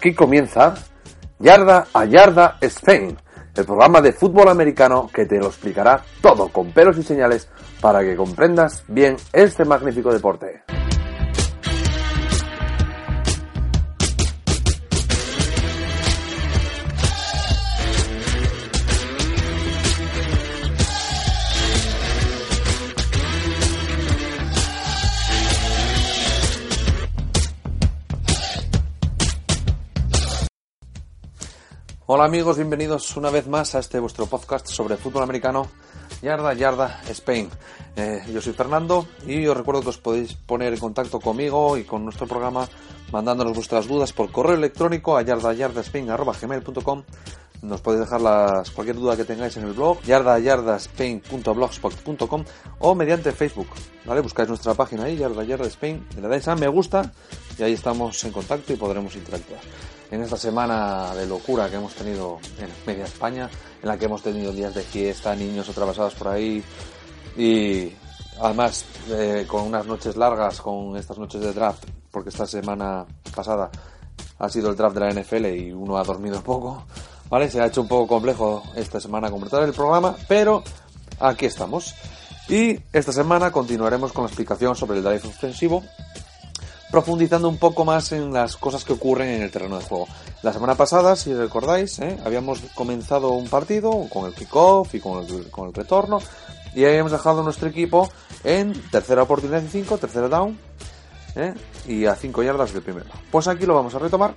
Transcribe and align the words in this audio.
Aquí 0.00 0.14
comienza 0.14 0.72
Yarda 1.38 1.88
a 1.92 2.06
Yarda 2.06 2.56
Spain, 2.62 3.18
el 3.54 3.64
programa 3.66 4.00
de 4.00 4.14
fútbol 4.14 4.48
americano 4.48 5.10
que 5.12 5.26
te 5.26 5.38
lo 5.38 5.48
explicará 5.48 6.02
todo 6.22 6.48
con 6.48 6.72
pelos 6.72 6.96
y 6.96 7.02
señales 7.02 7.50
para 7.82 8.00
que 8.00 8.16
comprendas 8.16 8.82
bien 8.88 9.18
este 9.34 9.66
magnífico 9.66 10.10
deporte. 10.10 10.62
Hola 32.12 32.24
amigos, 32.24 32.56
bienvenidos 32.56 33.16
una 33.16 33.30
vez 33.30 33.46
más 33.46 33.76
a 33.76 33.78
este 33.78 34.00
vuestro 34.00 34.26
podcast 34.26 34.66
sobre 34.66 34.96
fútbol 34.96 35.22
americano, 35.22 35.68
Yarda 36.20 36.54
Yarda 36.54 37.02
Spain. 37.08 37.48
Eh, 37.94 38.24
yo 38.32 38.42
soy 38.42 38.52
Fernando 38.52 39.06
y 39.28 39.46
os 39.46 39.56
recuerdo 39.56 39.82
que 39.82 39.90
os 39.90 39.98
podéis 39.98 40.34
poner 40.34 40.72
en 40.72 40.80
contacto 40.80 41.20
conmigo 41.20 41.76
y 41.76 41.84
con 41.84 42.02
nuestro 42.02 42.26
programa 42.26 42.68
mandándonos 43.12 43.54
vuestras 43.54 43.86
dudas 43.86 44.12
por 44.12 44.32
correo 44.32 44.56
electrónico 44.56 45.16
a 45.16 45.22
yardayardaspain.com 45.22 47.04
nos 47.62 47.80
podéis 47.80 48.00
dejar 48.00 48.22
las, 48.22 48.72
cualquier 48.72 48.96
duda 48.96 49.16
que 49.16 49.24
tengáis 49.24 49.56
en 49.56 49.68
el 49.68 49.74
blog 49.74 50.02
yardayardaspain.blogspot.com 50.02 52.44
o 52.80 52.94
mediante 52.96 53.30
Facebook, 53.30 53.68
¿vale? 54.04 54.20
Buscáis 54.20 54.48
nuestra 54.48 54.74
página 54.74 55.04
ahí, 55.04 55.16
Yarda 55.16 55.44
Yarda 55.44 55.68
Spain, 55.68 56.04
le 56.20 56.26
dais 56.26 56.48
a 56.48 56.56
me 56.56 56.66
gusta 56.66 57.12
y 57.56 57.62
ahí 57.62 57.74
estamos 57.74 58.24
en 58.24 58.32
contacto 58.32 58.72
y 58.72 58.76
podremos 58.76 59.14
interactuar. 59.14 59.60
En 60.10 60.22
esta 60.22 60.36
semana 60.36 61.14
de 61.14 61.26
locura 61.26 61.70
que 61.70 61.76
hemos 61.76 61.94
tenido 61.94 62.38
en 62.58 62.68
media 62.84 63.04
España, 63.04 63.48
en 63.80 63.88
la 63.88 63.96
que 63.96 64.06
hemos 64.06 64.22
tenido 64.22 64.52
días 64.52 64.74
de 64.74 64.82
fiesta, 64.82 65.36
niños 65.36 65.68
atravesados 65.68 66.14
por 66.14 66.28
ahí 66.28 66.64
y 67.36 67.92
además 68.40 68.84
eh, 69.10 69.44
con 69.46 69.62
unas 69.62 69.86
noches 69.86 70.16
largas, 70.16 70.60
con 70.60 70.96
estas 70.96 71.16
noches 71.16 71.40
de 71.40 71.52
draft, 71.52 71.84
porque 72.10 72.30
esta 72.30 72.46
semana 72.46 73.06
pasada 73.34 73.70
ha 74.38 74.48
sido 74.48 74.70
el 74.70 74.76
draft 74.76 74.96
de 74.96 75.00
la 75.00 75.20
NFL 75.20 75.46
y 75.46 75.72
uno 75.72 75.96
ha 75.96 76.02
dormido 76.02 76.42
poco. 76.42 76.84
¿vale? 77.28 77.48
Se 77.48 77.60
ha 77.60 77.66
hecho 77.66 77.82
un 77.82 77.88
poco 77.88 78.08
complejo 78.08 78.64
esta 78.74 79.00
semana 79.00 79.30
completar 79.30 79.62
el 79.62 79.72
programa, 79.72 80.16
pero 80.26 80.64
aquí 81.20 81.46
estamos. 81.46 81.94
Y 82.48 82.80
esta 82.92 83.12
semana 83.12 83.52
continuaremos 83.52 84.12
con 84.12 84.24
la 84.24 84.28
explicación 84.28 84.74
sobre 84.74 84.98
el 84.98 85.04
drive 85.04 85.28
ofensivo, 85.28 85.84
profundizando 86.90 87.48
un 87.48 87.58
poco 87.58 87.84
más 87.84 88.12
en 88.12 88.32
las 88.32 88.56
cosas 88.56 88.84
que 88.84 88.92
ocurren 88.92 89.28
en 89.28 89.42
el 89.42 89.50
terreno 89.50 89.78
de 89.78 89.84
juego. 89.84 90.06
La 90.42 90.52
semana 90.52 90.74
pasada, 90.74 91.16
si 91.16 91.32
recordáis, 91.34 91.98
¿eh? 92.00 92.18
habíamos 92.24 92.60
comenzado 92.74 93.30
un 93.30 93.48
partido 93.48 93.90
con 94.10 94.26
el 94.26 94.34
kickoff 94.34 94.94
y 94.94 95.00
con 95.00 95.24
el, 95.24 95.50
con 95.50 95.68
el 95.68 95.74
retorno, 95.74 96.20
y 96.74 96.84
habíamos 96.84 97.12
dejado 97.12 97.42
nuestro 97.42 97.68
equipo 97.68 98.10
en 98.44 98.72
tercera 98.90 99.22
oportunidad 99.22 99.62
y 99.62 99.68
5, 99.68 99.98
tercera 99.98 100.28
down, 100.28 100.58
¿eh? 101.36 101.54
y 101.86 102.06
a 102.06 102.14
5 102.14 102.42
yardas 102.42 102.72
del 102.72 102.82
primero. 102.82 103.06
Pues 103.30 103.48
aquí 103.48 103.66
lo 103.66 103.74
vamos 103.74 103.94
a 103.94 103.98
retomar 103.98 104.34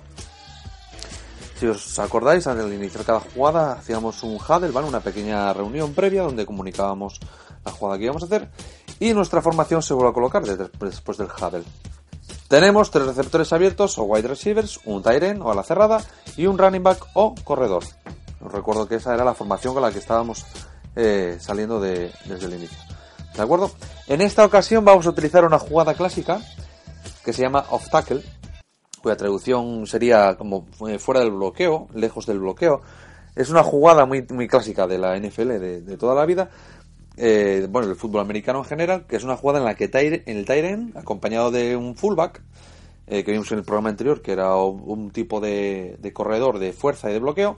si 1.63 1.69
os 1.69 1.97
acordáis, 1.97 2.45
al 2.45 2.73
iniciar 2.73 3.05
cada 3.05 3.21
jugada 3.21 3.71
hacíamos 3.71 4.21
un 4.23 4.35
huddle, 4.35 4.71
¿vale? 4.71 4.85
Una 4.85 4.99
pequeña 4.99 5.53
reunión 5.53 5.93
previa 5.93 6.23
donde 6.23 6.45
comunicábamos 6.45 7.21
la 7.63 7.71
jugada 7.71 7.97
que 7.97 8.03
íbamos 8.03 8.23
a 8.23 8.25
hacer 8.25 8.49
y 8.99 9.13
nuestra 9.13 9.41
formación 9.41 9.81
se 9.81 9.93
vuelve 9.93 10.09
a 10.09 10.13
colocar 10.13 10.43
después 10.43 11.17
del 11.17 11.27
huddle. 11.27 11.63
Tenemos 12.47 12.91
tres 12.91 13.05
receptores 13.05 13.51
abiertos 13.53 13.97
o 13.97 14.03
wide 14.03 14.27
receivers, 14.27 14.79
un 14.85 15.01
tight 15.01 15.23
end 15.23 15.41
o 15.41 15.51
a 15.51 15.55
la 15.55 15.63
cerrada 15.63 16.01
y 16.37 16.45
un 16.45 16.57
running 16.57 16.83
back 16.83 17.05
o 17.13 17.35
corredor. 17.43 17.83
Os 18.43 18.51
recuerdo 18.51 18.87
que 18.87 18.95
esa 18.95 19.13
era 19.13 19.23
la 19.23 19.33
formación 19.33 19.73
con 19.73 19.83
la 19.83 19.91
que 19.91 19.99
estábamos 19.99 20.45
eh, 20.95 21.37
saliendo 21.39 21.79
de, 21.79 22.11
desde 22.25 22.45
el 22.45 22.55
inicio. 22.55 22.77
¿De 23.35 23.41
acuerdo? 23.41 23.71
En 24.07 24.21
esta 24.21 24.45
ocasión 24.45 24.85
vamos 24.85 25.07
a 25.07 25.09
utilizar 25.09 25.43
una 25.43 25.57
jugada 25.57 25.95
clásica 25.95 26.39
que 27.23 27.33
se 27.33 27.41
llama 27.41 27.65
off 27.71 27.89
tackle, 27.89 28.21
cuya 29.01 29.17
traducción 29.17 29.87
sería 29.87 30.35
como 30.37 30.67
eh, 30.87 30.99
fuera 30.99 31.21
del 31.21 31.31
bloqueo, 31.31 31.87
lejos 31.93 32.25
del 32.25 32.39
bloqueo. 32.39 32.81
Es 33.35 33.49
una 33.49 33.63
jugada 33.63 34.05
muy, 34.05 34.25
muy 34.29 34.47
clásica 34.47 34.85
de 34.85 34.99
la 34.99 35.17
NFL 35.17 35.47
de, 35.59 35.97
toda 35.97 36.13
la 36.13 36.25
vida, 36.25 36.51
eh, 37.17 37.67
bueno, 37.69 37.89
el 37.89 37.95
fútbol 37.95 38.21
americano 38.21 38.59
en 38.59 38.65
general, 38.65 39.05
que 39.07 39.15
es 39.15 39.23
una 39.23 39.37
jugada 39.37 39.59
en 39.59 39.65
la 39.65 39.75
que 39.75 39.85
el 40.25 40.45
Tyren, 40.45 40.93
acompañado 40.95 41.51
de 41.51 41.75
un 41.75 41.95
fullback, 41.95 42.41
eh, 43.07 43.23
que 43.23 43.31
vimos 43.31 43.51
en 43.51 43.59
el 43.59 43.63
programa 43.63 43.89
anterior, 43.89 44.21
que 44.21 44.31
era 44.31 44.55
un 44.55 45.11
tipo 45.11 45.39
de, 45.39 45.97
de 45.99 46.13
corredor 46.13 46.59
de 46.59 46.73
fuerza 46.73 47.09
y 47.09 47.13
de 47.13 47.19
bloqueo, 47.19 47.57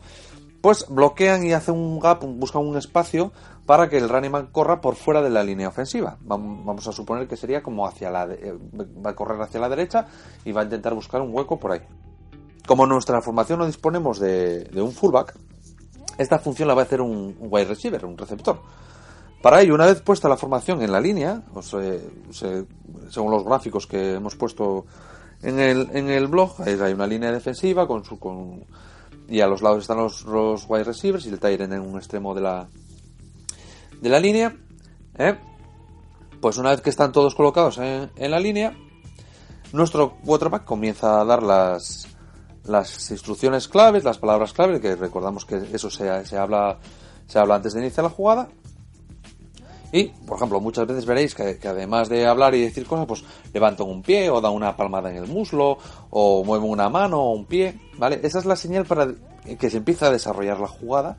pues 0.65 0.88
bloquean 0.89 1.45
y 1.45 1.53
hacen 1.53 1.75
un 1.75 1.99
gap, 1.99 2.23
buscan 2.23 2.65
un 2.65 2.75
espacio 2.75 3.31
para 3.67 3.88
que 3.88 3.99
el 3.99 4.09
running 4.09 4.31
back 4.31 4.51
corra 4.51 4.81
por 4.81 4.95
fuera 4.95 5.21
de 5.21 5.29
la 5.29 5.44
línea 5.44 5.67
ofensiva. 5.67 6.17
Vamos 6.21 6.88
a 6.88 6.91
suponer 6.91 7.27
que 7.27 7.38
sería 7.38 7.61
como 7.61 7.85
hacia 7.88 8.09
la 8.09 8.23
eh, 8.25 8.57
va 9.05 9.11
a 9.11 9.15
correr 9.15 9.39
hacia 9.39 9.59
la 9.59 9.69
derecha 9.69 10.07
y 10.44 10.51
va 10.51 10.61
a 10.61 10.63
intentar 10.63 10.95
buscar 10.95 11.21
un 11.21 11.29
hueco 11.31 11.59
por 11.59 11.71
ahí. 11.71 11.81
Como 12.65 12.85
en 12.85 12.89
nuestra 12.89 13.21
formación 13.21 13.59
no 13.59 13.67
disponemos 13.67 14.19
de, 14.19 14.67
un 14.75 14.91
fullback, 14.91 15.35
esta 16.17 16.39
función 16.39 16.67
la 16.67 16.73
va 16.73 16.81
a 16.81 16.85
hacer 16.85 16.99
un, 16.99 17.35
wide 17.39 17.65
receiver, 17.65 18.03
un 18.03 18.17
receptor. 18.17 18.59
Para 19.41 19.62
ello, 19.62 19.75
una 19.75 19.85
vez 19.85 20.01
puesta 20.01 20.28
la 20.28 20.38
formación 20.38 20.81
en 20.81 20.91
la 20.91 21.00
línea, 21.00 21.44
según 21.62 23.31
los 23.31 23.44
gráficos 23.44 23.85
que 23.85 24.13
hemos 24.13 24.35
puesto 24.35 24.85
en 25.44 25.59
el, 25.59 25.90
en 25.94 26.09
el 26.09 26.28
blog, 26.28 26.56
hay 26.62 26.94
una 26.94 27.06
línea 27.06 27.31
defensiva 27.31 27.88
con 27.88 28.03
su, 28.03 28.18
con, 28.18 28.66
y 29.28 29.41
a 29.41 29.47
los 29.47 29.62
lados 29.62 29.81
están 29.81 29.97
los, 29.97 30.25
wide 30.68 30.84
receivers 30.84 31.25
y 31.25 31.29
el 31.29 31.40
Tyren 31.40 31.74
en 31.74 31.81
un 31.81 31.97
extremo 31.97 32.34
de 32.34 32.41
la, 32.41 32.68
de 34.01 34.09
la 34.09 34.19
línea. 34.19 34.56
¿eh? 35.18 35.35
Pues 36.40 36.57
una 36.57 36.72
vez 36.72 36.81
que 36.81 36.90
están 36.90 37.12
todos 37.12 37.35
colocados 37.35 37.78
en, 37.78 38.31
la 38.31 38.40
línea, 38.40 38.75
nuestro 39.74 40.18
quarterback 40.18 40.63
comienza 40.63 41.22
a 41.22 41.25
dar 41.25 41.41
las, 41.41 42.07
las 42.66 43.12
instrucciones 43.12 43.68
claves, 43.68 44.03
las 44.03 44.19
palabras 44.19 44.53
claves, 44.53 44.79
que 44.79 44.95
recordamos 44.95 45.45
que 45.45 45.57
eso 45.74 45.90
se, 45.90 46.25
se, 46.25 46.38
habla, 46.38 46.78
se 47.28 47.40
habla 47.40 47.56
antes 47.56 47.74
de 47.74 47.81
iniciar 47.81 48.03
la 48.03 48.09
jugada. 48.09 48.47
Y, 49.91 50.06
por 50.25 50.38
ejemplo, 50.38 50.59
muchas 50.59 50.88
veces 50.88 51.06
veréis 51.06 51.35
que, 51.35 51.59
además 51.68 52.09
de 52.09 52.25
hablar 52.25 52.56
y 52.56 52.62
decir 52.62 52.85
cosas, 52.85 53.06
pues 53.06 53.23
levantan 53.53 53.88
un 53.88 54.01
pie 54.01 54.29
o 54.29 54.41
dan 54.41 54.53
una 54.53 54.75
palmada 54.75 55.09
en 55.09 55.18
el 55.18 55.28
muslo 55.28 55.78
o 56.09 56.44
mueven 56.44 56.69
una 56.69 56.90
mano 56.90 57.19
o 57.19 57.31
un 57.31 57.46
pie, 57.46 57.79
¿vale? 57.97 58.19
Esa 58.24 58.40
es 58.40 58.45
la 58.45 58.56
señal 58.56 58.85
para 58.85 59.07
que 59.59 59.69
se 59.69 59.78
empiece 59.78 60.06
a 60.06 60.12
desarrollar 60.12 60.59
la 60.59 60.68
jugada 60.68 61.18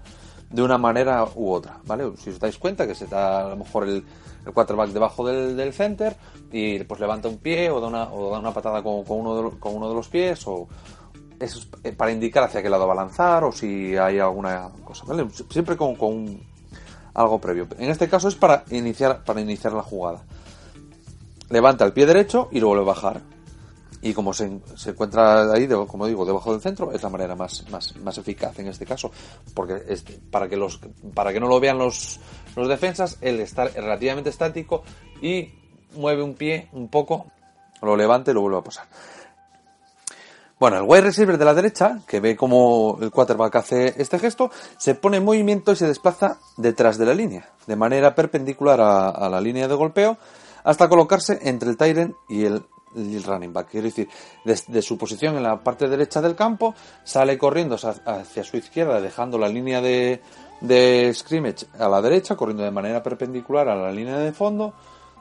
de 0.51 0.63
una 0.63 0.79
manera 0.79 1.27
u 1.35 1.53
otra, 1.53 1.81
¿vale? 1.87 2.11
Si 2.19 2.31
os 2.31 2.39
dais 2.39 2.59
cuenta 2.59 2.87
que 2.87 2.95
se 2.95 3.07
da 3.07 3.47
a 3.47 3.49
lo 3.51 3.57
mejor 3.57 3.85
el, 3.85 4.05
el 4.47 4.53
quarterback 4.53 4.91
debajo 4.91 5.27
del, 5.27 5.73
center 5.73 6.17
y 6.53 6.83
pues 6.85 7.01
levanta 7.01 7.29
un 7.29 7.39
pie 7.39 7.71
o 7.71 7.81
da 7.81 7.89
una, 7.89 8.13
o 8.13 8.31
da 8.31 8.39
una 8.39 8.53
patada 8.53 8.83
con, 8.83 9.03
uno 9.07 9.43
de, 9.43 9.59
con 9.59 9.75
uno 9.75 9.89
de 9.89 9.95
los 9.95 10.09
pies 10.09 10.47
o 10.47 10.69
eso 11.39 11.61
es 11.83 11.95
para 11.95 12.13
indicar 12.13 12.45
hacia 12.45 12.63
qué 12.63 12.71
lado 12.71 12.87
va 12.87 12.95
a 12.95 12.97
lanzar 12.97 13.45
o 13.45 13.53
si 13.53 13.97
hay 13.97 14.19
alguna 14.19 14.71
cosa, 14.85 15.05
¿vale? 15.07 15.27
Siempre 15.51 15.77
con, 15.77 15.97
con 15.97 16.13
un 16.13 16.56
algo 17.17 17.41
previo. 17.41 17.67
En 17.79 17.91
este 17.91 18.09
caso 18.09 18.29
es 18.29 18.35
para 18.35 18.65
iniciar, 18.71 19.25
para 19.25 19.41
iniciar 19.41 19.73
la 19.73 19.83
jugada. 19.83 20.23
Levanta 21.49 21.85
el 21.85 21.93
pie 21.93 22.07
derecho 22.07 22.49
y 22.53 22.61
lo 22.61 22.69
vuelve 22.69 22.83
a 22.83 22.87
bajar. 22.87 23.21
Y 24.03 24.13
como 24.13 24.35
se, 24.35 24.61
se 24.77 24.91
encuentra 24.91 25.51
ahí, 25.53 25.67
como 25.67 26.07
digo, 26.07 26.27
debajo 26.27 26.53
del 26.53 26.61
centro, 26.61 26.93
es 26.93 27.03
la 27.03 27.09
manera 27.09 27.35
más, 27.35 27.69
más, 27.71 27.97
más 27.97 28.19
eficaz 28.19 28.59
en 28.59 28.69
este 28.69 28.85
caso. 28.85 29.11
Porque 29.55 29.83
es, 29.89 30.05
para, 30.31 30.49
que 30.49 30.57
los, 30.57 30.79
para 31.15 31.33
que 31.33 31.41
no 31.41 31.49
lo 31.49 31.59
vean 31.59 31.79
los, 31.79 32.21
los 32.55 32.69
defensas, 32.69 33.17
él 33.23 33.41
está 33.41 33.65
relativamente 33.65 34.29
estático 34.31 34.83
y 35.23 35.55
mueve 35.97 36.23
un 36.23 36.35
pie 36.35 36.69
un 36.73 36.89
poco, 36.89 37.27
lo 37.81 37.97
levanta 37.97 38.31
y 38.31 38.35
lo 38.35 38.43
vuelve 38.43 38.59
a 38.59 38.63
posar. 38.63 38.87
Bueno, 40.59 40.79
el 40.79 40.85
wide 40.85 41.03
receiver 41.03 41.37
de 41.37 41.45
la 41.45 41.53
derecha, 41.53 42.01
que 42.09 42.19
ve 42.19 42.35
como 42.35 42.97
el 43.03 43.11
quarterback 43.11 43.57
hace 43.57 43.95
este 44.01 44.19
gesto, 44.19 44.51
se 44.79 44.95
pone 44.95 45.19
en 45.19 45.25
movimiento 45.25 45.73
y 45.73 45.77
se 45.77 45.87
desplaza 45.87 46.39
detrás 46.57 46.97
de 46.97 47.05
la 47.05 47.13
línea, 47.13 47.51
de 47.67 47.77
manera 47.77 48.15
perpendicular 48.15 48.81
a, 48.81 49.29
la 49.29 49.39
línea 49.39 49.69
de 49.69 49.75
golpeo, 49.75 50.17
hasta 50.65 50.89
colocarse 50.89 51.41
entre 51.43 51.69
el 51.69 51.77
Tyrant 51.77 52.15
y 52.31 52.47
el, 52.47 52.65
running 52.95 53.53
back. 53.53 53.69
Quiere 53.69 53.89
decir, 53.89 54.09
desde 54.47 54.81
su 54.81 54.97
posición 54.97 55.37
en 55.37 55.43
la 55.43 55.59
parte 55.59 55.89
derecha 55.89 56.23
del 56.23 56.35
campo, 56.35 56.75
sale 57.05 57.37
corriendo 57.37 57.77
hacia 57.77 58.43
su 58.43 58.57
izquierda, 58.57 58.99
dejando 59.03 59.37
la 59.37 59.49
línea 59.49 59.83
de, 59.83 60.23
de 60.63 61.13
scrimmage 61.13 61.67
a 61.79 61.87
la 61.87 62.01
derecha, 62.01 62.35
corriendo 62.35 62.65
de 62.65 62.71
manera 62.71 63.03
perpendicular 63.03 63.69
a 63.69 63.77
la 63.77 63.93
línea 63.93 64.17
de 64.17 64.33
fondo, 64.33 64.73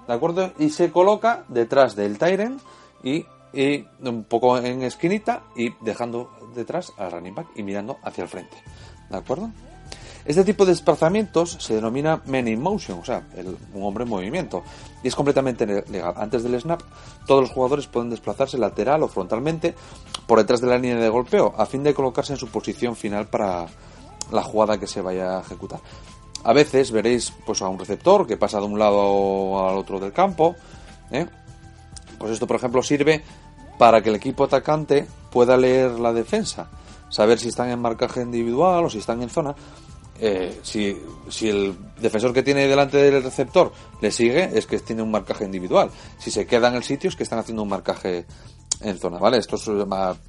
¿de 0.08 0.14
acuerdo? 0.14 0.54
Y 0.60 0.70
se 0.70 0.94
coloca 0.94 1.44
detrás 1.50 1.94
del 1.98 2.18
Tyrant 2.18 2.62
y 3.04 3.26
y 3.56 3.88
un 4.02 4.26
poco 4.26 4.58
en 4.58 4.84
esquinita 4.84 5.44
y 5.56 5.74
dejando 5.82 6.30
detrás 6.54 6.92
al 6.98 7.12
running 7.12 7.36
back 7.36 7.48
y 7.56 7.64
mirando 7.64 7.98
hacia 8.04 8.24
el 8.24 8.28
frente. 8.30 8.58
¿De 9.10 9.18
acuerdo? 9.18 9.50
Este 10.26 10.44
tipo 10.44 10.66
de 10.66 10.72
desplazamientos 10.72 11.58
se 11.60 11.76
denomina 11.76 12.22
men 12.26 12.48
in 12.48 12.60
motion, 12.60 13.00
o 13.00 13.06
sea, 13.06 13.24
un 13.74 13.84
hombre 13.84 14.06
en 14.06 14.10
movimiento, 14.10 14.64
y 15.04 15.08
es 15.08 15.16
completamente 15.16 15.68
legal. 15.68 16.16
Antes 16.18 16.42
del 16.44 16.60
snap, 16.60 16.82
todos 17.28 17.42
los 17.42 17.52
jugadores 17.52 17.86
pueden 17.86 18.10
desplazarse 18.10 18.58
lateral 18.58 19.04
o 19.04 19.08
frontalmente 19.08 19.76
por 20.26 20.40
detrás 20.40 20.62
de 20.62 20.68
la 20.68 20.80
línea 20.80 20.98
de 20.98 21.10
golpeo, 21.10 21.54
a 21.56 21.68
fin 21.68 21.84
de 21.84 21.94
colocarse 21.94 22.34
en 22.34 22.40
su 22.40 22.48
posición 22.48 22.96
final 22.96 23.28
para 23.28 23.68
la 24.32 24.42
jugada 24.42 24.80
que 24.80 24.88
se 24.88 25.00
vaya 25.00 25.38
a 25.38 25.42
ejecutar. 25.42 25.80
A 26.44 26.54
veces 26.54 26.92
veréis 26.92 27.32
pues, 27.46 27.62
a 27.62 27.70
un 27.70 27.78
receptor 27.78 28.26
que 28.26 28.38
pasa 28.38 28.60
de 28.60 28.66
un 28.66 28.80
lado 28.80 29.68
al 29.68 29.78
otro 29.78 30.00
del 30.00 30.12
campo. 30.12 30.56
¿eh? 31.12 31.28
Pues 32.18 32.32
esto, 32.32 32.48
por 32.48 32.56
ejemplo, 32.56 32.82
sirve 32.82 33.24
para 33.78 34.02
que 34.02 34.10
el 34.10 34.16
equipo 34.16 34.46
atacante 34.46 35.08
pueda 35.32 35.58
leer 35.58 36.00
la 36.00 36.14
defensa, 36.14 36.70
saber 37.10 37.40
si 37.40 37.50
están 37.50 37.70
en 37.70 37.80
marcaje 37.80 38.22
individual 38.22 38.86
o 38.86 38.90
si 38.90 39.00
están 39.00 39.22
en 39.22 39.30
zona. 39.30 39.56
Eh, 40.18 40.60
si, 40.64 40.98
si, 41.28 41.50
el 41.50 41.76
defensor 42.00 42.32
que 42.32 42.42
tiene 42.42 42.68
delante 42.68 42.98
del 42.98 43.22
receptor 43.22 43.74
le 44.00 44.12
sigue, 44.12 44.50
es 44.58 44.66
que 44.66 44.80
tiene 44.80 45.02
un 45.02 45.12
marcaje 45.12 45.44
individual. 45.44 45.90
Si 46.18 46.32
se 46.32 46.46
queda 46.46 46.70
en 46.70 46.76
el 46.76 46.84
sitio, 46.84 47.10
es 47.10 47.18
que 47.18 47.24
están 47.24 47.40
haciendo 47.40 47.64
un 47.64 47.70
marcaje 47.70 48.26
en 48.82 48.98
zona, 48.98 49.18
¿vale? 49.18 49.38
Esto 49.38 49.58
es 49.58 49.70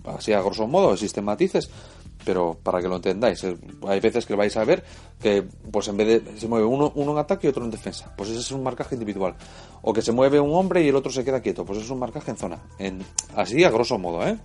así 0.06 0.32
a 0.32 0.40
grosso 0.40 0.66
modo, 0.66 0.92
existen 0.92 1.24
matices, 1.24 1.70
pero 2.26 2.58
para 2.60 2.82
que 2.82 2.88
lo 2.88 2.96
entendáis, 2.96 3.46
hay 3.86 4.00
veces 4.00 4.26
que 4.26 4.34
vais 4.34 4.54
a 4.56 4.64
ver 4.64 4.82
que 5.22 5.44
pues 5.70 5.86
en 5.86 5.96
vez 5.96 6.24
de 6.24 6.40
se 6.40 6.48
mueve 6.48 6.66
uno, 6.66 6.90
uno 6.96 7.12
en 7.12 7.18
ataque 7.18 7.46
y 7.46 7.50
otro 7.50 7.64
en 7.64 7.70
defensa, 7.70 8.12
pues 8.16 8.30
ese 8.30 8.40
es 8.40 8.50
un 8.50 8.64
marcaje 8.64 8.96
individual. 8.96 9.36
O 9.82 9.92
que 9.92 10.02
se 10.02 10.10
mueve 10.10 10.40
un 10.40 10.52
hombre 10.52 10.82
y 10.82 10.88
el 10.88 10.96
otro 10.96 11.12
se 11.12 11.24
queda 11.24 11.40
quieto, 11.40 11.64
pues 11.64 11.78
es 11.78 11.88
un 11.88 12.00
marcaje 12.00 12.32
en 12.32 12.36
zona. 12.36 12.58
En, 12.80 13.04
así 13.36 13.62
a 13.62 13.70
grosso 13.70 13.96
modo, 13.96 14.26
¿eh? 14.26 14.36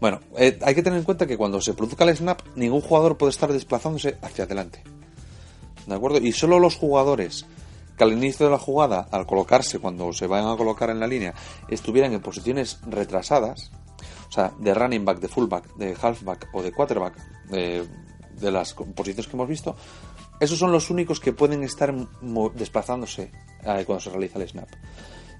Bueno, 0.00 0.20
eh, 0.38 0.56
hay 0.62 0.74
que 0.76 0.84
tener 0.84 1.00
en 1.00 1.04
cuenta 1.04 1.26
que 1.26 1.36
cuando 1.36 1.60
se 1.60 1.74
produzca 1.74 2.04
el 2.04 2.16
snap, 2.16 2.42
ningún 2.54 2.80
jugador 2.80 3.18
puede 3.18 3.30
estar 3.30 3.52
desplazándose 3.52 4.18
hacia 4.22 4.44
adelante. 4.44 4.84
¿De 5.86 5.94
acuerdo? 5.96 6.18
Y 6.18 6.30
solo 6.30 6.60
los 6.60 6.76
jugadores 6.76 7.44
que 7.98 8.04
al 8.04 8.12
inicio 8.12 8.46
de 8.46 8.52
la 8.52 8.58
jugada, 8.58 9.08
al 9.10 9.26
colocarse, 9.26 9.80
cuando 9.80 10.12
se 10.12 10.28
vayan 10.28 10.48
a 10.48 10.56
colocar 10.56 10.90
en 10.90 11.00
la 11.00 11.08
línea, 11.08 11.34
estuvieran 11.68 12.12
en 12.12 12.20
posiciones 12.20 12.78
retrasadas, 12.86 13.72
o 14.32 14.34
sea, 14.34 14.50
de 14.58 14.72
running 14.72 15.04
back, 15.04 15.20
de 15.20 15.28
fullback, 15.28 15.76
de 15.76 15.94
halfback 16.00 16.48
o 16.54 16.62
de 16.62 16.72
quarterback, 16.72 17.14
de, 17.50 17.86
las 18.50 18.72
posiciones 18.72 19.26
que 19.26 19.36
hemos 19.36 19.46
visto, 19.46 19.76
esos 20.40 20.58
son 20.58 20.72
los 20.72 20.88
únicos 20.88 21.20
que 21.20 21.34
pueden 21.34 21.62
estar 21.64 21.94
desplazándose 22.54 23.30
eh, 23.62 23.82
cuando 23.84 24.00
se 24.00 24.08
realiza 24.08 24.38
el 24.38 24.48
snap. 24.48 24.70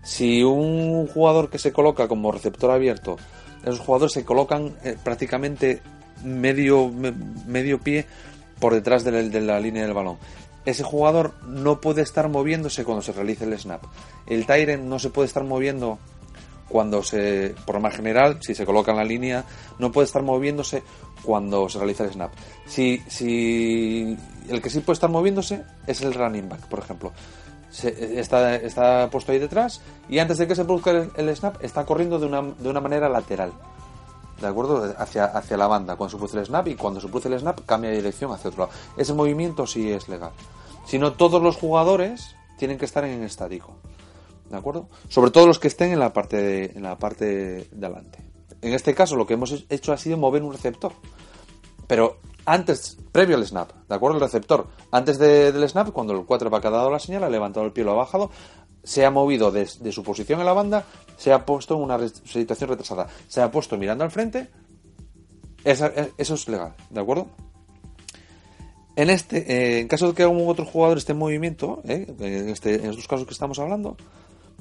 Si 0.03 0.43
un 0.43 1.07
jugador 1.07 1.49
que 1.49 1.57
se 1.57 1.73
coloca 1.73 2.07
como 2.07 2.33
receptor 2.33 2.71
abierto, 2.71 3.17
esos 3.63 3.81
jugadores 3.81 4.13
se 4.13 4.27
colocan 4.27 4.77
eh, 4.85 4.99
prácticamente 5.03 5.81
medio, 6.23 6.91
medio 6.91 7.81
pie 7.81 8.05
por 8.61 8.75
detrás 8.75 9.05
de 9.05 9.41
la, 9.41 9.59
línea 9.59 9.85
del 9.85 9.95
balón. 9.95 10.19
Ese 10.67 10.83
jugador 10.83 11.33
no 11.47 11.81
puede 11.81 12.03
estar 12.03 12.29
moviéndose 12.29 12.85
cuando 12.85 13.01
se 13.01 13.13
realice 13.13 13.45
el 13.45 13.59
snap. 13.59 13.85
El 14.27 14.45
Tyrant 14.45 14.85
no 14.85 14.99
se 14.99 15.09
puede 15.09 15.29
estar 15.29 15.45
moviendo 15.45 15.99
cuando 16.73 17.03
se, 17.03 17.55
por 17.67 17.75
lo 17.75 17.83
más 17.83 17.95
general, 17.95 18.39
si 18.41 18.55
se 18.55 18.65
coloca 18.65 18.93
en 18.93 18.97
la 18.97 19.05
línea, 19.05 19.45
no 19.79 19.93
puede 19.93 20.07
estar 20.07 20.23
moviéndose 20.23 20.83
cuando 21.23 21.69
se 21.69 21.79
realiza 21.79 22.05
el 22.05 22.13
snap. 22.13 22.33
Si, 22.67 23.03
si 23.09 24.17
el 24.49 24.63
que 24.63 24.71
sí 24.71 24.81
puede 24.81 24.95
estar 24.95 25.11
moviéndose 25.11 25.65
es 25.87 26.01
el 26.01 26.15
running 26.15 26.49
back, 26.49 26.67
por 26.69 26.79
ejemplo. 26.79 27.13
está, 27.71 28.57
está 28.57 29.11
puesto 29.11 29.33
ahí 29.33 29.39
detrás 29.39 29.83
y 30.09 30.19
antes 30.19 30.39
de 30.39 30.47
que 30.47 30.55
se 30.55 30.65
produzca 30.65 30.91
el, 30.91 31.37
snap 31.37 31.63
está 31.63 31.85
corriendo 31.85 32.19
de 32.19 32.27
una, 32.27 32.41
de 32.41 32.69
una 32.71 32.81
manera 32.81 33.11
lateral. 33.11 33.53
¿De 34.41 34.47
acuerdo? 34.47 34.95
Hacia, 34.97 35.27
hacia 35.27 35.59
la 35.59 35.67
banda 35.67 35.97
cuando 35.97 36.13
se 36.13 36.17
produce 36.17 36.39
el 36.39 36.47
snap 36.47 36.69
y 36.69 36.75
cuando 36.75 37.01
se 37.01 37.09
produce 37.09 37.29
el 37.29 37.39
snap 37.39 37.61
cambia 37.67 37.91
de 37.91 37.97
dirección 37.97 38.33
hacia 38.33 38.49
otro 38.49 38.65
lado. 38.65 38.79
Ese 38.97 39.13
movimiento 39.13 39.67
sí 39.67 39.93
es 39.93 40.09
legal. 40.09 40.33
Si 40.87 40.99
no, 40.99 41.13
todos 41.13 41.43
los 41.43 41.57
jugadores 41.57 42.35
tienen 42.57 42.79
que 42.79 42.87
estar 42.87 43.05
en 43.05 43.23
estático. 43.23 43.77
¿De 44.53 44.59
acuerdo? 44.59 44.91
Sobre 45.09 45.31
todo 45.31 45.47
los 45.47 45.59
que 45.59 45.69
estén 45.69 45.93
en 45.93 45.99
la 45.99 46.13
parte 46.13 46.37
de, 46.37 46.65
en 46.75 46.83
la 46.83 46.99
parte 46.99 47.69
de 47.73 47.87
adelante. 47.87 48.19
En 48.61 48.75
este 48.75 48.95
caso 48.95 49.17
lo 49.17 49.27
que 49.27 49.33
hemos 49.33 49.65
hecho 49.71 49.95
ha 49.95 49.97
sido 49.97 50.19
mover 50.19 50.43
un 50.43 50.53
receptor. 50.53 50.93
Pero 51.87 52.19
antes, 52.45 52.99
previo 53.13 53.37
al 53.37 53.47
snap, 53.47 53.73
¿de 53.89 53.95
acuerdo? 53.95 54.19
El 54.19 54.23
receptor, 54.23 54.67
antes 54.91 55.19
del 55.19 55.67
snap, 55.67 55.91
cuando 55.93 56.13
el 56.13 56.27
4 56.27 56.55
ha 56.55 56.61
dado 56.61 56.91
la 56.91 56.99
señal, 56.99 57.25
ha 57.25 57.31
levantado 57.31 57.65
el 57.65 57.73
pie, 57.73 57.83
lo 57.83 57.93
ha 57.93 57.95
bajado, 57.95 58.31
se 58.85 59.07
ha 59.07 59.11
movido 59.11 59.51
de, 59.51 59.67
su 59.67 60.03
posición 60.03 60.41
en 60.41 60.45
la 60.45 60.53
banda, 60.53 60.85
se 61.17 61.33
ha 61.33 61.47
puesto 61.47 61.75
en 61.75 61.81
una 61.81 61.99
situación 62.07 62.69
retrasada, 62.69 63.09
se 63.29 63.41
ha 63.41 63.51
puesto 63.51 63.79
mirando 63.79 64.05
al 64.05 64.11
frente, 64.11 64.51
eso 65.65 66.35
es 66.35 66.49
legal, 66.49 66.75
¿de 66.91 67.01
acuerdo? 67.01 67.29
En 68.95 69.09
este, 69.09 69.39
eh, 69.51 69.81
en 69.81 69.89
caso 69.89 70.09
de 70.09 70.15
que 70.15 70.23
algún 70.23 70.47
otro 70.49 70.67
jugador 70.67 70.99
esté 70.99 71.13
en 71.13 71.19
movimiento, 71.19 71.81
eh, 71.85 72.15
en, 72.19 72.49
este, 72.51 72.75
en 72.75 72.91
estos 72.91 73.09
casos 73.09 73.27
que 73.27 73.33
estamos 73.33 73.59
hablando, 73.59 73.97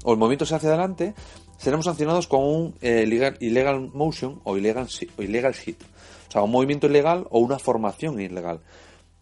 o 0.03 0.13
el 0.13 0.17
movimiento 0.17 0.45
se 0.45 0.55
hace 0.55 0.67
adelante, 0.67 1.13
seremos 1.57 1.85
sancionados 1.85 2.27
con 2.27 2.43
un 2.43 2.75
eh, 2.81 3.05
illegal, 3.39 3.91
motion 3.93 4.41
o 4.43 4.57
illegal, 4.57 4.87
illegal 5.19 5.53
hit. 5.53 5.81
O 6.27 6.31
sea, 6.31 6.41
un 6.41 6.51
movimiento 6.51 6.87
ilegal 6.87 7.27
o 7.29 7.39
una 7.39 7.59
formación 7.59 8.19
ilegal. 8.19 8.61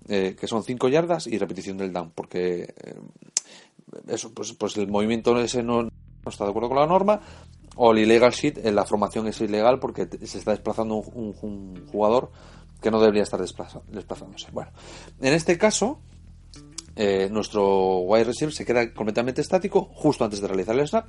Eh, 0.07 0.35
que 0.39 0.47
son 0.47 0.63
5 0.63 0.87
yardas 0.89 1.27
y 1.27 1.37
repetición 1.37 1.77
del 1.77 1.91
down. 1.91 2.11
Porque 2.15 2.73
eh, 2.83 2.95
eso, 4.07 4.33
pues, 4.33 4.53
pues, 4.53 4.77
el 4.77 4.87
movimiento 4.87 5.37
ese 5.39 5.61
no, 5.63 5.89
está 6.25 6.45
de 6.45 6.51
acuerdo 6.51 6.69
con 6.69 6.79
la 6.79 6.87
norma. 6.87 7.19
O 7.75 7.91
el 7.91 7.99
illegal 7.99 8.33
hit, 8.33 8.57
la 8.57 8.85
formación 8.85 9.27
es 9.27 9.39
ilegal 9.41 9.79
porque 9.79 10.07
se 10.25 10.37
está 10.37 10.51
desplazando 10.51 10.95
un, 10.95 11.87
jugador 11.91 12.31
que 12.81 12.91
no 12.91 12.99
debería 12.99 13.23
estar 13.23 13.39
desplazándose. 13.39 14.51
Bueno, 14.51 14.71
en 15.21 15.33
este 15.33 15.57
caso, 15.57 15.99
eh, 17.01 17.29
nuestro 17.31 17.99
wide 17.99 18.25
receiver 18.25 18.53
se 18.53 18.65
queda 18.65 18.93
completamente 18.93 19.39
estático 19.39 19.89
justo 19.93 20.25
antes 20.25 20.41
de 20.41 20.49
realizar 20.49 20.77
el 20.77 20.85
snap. 20.85 21.07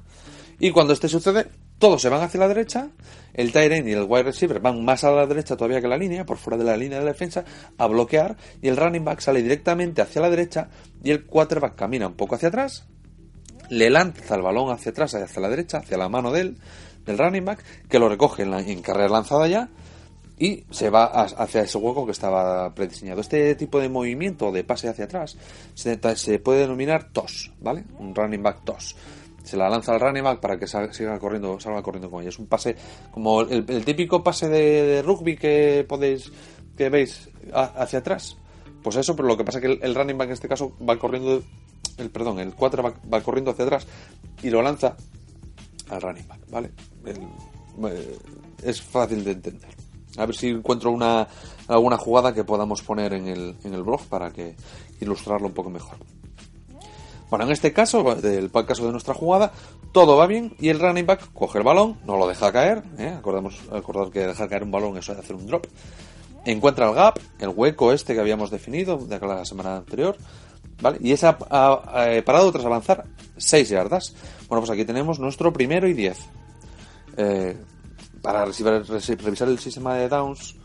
Y 0.60 0.70
cuando 0.70 0.92
este 0.92 1.08
sucede, 1.08 1.48
todos 1.80 2.00
se 2.00 2.08
van 2.08 2.22
hacia 2.22 2.38
la 2.38 2.46
derecha, 2.46 2.90
el 3.34 3.50
tight 3.50 3.72
end 3.72 3.88
y 3.88 3.92
el 3.94 4.04
wide 4.04 4.22
receiver 4.22 4.60
van 4.60 4.84
más 4.84 5.02
a 5.02 5.10
la 5.10 5.26
derecha 5.26 5.56
todavía 5.56 5.80
que 5.80 5.88
la 5.88 5.96
línea, 5.96 6.24
por 6.24 6.36
fuera 6.36 6.56
de 6.56 6.62
la 6.62 6.76
línea 6.76 7.00
de 7.00 7.06
la 7.06 7.10
defensa, 7.10 7.44
a 7.76 7.88
bloquear, 7.88 8.36
y 8.62 8.68
el 8.68 8.76
running 8.76 9.04
back 9.04 9.18
sale 9.18 9.42
directamente 9.42 10.00
hacia 10.00 10.22
la 10.22 10.30
derecha, 10.30 10.68
y 11.02 11.10
el 11.10 11.26
quarterback 11.26 11.74
camina 11.74 12.06
un 12.06 12.14
poco 12.14 12.36
hacia 12.36 12.50
atrás, 12.50 12.86
le 13.68 13.90
lanza 13.90 14.36
el 14.36 14.42
balón 14.42 14.70
hacia 14.70 14.92
atrás, 14.92 15.16
hacia 15.16 15.42
la 15.42 15.48
derecha, 15.48 15.78
hacia 15.78 15.98
la 15.98 16.08
mano 16.08 16.30
del, 16.30 16.56
del 17.04 17.18
running 17.18 17.44
back, 17.44 17.64
que 17.88 17.98
lo 17.98 18.08
recoge 18.08 18.44
en, 18.44 18.54
en 18.54 18.80
carrera 18.80 19.08
lanzada 19.08 19.48
ya, 19.48 19.70
y 20.40 20.64
se 20.70 20.88
va 20.88 21.04
hacia 21.04 21.60
ese 21.60 21.76
hueco 21.76 22.06
que 22.06 22.12
estaba 22.12 22.74
prediseñado. 22.74 23.20
Este 23.20 23.54
tipo 23.56 23.78
de 23.78 23.90
movimiento 23.90 24.50
de 24.50 24.64
pase 24.64 24.88
hacia 24.88 25.04
atrás 25.04 25.36
se, 25.74 25.98
puede 26.38 26.60
denominar 26.60 27.12
TOS, 27.12 27.52
¿vale? 27.60 27.84
Un 27.98 28.14
running 28.14 28.42
back 28.42 28.64
TOS. 28.64 28.96
Se 29.44 29.58
la 29.58 29.68
lanza 29.68 29.92
al 29.92 30.00
running 30.00 30.24
back 30.24 30.40
para 30.40 30.58
que 30.58 30.66
salga, 30.66 30.94
siga 30.94 31.18
corriendo, 31.18 31.60
salga 31.60 31.82
corriendo 31.82 32.10
con 32.10 32.22
ella. 32.22 32.30
Es 32.30 32.38
un 32.38 32.46
pase 32.46 32.74
como 33.10 33.42
el, 33.42 33.84
típico 33.84 34.24
pase 34.24 34.48
de, 34.48 35.02
rugby 35.02 35.36
que 35.36 35.84
podéis 35.86 36.32
que 36.74 36.88
veis 36.88 37.28
hacia 37.52 37.98
atrás. 37.98 38.38
Pues 38.82 38.96
eso, 38.96 39.14
pero 39.14 39.28
lo 39.28 39.36
que 39.36 39.44
pasa 39.44 39.58
es 39.58 39.64
que 39.66 39.78
el, 39.84 39.94
running 39.94 40.16
back 40.16 40.28
en 40.28 40.32
este 40.32 40.48
caso 40.48 40.74
va 40.88 40.98
corriendo, 40.98 41.42
el 41.98 42.08
perdón, 42.08 42.38
el 42.38 42.54
4 42.54 42.94
va, 43.12 43.20
corriendo 43.20 43.50
hacia 43.50 43.66
atrás 43.66 43.86
y 44.42 44.48
lo 44.48 44.62
lanza 44.62 44.96
al 45.90 46.00
running 46.00 46.26
back, 46.26 46.40
¿vale? 46.48 46.70
Eh, 47.04 48.18
es 48.64 48.80
fácil 48.80 49.22
de 49.22 49.32
entender. 49.32 49.89
A 50.16 50.26
ver 50.26 50.34
si 50.34 50.48
encuentro 50.48 50.90
una, 50.90 51.26
alguna 51.68 51.96
jugada 51.96 52.34
que 52.34 52.44
podamos 52.44 52.82
poner 52.82 53.12
en 53.12 53.28
el, 53.28 53.56
en 53.64 53.74
el 53.74 53.82
blog 53.82 54.02
para 54.06 54.30
que 54.30 54.56
ilustrarlo 55.00 55.46
un 55.46 55.54
poco 55.54 55.70
mejor. 55.70 55.96
Bueno, 57.30 57.44
en 57.44 57.52
este 57.52 57.72
caso, 57.72 58.02
del 58.16 58.50
caso 58.50 58.86
de 58.86 58.90
nuestra 58.90 59.14
jugada, 59.14 59.52
todo 59.92 60.16
va 60.16 60.26
bien 60.26 60.54
y 60.58 60.68
el 60.68 60.80
running 60.80 61.06
back 61.06 61.32
coge 61.32 61.58
el 61.58 61.64
balón, 61.64 61.96
no 62.04 62.16
lo 62.16 62.26
deja 62.26 62.50
caer, 62.50 62.82
¿eh? 62.98 63.14
acordamos, 63.16 63.60
acordar 63.72 64.10
que 64.10 64.26
dejar 64.26 64.48
caer 64.48 64.64
un 64.64 64.72
balón 64.72 64.96
eso 64.96 65.12
es 65.12 65.18
hacer 65.18 65.36
un 65.36 65.46
drop, 65.46 65.64
encuentra 66.44 66.88
el 66.88 66.94
gap, 66.94 67.20
el 67.38 67.50
hueco 67.50 67.92
este 67.92 68.14
que 68.14 68.20
habíamos 68.20 68.50
definido 68.50 68.98
de 68.98 69.20
la 69.20 69.44
semana 69.44 69.76
anterior, 69.76 70.16
¿vale? 70.82 70.98
Y 71.00 71.12
es 71.12 71.22
ha, 71.22 71.38
parado 71.38 72.50
tras 72.50 72.64
avanzar 72.64 73.04
6 73.36 73.68
yardas. 73.68 74.14
Bueno, 74.48 74.62
pues 74.62 74.70
aquí 74.70 74.84
tenemos 74.84 75.20
nuestro 75.20 75.52
primero 75.52 75.86
y 75.86 75.92
10. 75.92 76.18
Eh, 77.16 77.56
para 78.22 78.44
revisar 78.44 79.48
el 79.48 79.58
sistema 79.58 79.94
de 79.94 80.08
Downs, 80.08 80.56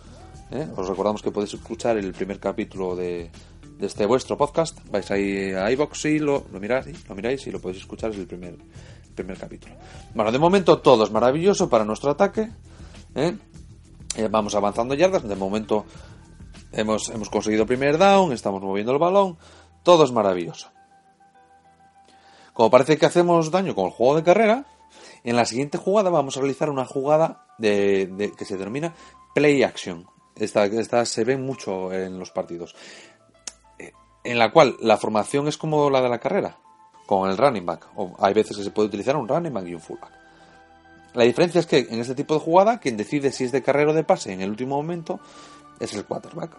¿eh? 0.51 0.67
os 0.75 0.87
recordamos 0.87 1.21
que 1.21 1.31
podéis 1.31 1.53
escuchar 1.53 1.97
el 1.97 2.13
primer 2.13 2.39
capítulo 2.39 2.95
de, 2.95 3.31
este 3.79 4.05
vuestro 4.05 4.37
podcast. 4.37 4.79
Vais 4.89 5.09
ahí 5.11 5.51
a 5.53 5.69
iBox 5.71 6.05
y 6.05 6.19
lo, 6.19 6.45
miráis, 6.59 7.07
lo 7.07 7.15
miráis 7.15 7.45
y 7.47 7.51
lo 7.51 7.59
podéis 7.59 7.81
escuchar, 7.81 8.11
es 8.11 8.17
el 8.17 8.27
primer, 8.27 8.57
primer 9.13 9.37
capítulo. 9.37 9.73
Bueno, 10.13 10.31
de 10.31 10.39
momento 10.39 10.79
todo 10.79 11.03
es 11.03 11.11
maravilloso 11.11 11.69
para 11.69 11.85
nuestro 11.85 12.11
ataque. 12.11 12.51
¿eh? 13.15 13.37
Eh, 14.17 14.27
vamos 14.29 14.55
avanzando 14.55 14.93
yardas. 14.93 15.23
De 15.23 15.35
momento 15.35 15.85
hemos, 16.71 17.09
hemos 17.09 17.29
conseguido 17.29 17.65
primer 17.65 17.97
down, 17.97 18.31
estamos 18.31 18.61
moviendo 18.61 18.91
el 18.91 18.99
balón. 18.99 19.37
Todo 19.83 20.03
es 20.03 20.11
maravilloso. 20.11 20.69
Como 22.53 22.71
parece 22.71 22.97
que 22.97 23.05
hacemos 23.05 23.51
daño 23.51 23.75
con 23.75 23.85
el 23.85 23.91
juego 23.91 24.15
de 24.15 24.23
carrera, 24.23 24.65
en 25.25 25.35
la 25.35 25.45
siguiente 25.45 25.77
jugada 25.77 26.09
vamos 26.09 26.37
a 26.37 26.39
realizar 26.39 26.69
una 26.69 26.85
jugada 26.85 27.47
de, 27.57 28.31
que 28.37 28.45
se 28.45 28.57
denomina 28.57 28.93
play 29.33 29.63
action. 29.63 30.05
Esta, 30.35 31.05
se 31.05 31.23
ve 31.23 31.35
mucho 31.37 31.91
en 31.91 32.19
los 32.19 32.29
partidos. 32.29 32.75
en 34.23 34.39
la 34.39 34.51
cual 34.51 34.77
la 34.81 34.97
formación 34.97 35.47
es 35.47 35.57
como 35.57 35.89
la 35.89 36.01
de 36.01 36.09
la 36.09 36.19
carrera, 36.19 36.57
con 37.05 37.29
el 37.29 37.37
running 37.37 37.65
back. 37.65 37.87
O 37.95 38.15
hay 38.19 38.33
veces 38.33 38.55
que 38.55 38.63
se 38.63 38.71
puede 38.71 38.87
utilizar 38.87 39.17
un 39.17 39.27
running 39.27 39.53
back 39.53 39.67
y 39.67 39.73
un 39.73 39.81
fullback. 39.81 40.11
La 41.15 41.23
diferencia 41.23 41.59
es 41.59 41.65
que 41.65 41.79
en 41.89 41.99
este 41.99 42.13
tipo 42.13 42.33
de 42.33 42.41
jugada, 42.41 42.79
quien 42.79 42.97
decide 42.97 43.31
si 43.31 43.45
es 43.45 43.51
de 43.51 43.63
carrera 43.63 43.91
o 43.91 43.93
de 43.93 44.03
pase 44.03 44.31
en 44.31 44.41
el 44.41 44.49
último 44.49 44.75
momento 44.75 45.19
es 45.79 45.93
el 45.93 46.05
quarterback. 46.05 46.51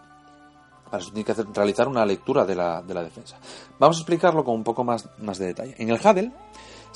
Para 0.91 1.03
eso 1.03 1.13
tiene 1.13 1.25
que 1.25 1.35
realizar 1.53 1.89
una 1.89 2.07
lectura 2.07 2.45
de 2.45 2.55
la, 2.55 2.81
de 2.81 2.95
la, 2.95 3.03
defensa. 3.03 3.37
Vamos 3.79 3.99
a 3.99 4.01
explicarlo 4.01 4.45
con 4.45 4.55
un 4.55 4.65
poco 4.65 4.83
más, 4.83 5.09
más 5.19 5.39
de 5.39 5.47
detalle. 5.47 5.75
En 5.79 5.91
el 5.91 5.97
Huddle 5.97 6.33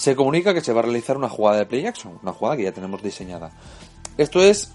se 0.01 0.17
comunica 0.17 0.55
que 0.55 0.63
se 0.63 0.73
va 0.73 0.81
a 0.81 0.85
realizar 0.85 1.19
una 1.19 1.29
jugada 1.29 1.59
de 1.59 1.67
play 1.67 1.85
action, 1.85 2.19
una 2.23 2.33
jugada 2.33 2.57
que 2.57 2.63
ya 2.63 2.73
tenemos 2.73 3.03
diseñada. 3.03 3.51
Esto 4.17 4.43
es 4.43 4.73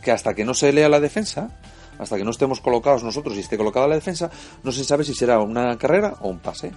que 0.00 0.12
hasta 0.12 0.32
que 0.32 0.46
no 0.46 0.54
se 0.54 0.72
lea 0.72 0.88
la 0.88 0.98
defensa, 0.98 1.50
hasta 1.98 2.16
que 2.16 2.24
no 2.24 2.30
estemos 2.30 2.62
colocados 2.62 3.04
nosotros 3.04 3.36
y 3.36 3.40
esté 3.40 3.58
colocada 3.58 3.86
la 3.86 3.96
defensa, 3.96 4.30
no 4.62 4.72
se 4.72 4.82
sabe 4.82 5.04
si 5.04 5.12
será 5.12 5.40
una 5.40 5.76
carrera 5.76 6.14
o 6.22 6.30
un 6.30 6.38
pase. 6.38 6.72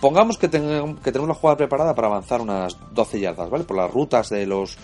Pongamos 0.00 0.38
que, 0.38 0.48
tenemos, 0.48 0.98
que 1.00 1.12
tenemos 1.12 1.28
la 1.28 1.34
jugada 1.34 1.58
preparada 1.58 1.94
para 1.94 2.08
avanzar 2.08 2.40
unas 2.40 2.78
12 2.94 3.20
yardas, 3.20 3.50
¿vale? 3.50 3.64
Por 3.64 3.76
las 3.76 3.90
rutas 3.90 4.30
de 4.30 4.46
los, 4.46 4.78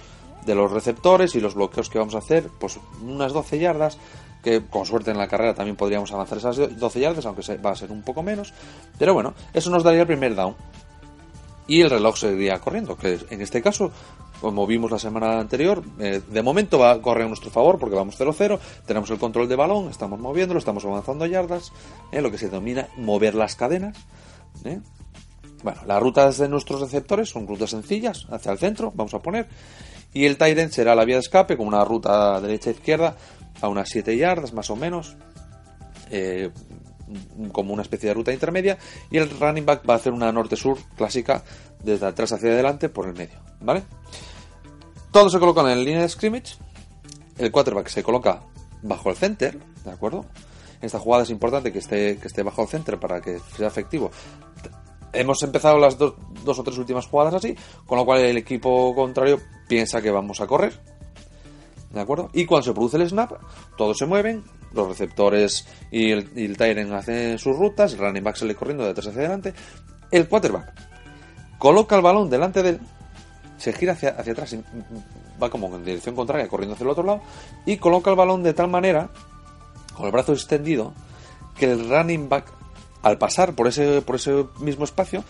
de 0.45 0.55
los 0.55 0.71
receptores 0.71 1.35
y 1.37 1.41
los 1.41 1.55
bloqueos 1.55 1.89
que 1.89 1.99
vamos 1.99 2.15
a 2.15 2.19
hacer, 2.19 2.51
pues 2.61 2.79
unas 3.01 3.33
12 3.33 3.59
yardas, 3.59 3.97
que 4.45 4.63
con 4.67 4.85
suerte 4.85 5.11
en 5.11 5.17
la 5.17 5.27
carrera 5.27 5.55
también 5.55 5.77
podríamos 5.77 6.13
avanzar 6.13 6.37
esas 6.37 6.79
12 6.79 7.01
yardas, 7.01 7.25
aunque 7.25 7.57
va 7.57 7.71
a 7.71 7.77
ser 7.77 7.91
un 7.91 8.03
poco 8.03 8.23
menos. 8.23 8.53
Pero 8.99 9.15
bueno, 9.15 9.33
eso 9.55 9.71
nos 9.71 9.83
daría 9.83 10.03
el 10.03 10.07
primer 10.07 10.35
down. 10.35 10.55
Y 11.67 11.81
el 11.81 11.91
reloj 11.91 12.17
seguiría 12.17 12.59
corriendo, 12.59 12.97
que 12.97 13.19
en 13.31 13.41
este 13.41 13.63
caso 13.63 13.93
como 14.43 14.67
vimos 14.67 14.91
la 14.91 14.99
semana 14.99 15.39
anterior, 15.39 15.85
eh, 16.01 16.21
de 16.29 16.43
momento 16.43 16.77
va 16.77 16.91
a 16.91 17.01
correr 17.01 17.27
a 17.27 17.29
nuestro 17.29 17.49
favor 17.49 17.79
porque 17.79 17.95
vamos 17.95 18.19
0-0, 18.19 18.59
tenemos 18.85 19.09
el 19.11 19.19
control 19.19 19.49
de 19.49 19.55
balón, 19.55 19.89
estamos 19.89 20.19
moviéndolo, 20.19 20.59
estamos 20.59 20.85
avanzando 20.85 21.25
yardas, 21.27 21.73
eh, 22.11 22.21
lo 22.21 22.29
que 22.29 22.39
se 22.39 22.49
denomina 22.49 22.89
mover 22.97 23.37
las 23.37 23.55
cadenas. 23.55 23.97
Eh. 24.65 24.81
Bueno, 25.63 25.81
las 25.87 26.03
rutas 26.03 26.39
de 26.39 26.49
nuestros 26.49 26.81
receptores 26.81 27.29
son 27.29 27.47
rutas 27.47 27.71
sencillas, 27.71 28.27
hacia 28.33 28.51
el 28.51 28.59
centro, 28.59 28.93
vamos 28.97 29.15
a 29.15 29.21
poner, 29.21 29.47
y 30.13 30.27
el 30.27 30.37
Tyrant 30.37 30.73
será 30.73 30.97
la 30.97 31.05
vía 31.05 31.15
de 31.15 31.21
escape 31.21 31.57
con 31.57 31.69
una 31.69 31.85
ruta 31.85 32.41
derecha-izquierda 32.41 33.17
a 33.61 33.69
unas 33.69 33.89
7 33.91 34.17
yardas 34.17 34.53
más 34.53 34.71
o 34.71 34.77
menos, 34.77 35.17
como 37.53 37.73
una 37.73 37.83
especie 37.83 38.09
de 38.09 38.15
ruta 38.15 38.33
intermedia, 38.33 38.79
y 39.11 39.19
el 39.19 39.31
running 39.31 39.67
back 39.67 39.89
va 39.89 39.95
a 39.95 39.97
hacer 39.97 40.13
una 40.13 40.33
norte-sur 40.33 40.79
clásica 40.97 41.43
desde 41.83 42.07
atrás 42.07 42.33
hacia 42.33 42.51
adelante 42.51 42.89
por 42.89 43.07
el 43.07 43.15
medio, 43.15 43.39
¿vale? 43.61 43.83
Todo 45.11 45.29
se 45.29 45.39
coloca 45.39 45.61
en 45.71 45.85
línea 45.85 46.03
de 46.03 46.09
scrimmage. 46.09 46.57
El 47.39 47.51
quarterback 47.51 47.89
se 47.89 48.03
coloca 48.03 48.43
bajo 48.83 49.11
el 49.11 49.17
center, 49.17 49.59
¿de 49.85 49.91
acuerdo? 49.91 50.25
Esta 50.81 50.99
jugada 50.99 51.23
es 51.23 51.31
importante 51.31 51.73
que 51.73 51.79
esté, 51.79 52.19
que 52.19 52.29
esté 52.29 52.43
bajo 52.43 52.63
el 52.63 52.69
center 52.69 52.99
para 52.99 53.21
que 53.21 53.39
sea 53.57 53.69
efectivo. 53.69 54.11
Hemos 55.13 55.43
empezado 55.43 55.79
las 55.79 55.99
dos 55.99 56.15
o 56.59 56.63
tres 56.63 56.79
últimas 56.79 57.07
jugadas 57.07 57.35
así, 57.35 57.55
con 57.87 57.99
lo 57.99 58.05
cual 58.05 58.21
el 58.21 58.37
equipo 58.39 58.95
contrario 58.95 59.39
piensa 59.69 60.01
que 60.01 60.11
vamos 60.11 60.41
a 60.41 60.47
correr. 60.47 60.73
¿De 61.91 62.01
acuerdo? 62.01 62.31
Y 62.33 62.47
cuando 62.47 62.65
se 62.65 62.73
produce 62.73 62.97
el 62.97 63.09
snap, 63.09 63.33
todos 63.77 63.99
se 63.99 64.07
mueven, 64.07 64.43
los 64.75 64.89
receptores 64.89 65.67
y 65.91 66.11
el, 66.11 66.31
y 66.37 66.95
hacen 66.95 67.39
sus 67.39 67.57
rutas, 67.57 67.93
el 67.93 67.99
running 67.99 68.25
back 68.25 68.37
sale 68.37 68.55
corriendo 68.55 68.85
de 68.85 68.91
atrás 68.91 69.09
hacia 69.09 69.21
adelante, 69.21 69.55
el 70.11 70.29
quarterback 70.29 70.73
coloca 71.59 71.97
el 71.97 72.03
balón 72.03 72.29
delante 72.29 72.63
de 72.63 72.71
él 72.71 72.81
se 73.63 73.73
gira 73.73 73.93
hacia, 73.93 74.09
hacia 74.11 74.33
atrás, 74.33 74.57
va 75.41 75.49
como 75.49 75.73
en 75.77 75.85
dirección 75.85 76.17
contraria, 76.17 76.49
corriendo 76.49 76.75
hacia 76.75 76.83
el 76.83 76.91
otro 76.91 77.05
lado, 77.05 77.23
y 77.65 77.77
coloca 77.77 78.11
el 78.11 78.17
balón 78.17 78.43
de 78.43 78.55
tal 78.55 78.67
manera, 78.67 79.11
con 79.95 80.07
el 80.07 80.11
brazo 80.11 80.33
extendido, 80.33 80.95
que 81.57 81.71
el 81.71 81.89
running 81.89 82.29
back, 82.29 82.47
al 83.03 83.19
pasar 83.19 83.55
por 83.55 83.69
ese, 83.69 84.03
por 84.03 84.17
ese 84.17 84.47
mismo 84.59 84.85
espacio, 84.85 85.23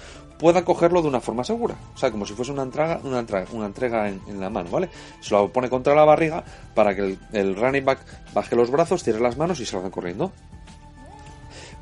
pueda 0.42 0.64
cogerlo 0.64 1.00
de 1.02 1.06
una 1.06 1.20
forma 1.20 1.44
segura. 1.44 1.76
O 1.94 1.96
sea, 1.96 2.10
como 2.10 2.26
si 2.26 2.34
fuese 2.34 2.50
una 2.50 2.64
entrega, 2.64 2.98
una 3.04 3.20
entrega, 3.20 3.46
una 3.52 3.66
entrega 3.66 4.08
en, 4.08 4.40
la 4.40 4.50
mano, 4.50 4.70
¿vale? 4.70 4.90
Se 5.20 5.32
lo 5.32 5.52
pone 5.52 5.70
contra 5.70 5.94
la 5.94 6.04
barriga 6.04 6.42
para 6.74 6.96
que 6.96 7.16
el, 7.32 7.54
running 7.54 7.84
back 7.84 8.00
baje 8.34 8.56
los 8.56 8.68
brazos, 8.68 9.04
cierre 9.04 9.20
las 9.20 9.36
manos 9.36 9.60
y 9.60 9.66
salga 9.66 9.88
corriendo. 9.90 10.32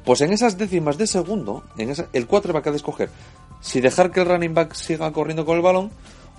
Pues 0.04 0.20
en 0.20 0.34
esas 0.34 0.58
décimas 0.58 0.98
de 0.98 1.06
segundo, 1.06 1.64
en 1.78 1.88
esa, 1.88 2.08
el 2.12 2.26
quarterback 2.26 2.66
ha 2.66 2.70
de 2.70 2.76
escoger 2.76 3.08
si 3.62 3.80
dejar 3.80 4.10
que 4.10 4.20
el 4.20 4.26
running 4.26 4.52
back 4.52 4.74
siga 4.74 5.10
corriendo 5.10 5.46
con 5.46 5.56
el 5.56 5.62
balón 5.62 5.90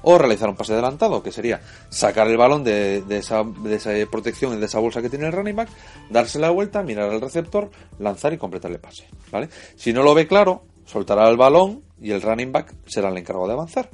o 0.04 0.20
realizar 0.20 0.48
un 0.48 0.56
pase 0.56 0.74
adelantado, 0.74 1.24
que 1.24 1.32
sería 1.32 1.60
sacar 1.90 2.28
el 2.28 2.38
balón 2.38 2.64
de, 2.64 3.04
esa, 3.10 3.44
de 3.44 3.76
esa 3.76 3.92
protección, 4.12 4.60
de 4.60 4.66
esa 4.68 4.78
bolsa 4.78 5.02
que 5.02 5.10
tiene 5.10 5.26
el 5.26 5.32
running 5.32 5.56
back, 5.56 5.70
darse 6.12 6.38
la 6.38 6.52
vuelta, 6.52 6.84
mirar 6.84 7.10
al 7.10 7.22
receptor, 7.22 7.72
lanzar 7.98 8.32
y 8.32 8.38
completar 8.38 8.70
el 8.70 8.80
pase. 8.80 9.08
¿vale? 9.32 9.50
Si 9.76 9.92
no 9.92 10.04
lo 10.04 10.14
ve 10.14 10.28
claro, 10.28 10.66
soltará 10.86 11.28
el 11.28 11.38
balón 11.38 11.82
y 12.02 12.12
el 12.12 12.22
running 12.22 12.52
back 12.52 12.76
será 12.88 13.10
el 13.10 13.18
encargado 13.18 13.48
de 13.48 13.54
avanzar. 13.54 13.90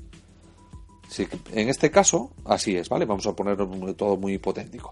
en 1.53 1.69
este 1.69 1.91
caso, 1.91 2.31
así 2.45 2.75
es, 2.75 2.89
¿vale? 2.89 3.05
Vamos 3.05 3.25
a 3.27 3.33
poner 3.33 3.57
todo 3.95 4.17
muy 4.17 4.33
hipotético. 4.33 4.91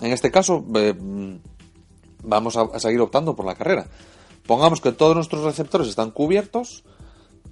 En 0.00 0.12
este 0.12 0.30
caso, 0.30 0.64
eh, 0.74 0.92
mm, 0.92 1.36
vamos 2.24 2.56
a 2.56 2.78
seguir 2.78 3.00
optando 3.00 3.34
por 3.34 3.46
la 3.46 3.54
carrera. 3.54 3.86
Pongamos 4.46 4.80
que 4.80 4.92
todos 4.92 5.14
nuestros 5.14 5.44
receptores 5.44 5.88
están 5.88 6.10
cubiertos 6.10 6.84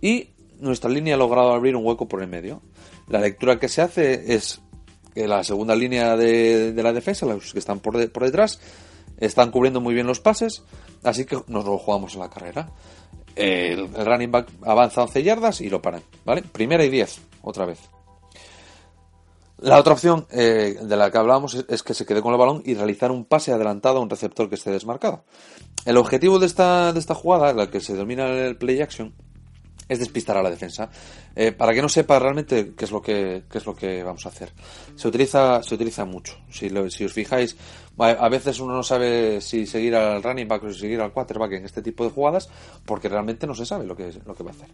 y 0.01 0.31
nuestra 0.59 0.91
línea 0.91 1.15
ha 1.15 1.19
logrado 1.19 1.53
abrir 1.53 1.75
un 1.75 1.87
hueco 1.87 2.07
por 2.07 2.23
el 2.23 2.29
medio. 2.29 2.61
La 3.09 3.21
lectura 3.21 3.59
que 3.59 3.69
se 3.69 3.83
hace 3.83 4.35
es 4.35 4.61
que 5.15 5.27
la 5.27 5.45
segunda 5.45 5.75
línea 5.75 6.17
de, 6.17 6.73
la 6.77 6.93
defensa, 6.93 7.27
los 7.27 7.53
que 7.53 7.59
están 7.59 7.81
por, 7.81 7.97
detrás, 7.97 8.61
están 9.19 9.51
cubriendo 9.51 9.81
muy 9.81 9.95
bien 9.95 10.07
los 10.07 10.21
pases, 10.21 10.62
así 11.03 11.25
que 11.25 11.39
nos 11.47 11.65
lo 11.65 11.79
jugamos 11.79 12.15
en 12.15 12.21
la 12.21 12.31
carrera. 12.31 12.73
El, 13.37 13.93
running 13.95 14.31
back 14.31 14.49
avanza 14.62 15.03
11 15.03 15.23
yardas 15.23 15.61
y 15.61 15.69
lo 15.69 15.81
paran, 15.81 16.03
¿vale? 16.25 16.43
Primera 16.43 16.85
y 16.85 16.91
10, 16.91 17.21
otra 17.43 17.67
vez. 17.67 17.79
La 19.59 19.79
otra 19.79 19.93
opción 19.93 20.27
eh, 20.31 20.77
de 20.83 20.97
la 20.97 21.11
que 21.11 21.19
hablábamos 21.19 21.55
es, 21.55 21.83
que 21.85 21.95
se 21.95 22.05
quede 22.05 22.21
con 22.21 22.33
el 22.33 22.39
balón 22.39 22.62
y 22.65 22.75
realizar 22.75 23.12
un 23.12 23.25
pase 23.25 23.53
adelantado 23.53 23.99
a 23.99 24.01
un 24.01 24.11
receptor 24.11 24.49
que 24.49 24.57
esté 24.57 24.73
desmarcado. 24.73 25.25
El 25.85 25.99
objetivo 25.99 26.41
de 26.41 26.47
esta, 26.47 26.93
de 26.93 26.99
esta 26.99 27.15
jugada, 27.15 27.53
la 27.53 27.71
que 27.71 27.81
se 27.81 27.93
denomina 27.93 28.27
el 28.27 28.57
play 28.57 28.81
action, 28.81 29.15
es 29.92 29.99
despistar 29.99 30.37
a 30.37 30.42
la 30.42 30.50
defensa. 30.50 30.90
Eh, 31.34 31.52
para 31.52 31.72
que 31.72 31.82
no 31.82 31.88
sepa 31.88 32.18
realmente 32.18 32.72
qué 32.76 32.84
es 32.84 32.90
lo 32.90 33.00
que 33.00 33.44
qué 33.50 33.58
es 33.58 33.66
lo 33.66 33.75
que 33.75 34.02
vamos 34.02 34.25
a 34.26 34.30
hacer. 34.30 34.52
Se 34.96 35.08
utiliza 35.08 35.62
se 35.62 35.75
utiliza 35.75 36.04
mucho. 36.04 36.37
Si, 36.50 36.70
si 36.90 37.04
os 37.04 37.12
fijáis 37.12 37.56
a 37.99 38.28
veces 38.28 38.58
uno 38.61 38.75
no 38.75 38.82
sabe 38.82 39.40
si 39.40 39.66
seguir 39.66 39.94
al 39.94 40.22
running 40.22 40.49
back 40.49 40.64
o 40.64 40.72
si 40.72 40.80
seguir 40.80 41.00
al 41.00 41.12
quarterback 41.12 41.52
en 41.52 41.64
este 41.64 41.82
tipo 41.82 42.04
de 42.04 42.11
jugadas 42.11 42.49
porque 42.87 43.08
realmente 43.08 43.46
no 43.46 43.54
se 43.54 43.66
sabe 43.66 43.87
lo 43.87 43.94
que 43.96 44.12
lo 44.26 44.34
que 44.34 44.42
va 44.42 44.50
a 44.50 44.54
hacer. 44.54 44.68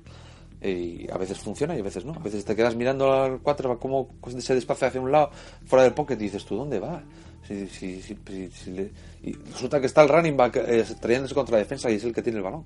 Y 0.61 1.09
a 1.11 1.17
veces 1.17 1.39
funciona 1.39 1.77
y 1.77 1.81
a 1.81 1.85
veces 1.85 2.05
no. 2.05 2.15
A 2.15 2.19
veces 2.19 2.45
te 2.45 2.57
quedas 2.57 2.75
mirando 2.75 3.13
al 3.13 3.41
quarterback 3.41 3.79
cómo 3.79 4.09
se 4.39 4.55
desplaza 4.55 4.87
hacia 4.87 5.01
un 5.01 5.13
lado 5.13 5.31
fuera 5.67 5.85
del 5.85 5.95
pocket 5.95 6.15
y 6.15 6.25
dices 6.25 6.45
tú 6.45 6.57
dónde 6.57 6.81
va 6.81 7.03
si, 7.69 8.01
si, 8.01 8.17
y 9.23 9.33
resulta 9.33 9.81
que 9.81 9.87
está 9.87 10.03
el 10.03 10.09
running 10.09 10.37
back 10.37 10.57
eh, 10.57 10.85
trayéndose 11.01 11.35
contra 11.35 11.57
la 11.57 11.59
defensa 11.59 11.91
y 11.91 11.95
es 11.95 12.05
el 12.05 12.13
que 12.13 12.23
tiene 12.23 12.39
el 12.39 12.45
balón. 12.45 12.65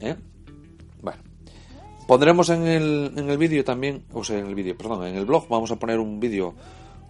¿Eh? 0.00 0.14
Pondremos 2.12 2.50
en 2.50 2.66
el, 2.66 3.14
en 3.16 3.30
el 3.30 3.38
vídeo 3.38 3.64
también, 3.64 4.04
o 4.12 4.22
sea, 4.22 4.38
en 4.38 4.46
el 4.46 4.54
vídeo, 4.54 4.76
perdón, 4.76 5.06
en 5.06 5.16
el 5.16 5.24
blog 5.24 5.48
vamos 5.48 5.70
a 5.70 5.76
poner 5.76 5.98
un 5.98 6.20
vídeo 6.20 6.54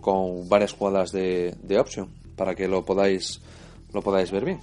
con 0.00 0.48
varias 0.48 0.74
jugadas 0.74 1.10
de, 1.10 1.56
de 1.60 1.80
option 1.80 2.08
para 2.36 2.54
que 2.54 2.68
lo 2.68 2.84
podáis, 2.84 3.40
lo 3.92 4.00
podáis 4.00 4.30
ver 4.30 4.44
bien. 4.44 4.60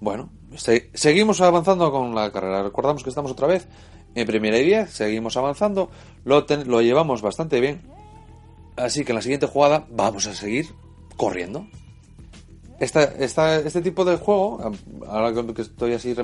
Bueno, 0.00 0.28
seguimos 0.92 1.40
avanzando 1.40 1.92
con 1.92 2.16
la 2.16 2.32
carrera. 2.32 2.64
Recordamos 2.64 3.04
que 3.04 3.10
estamos 3.10 3.30
otra 3.30 3.46
vez 3.46 3.68
en 4.16 4.26
primera 4.26 4.58
y 4.58 4.64
10, 4.64 4.90
seguimos 4.90 5.36
avanzando, 5.36 5.88
lo, 6.24 6.44
lo 6.64 6.82
llevamos 6.82 7.22
bastante 7.22 7.60
bien. 7.60 7.82
Así 8.74 9.04
que 9.04 9.12
en 9.12 9.16
la 9.16 9.22
siguiente 9.22 9.46
jugada 9.46 9.86
vamos 9.88 10.26
a 10.26 10.34
seguir 10.34 10.74
corriendo 11.16 11.68
esta, 12.78 13.04
esta, 13.04 13.56
este 13.56 13.80
tipo 13.80 14.04
de 14.04 14.16
juego, 14.16 14.72
ahora 15.06 15.32
que 15.54 15.62
estoy 15.62 15.94
así 15.94 16.14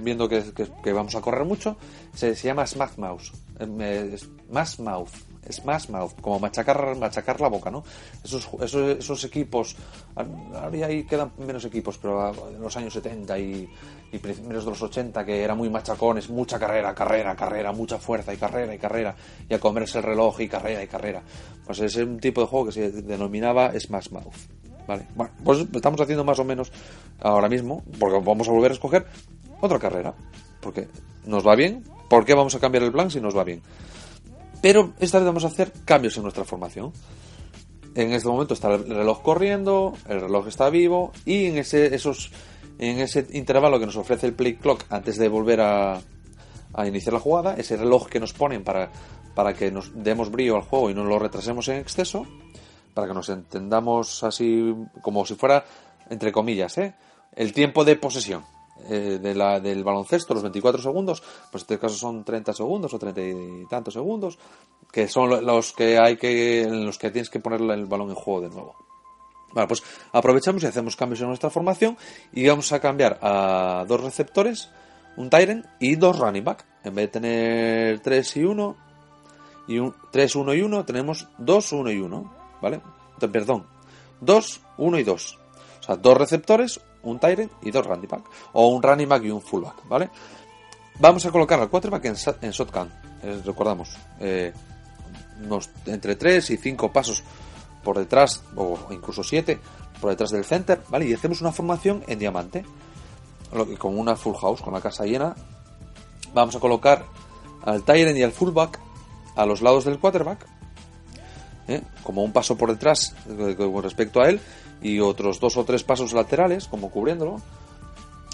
viendo 0.00 0.28
que, 0.28 0.92
vamos 0.92 1.14
a 1.14 1.20
correr 1.20 1.44
mucho, 1.44 1.76
se, 2.14 2.34
llama 2.34 2.66
Smash 2.66 2.96
Mouse. 2.98 3.32
Eh, 3.58 4.16
Smash 4.18 4.78
Mouth. 4.80 5.10
Smash 5.50 5.88
Mouth, 5.90 6.20
como 6.20 6.40
machacar, 6.40 6.96
machacar 6.96 7.40
la 7.40 7.48
boca, 7.48 7.70
¿no? 7.70 7.84
Esos, 8.24 8.48
esos, 8.60 8.98
esos 8.98 9.24
equipos, 9.24 9.76
ahora 10.16 10.86
ahí 10.86 11.04
quedan 11.04 11.32
menos 11.38 11.64
equipos, 11.64 11.98
pero 11.98 12.32
en 12.50 12.60
los 12.60 12.76
años 12.76 12.92
70 12.92 13.38
y, 13.38 13.68
y 14.12 14.18
primeros 14.18 14.64
de 14.64 14.70
los 14.70 14.82
80, 14.82 15.24
que 15.24 15.42
era 15.42 15.54
muy 15.54 15.70
machacones, 15.70 16.28
mucha 16.30 16.58
carrera, 16.58 16.94
carrera, 16.94 17.36
carrera, 17.36 17.72
mucha 17.72 17.98
fuerza 17.98 18.34
y 18.34 18.36
carrera 18.36 18.74
y 18.74 18.78
carrera, 18.78 19.14
y 19.48 19.54
a 19.54 19.60
comerse 19.60 19.98
el 19.98 20.04
reloj 20.04 20.40
y 20.40 20.48
carrera 20.48 20.82
y 20.82 20.88
carrera. 20.88 21.22
Pues 21.64 21.80
es 21.80 21.96
un 21.96 22.18
tipo 22.18 22.40
de 22.40 22.46
juego 22.48 22.66
que 22.66 22.72
se 22.72 22.90
denominaba 22.90 23.72
Smash 23.78 24.10
Mouth. 24.10 24.65
Vale, 24.86 25.06
bueno, 25.14 25.32
pues 25.44 25.66
estamos 25.74 26.00
haciendo 26.00 26.24
más 26.24 26.38
o 26.38 26.44
menos 26.44 26.70
ahora 27.20 27.48
mismo, 27.48 27.82
porque 27.98 28.18
vamos 28.24 28.48
a 28.48 28.52
volver 28.52 28.70
a 28.70 28.74
escoger 28.74 29.06
otra 29.60 29.78
carrera, 29.78 30.14
porque 30.60 30.88
nos 31.24 31.46
va 31.46 31.56
bien, 31.56 31.84
¿por 32.08 32.24
qué 32.24 32.34
vamos 32.34 32.54
a 32.54 32.60
cambiar 32.60 32.84
el 32.84 32.92
plan 32.92 33.10
si 33.10 33.20
nos 33.20 33.36
va 33.36 33.44
bien? 33.44 33.62
Pero 34.62 34.94
esta 34.98 35.18
vez 35.18 35.26
vamos 35.26 35.44
a 35.44 35.48
hacer 35.48 35.72
cambios 35.84 36.16
en 36.16 36.22
nuestra 36.22 36.44
formación. 36.44 36.92
En 37.94 38.12
este 38.12 38.28
momento 38.28 38.54
está 38.54 38.74
el 38.74 38.88
reloj 38.88 39.22
corriendo, 39.22 39.94
el 40.08 40.20
reloj 40.20 40.48
está 40.48 40.68
vivo 40.70 41.12
y 41.24 41.46
en 41.46 41.58
ese, 41.58 41.94
esos, 41.94 42.30
en 42.78 42.98
ese 42.98 43.26
intervalo 43.32 43.78
que 43.80 43.86
nos 43.86 43.96
ofrece 43.96 44.26
el 44.26 44.34
play 44.34 44.56
clock 44.56 44.84
antes 44.90 45.16
de 45.16 45.28
volver 45.28 45.60
a, 45.60 46.00
iniciar 46.86 47.14
la 47.14 47.20
jugada, 47.20 47.54
ese 47.54 47.76
reloj 47.76 48.08
que 48.08 48.20
nos 48.20 48.34
ponen 48.34 48.62
para, 48.62 48.90
para 49.34 49.54
que 49.54 49.70
nos 49.70 49.92
demos 49.94 50.30
brillo 50.30 50.56
al 50.56 50.62
juego 50.62 50.90
y 50.90 50.94
no 50.94 51.04
lo 51.04 51.18
retrasemos 51.18 51.68
en 51.68 51.76
exceso, 51.76 52.26
para 52.96 53.08
que 53.08 53.12
nos 53.14 53.28
entendamos 53.28 54.24
así 54.24 54.74
como 55.02 55.26
si 55.26 55.34
fuera, 55.34 55.66
entre 56.08 56.32
comillas, 56.32 56.78
¿eh? 56.78 56.94
el 57.34 57.52
tiempo 57.52 57.84
de 57.84 57.96
posesión. 57.96 58.42
Eh, 58.88 59.18
del 59.20 59.84
baloncesto, 59.84 60.32
los 60.32 60.42
24 60.42 60.80
segundos, 60.80 61.22
pues 61.50 61.62
en 61.62 61.64
este 61.64 61.78
caso 61.78 61.94
son 61.94 62.24
30 62.24 62.54
segundos 62.54 62.92
o 62.94 62.98
30 62.98 63.20
y 63.20 63.66
tantos 63.68 63.92
segundos, 63.92 64.38
que 64.90 65.08
son 65.08 65.44
los 65.44 65.72
que 65.72 65.98
hay 65.98 66.16
que, 66.16 66.66
los 66.70 66.96
que 66.96 67.10
tienes 67.10 67.28
que 67.28 67.40
poner 67.40 67.60
el 67.60 67.84
balón 67.84 68.08
en 68.08 68.14
juego 68.14 68.40
de 68.40 68.48
nuevo. 68.48 68.76
Bueno, 69.52 69.68
pues 69.68 69.82
aprovechamos 70.12 70.62
y 70.62 70.66
hacemos 70.66 70.96
cambios 70.96 71.20
en 71.20 71.28
nuestra 71.28 71.50
formación 71.50 71.98
y 72.32 72.46
vamos 72.46 72.72
a 72.72 72.80
cambiar 72.80 73.18
a 73.20 73.84
dos 73.86 74.00
receptores, 74.02 74.70
un 75.18 75.28
Tyrant 75.28 75.66
y 75.80 75.96
dos 75.96 76.18
running 76.18 76.44
back. 76.44 76.64
En 76.82 76.94
vez 76.94 77.06
de 77.06 77.20
tener 77.20 78.00
3 78.00 78.36
y 78.36 78.44
1, 78.44 78.76
y 79.68 79.78
un 79.78 79.94
3, 80.12 80.36
1 80.36 80.54
y 80.54 80.62
1, 80.62 80.84
tenemos 80.84 81.28
2, 81.38 81.72
1 81.72 81.90
y 81.90 81.98
1, 81.98 82.45
¿vale? 82.66 82.80
Perdón, 83.32 83.64
2, 84.20 84.60
1 84.78 84.98
y 84.98 85.04
2. 85.04 85.38
O 85.80 85.82
sea, 85.82 85.96
dos 85.96 86.18
receptores, 86.18 86.80
un 87.02 87.20
Tyrant 87.20 87.52
y 87.62 87.70
dos 87.70 87.86
running 87.86 88.08
back. 88.08 88.24
O 88.52 88.68
un 88.68 88.82
running 88.82 89.08
back 89.08 89.22
y 89.22 89.30
un 89.30 89.40
fullback, 89.40 89.86
¿vale? 89.88 90.10
Vamos 90.98 91.24
a 91.26 91.30
colocar 91.30 91.60
al 91.60 91.70
quarterback 91.70 92.04
en, 92.06 92.16
en 92.40 92.50
shotgun. 92.50 92.90
Eh, 93.22 93.40
recordamos, 93.44 93.96
eh, 94.18 94.52
entre 95.86 96.16
3 96.16 96.50
y 96.50 96.56
5 96.56 96.92
pasos 96.92 97.22
por 97.84 97.98
detrás, 97.98 98.42
o 98.56 98.78
incluso 98.90 99.22
7 99.22 99.60
por 100.00 100.10
detrás 100.10 100.30
del 100.30 100.44
center, 100.44 100.82
¿vale? 100.88 101.06
Y 101.06 101.14
hacemos 101.14 101.40
una 101.40 101.52
formación 101.52 102.02
en 102.08 102.18
diamante, 102.18 102.64
con 103.78 103.96
una 103.96 104.16
full 104.16 104.34
house, 104.40 104.60
con 104.60 104.74
la 104.74 104.80
casa 104.80 105.04
llena. 105.04 105.36
Vamos 106.34 106.56
a 106.56 106.60
colocar 106.60 107.04
al 107.64 107.84
Tyrant 107.84 108.18
y 108.18 108.24
al 108.24 108.32
fullback 108.32 108.80
a 109.36 109.46
los 109.46 109.62
lados 109.62 109.84
del 109.84 110.00
quarterback, 110.00 110.46
¿eh? 111.68 111.82
como 112.02 112.22
un 112.22 112.32
paso 112.32 112.56
por 112.56 112.70
detrás 112.70 113.14
eh, 113.28 113.54
con 113.56 113.82
respecto 113.82 114.20
a 114.20 114.28
él 114.28 114.40
y 114.82 115.00
otros 115.00 115.40
dos 115.40 115.56
o 115.56 115.64
tres 115.64 115.82
pasos 115.82 116.12
laterales, 116.12 116.68
como 116.68 116.90
cubriéndolo, 116.90 117.40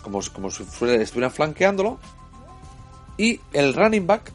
como, 0.02 0.20
como 0.32 0.50
si 0.50 0.64
estuvieran 0.64 1.30
flanqueándolo, 1.30 1.98
y 3.16 3.40
el 3.52 3.74
running 3.74 4.06
back 4.06 4.32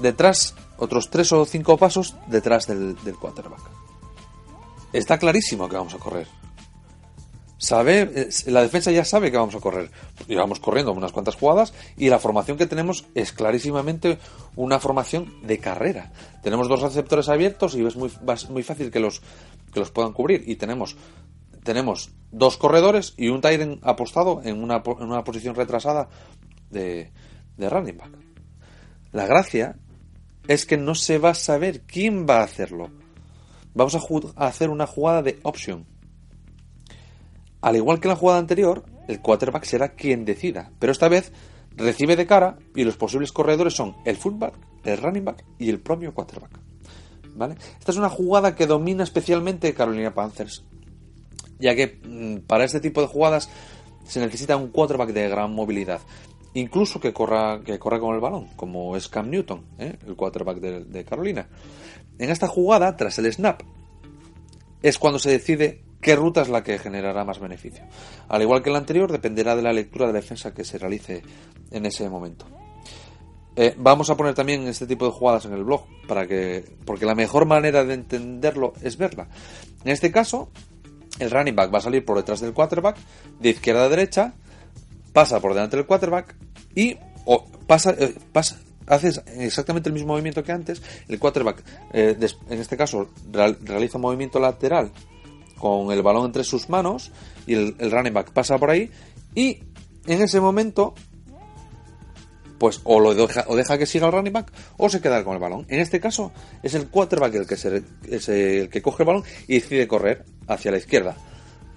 detrás, 0.00 0.54
otros 0.78 1.10
tres 1.10 1.32
o 1.32 1.44
cinco 1.44 1.76
pasos 1.76 2.16
detrás 2.26 2.66
del, 2.66 2.96
del 3.04 3.16
quarterback. 3.16 3.60
Está 4.92 5.18
clarísimo 5.18 5.68
que 5.68 5.76
vamos 5.76 5.94
a 5.94 5.98
correr. 5.98 6.26
Sabe, 7.58 8.28
la 8.46 8.60
defensa 8.60 8.90
ya 8.90 9.04
sabe 9.04 9.30
que 9.30 9.38
vamos 9.38 9.54
a 9.54 9.60
correr. 9.60 9.90
Llevamos 10.28 10.60
corriendo 10.60 10.92
unas 10.92 11.12
cuantas 11.12 11.36
jugadas 11.36 11.72
y 11.96 12.10
la 12.10 12.18
formación 12.18 12.58
que 12.58 12.66
tenemos 12.66 13.06
es 13.14 13.32
clarísimamente 13.32 14.18
una 14.56 14.78
formación 14.78 15.40
de 15.42 15.58
carrera. 15.58 16.12
Tenemos 16.42 16.68
dos 16.68 16.82
receptores 16.82 17.30
abiertos 17.30 17.74
y 17.74 17.84
es 17.84 17.96
muy, 17.96 18.10
muy 18.50 18.62
fácil 18.62 18.90
que 18.90 19.00
los, 19.00 19.22
que 19.72 19.80
los 19.80 19.90
puedan 19.90 20.12
cubrir. 20.12 20.44
Y 20.46 20.56
tenemos, 20.56 20.96
tenemos 21.64 22.10
dos 22.30 22.58
corredores 22.58 23.14
y 23.16 23.28
un 23.28 23.40
Tyren 23.40 23.80
apostado 23.82 24.42
en 24.44 24.62
una, 24.62 24.82
en 24.84 25.04
una 25.04 25.24
posición 25.24 25.54
retrasada 25.54 26.10
de, 26.70 27.10
de 27.56 27.70
running 27.70 27.96
back. 27.96 28.10
La 29.12 29.24
gracia 29.24 29.76
es 30.46 30.66
que 30.66 30.76
no 30.76 30.94
se 30.94 31.16
va 31.16 31.30
a 31.30 31.34
saber 31.34 31.80
quién 31.86 32.26
va 32.28 32.40
a 32.40 32.44
hacerlo. 32.44 32.90
Vamos 33.72 33.94
a, 33.94 34.00
a 34.36 34.46
hacer 34.46 34.68
una 34.68 34.86
jugada 34.86 35.22
de 35.22 35.40
option 35.42 35.95
al 37.66 37.74
igual 37.74 37.98
que 37.98 38.06
en 38.06 38.10
la 38.10 38.16
jugada 38.16 38.38
anterior, 38.38 38.84
el 39.08 39.20
quarterback 39.20 39.64
será 39.64 39.88
quien 39.96 40.24
decida, 40.24 40.70
pero 40.78 40.92
esta 40.92 41.08
vez 41.08 41.32
recibe 41.74 42.14
de 42.14 42.24
cara 42.24 42.58
y 42.76 42.84
los 42.84 42.96
posibles 42.96 43.32
corredores 43.32 43.74
son 43.74 43.96
el 44.04 44.16
fullback, 44.16 44.54
el 44.84 44.98
running 44.98 45.24
back 45.24 45.44
y 45.58 45.68
el 45.68 45.80
propio 45.80 46.14
quarterback. 46.14 46.60
Esta 47.80 47.90
es 47.90 47.98
una 47.98 48.08
jugada 48.08 48.54
que 48.54 48.68
domina 48.68 49.02
especialmente 49.02 49.74
Carolina 49.74 50.14
Panthers, 50.14 50.62
ya 51.58 51.74
que 51.74 51.98
mm, 52.04 52.46
para 52.46 52.62
este 52.62 52.78
tipo 52.78 53.00
de 53.00 53.08
jugadas 53.08 53.50
se 54.04 54.20
necesita 54.20 54.56
un 54.56 54.68
quarterback 54.68 55.10
de 55.10 55.28
gran 55.28 55.52
movilidad, 55.52 56.00
incluso 56.54 57.00
que 57.00 57.12
corra, 57.12 57.62
que 57.64 57.80
corra 57.80 57.98
con 57.98 58.14
el 58.14 58.20
balón, 58.20 58.46
como 58.54 58.96
es 58.96 59.08
Cam 59.08 59.28
Newton, 59.28 59.64
¿eh? 59.80 59.98
el 60.06 60.14
quarterback 60.14 60.58
de, 60.60 60.84
de 60.84 61.04
Carolina. 61.04 61.48
En 62.20 62.30
esta 62.30 62.46
jugada, 62.46 62.96
tras 62.96 63.18
el 63.18 63.32
snap, 63.32 63.62
es 64.82 65.00
cuando 65.00 65.18
se 65.18 65.30
decide 65.30 65.82
qué 66.00 66.16
ruta 66.16 66.42
es 66.42 66.48
la 66.48 66.62
que 66.62 66.78
generará 66.78 67.24
más 67.24 67.38
beneficio. 67.38 67.84
Al 68.28 68.42
igual 68.42 68.62
que 68.62 68.70
el 68.70 68.76
anterior, 68.76 69.10
dependerá 69.10 69.56
de 69.56 69.62
la 69.62 69.72
lectura 69.72 70.06
de 70.06 70.12
la 70.12 70.20
defensa 70.20 70.52
que 70.52 70.64
se 70.64 70.78
realice 70.78 71.22
en 71.70 71.86
ese 71.86 72.08
momento. 72.08 72.46
Eh, 73.56 73.74
vamos 73.78 74.10
a 74.10 74.16
poner 74.16 74.34
también 74.34 74.66
este 74.68 74.86
tipo 74.86 75.06
de 75.06 75.12
jugadas 75.12 75.46
en 75.46 75.54
el 75.54 75.64
blog 75.64 75.86
para 76.06 76.26
que 76.26 76.62
porque 76.84 77.06
la 77.06 77.14
mejor 77.14 77.46
manera 77.46 77.84
de 77.84 77.94
entenderlo 77.94 78.74
es 78.82 78.98
verla. 78.98 79.28
En 79.82 79.92
este 79.92 80.12
caso, 80.12 80.50
el 81.18 81.30
running 81.30 81.56
back 81.56 81.72
va 81.72 81.78
a 81.78 81.82
salir 81.82 82.04
por 82.04 82.18
detrás 82.18 82.40
del 82.40 82.52
quarterback, 82.52 82.98
de 83.40 83.48
izquierda 83.48 83.84
a 83.84 83.88
derecha, 83.88 84.34
pasa 85.14 85.40
por 85.40 85.54
delante 85.54 85.76
del 85.76 85.86
quarterback 85.86 86.36
y 86.74 86.98
pasa, 87.66 87.94
eh, 87.98 88.14
pasa 88.30 88.60
hace 88.86 89.10
exactamente 89.38 89.88
el 89.88 89.94
mismo 89.94 90.12
movimiento 90.12 90.42
que 90.42 90.52
antes. 90.52 90.82
El 91.08 91.18
quarterback, 91.18 91.62
eh, 91.92 92.16
en 92.48 92.60
este 92.60 92.76
caso, 92.76 93.08
realiza 93.64 93.98
un 93.98 94.02
movimiento 94.02 94.38
lateral 94.38 94.92
con 95.58 95.92
el 95.92 96.02
balón 96.02 96.26
entre 96.26 96.44
sus 96.44 96.68
manos 96.68 97.10
y 97.46 97.54
el, 97.54 97.90
running 97.90 98.12
back 98.12 98.32
pasa 98.32 98.58
por 98.58 98.70
ahí 98.70 98.90
y 99.34 99.60
en 100.06 100.22
ese 100.22 100.40
momento 100.40 100.94
pues 102.58 102.80
o 102.84 103.00
lo 103.00 103.14
deja, 103.14 103.44
o 103.48 103.56
deja 103.56 103.76
que 103.76 103.86
siga 103.86 104.06
el 104.06 104.12
running 104.12 104.32
back 104.32 104.52
o 104.78 104.88
se 104.88 105.00
queda 105.00 105.22
con 105.24 105.34
el 105.34 105.40
balón. 105.40 105.66
En 105.68 105.80
este 105.80 106.00
caso 106.00 106.32
es 106.62 106.74
el 106.74 106.88
quarterback 106.88 107.34
el 107.34 107.46
que, 107.46 107.56
se, 107.56 107.82
es 108.08 108.28
el 108.28 108.68
que 108.68 108.82
coge 108.82 109.02
el 109.02 109.06
balón 109.06 109.24
y 109.46 109.54
decide 109.60 109.86
correr 109.86 110.24
hacia 110.46 110.70
la 110.70 110.78
izquierda, 110.78 111.16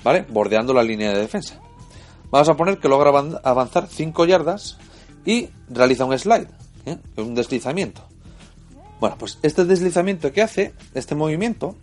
¿vale? 0.03 0.25
Bordeando 0.29 0.73
la 0.73 0.83
línea 0.83 1.11
de 1.11 1.19
defensa. 1.19 1.59
Vamos 2.31 2.47
a 2.49 2.55
poner 2.55 2.77
que 2.77 2.87
logra 2.87 3.09
avanzar 3.43 3.87
5 3.87 4.25
yardas 4.25 4.77
y 5.25 5.49
realiza 5.69 6.05
un 6.05 6.17
slide, 6.17 6.47
¿eh? 6.85 6.97
un 7.17 7.35
deslizamiento. 7.35 8.03
Bueno, 8.99 9.15
pues 9.17 9.39
este 9.41 9.65
deslizamiento 9.65 10.31
que 10.31 10.41
hace, 10.41 10.73
este 10.93 11.15
movimiento, 11.15 11.75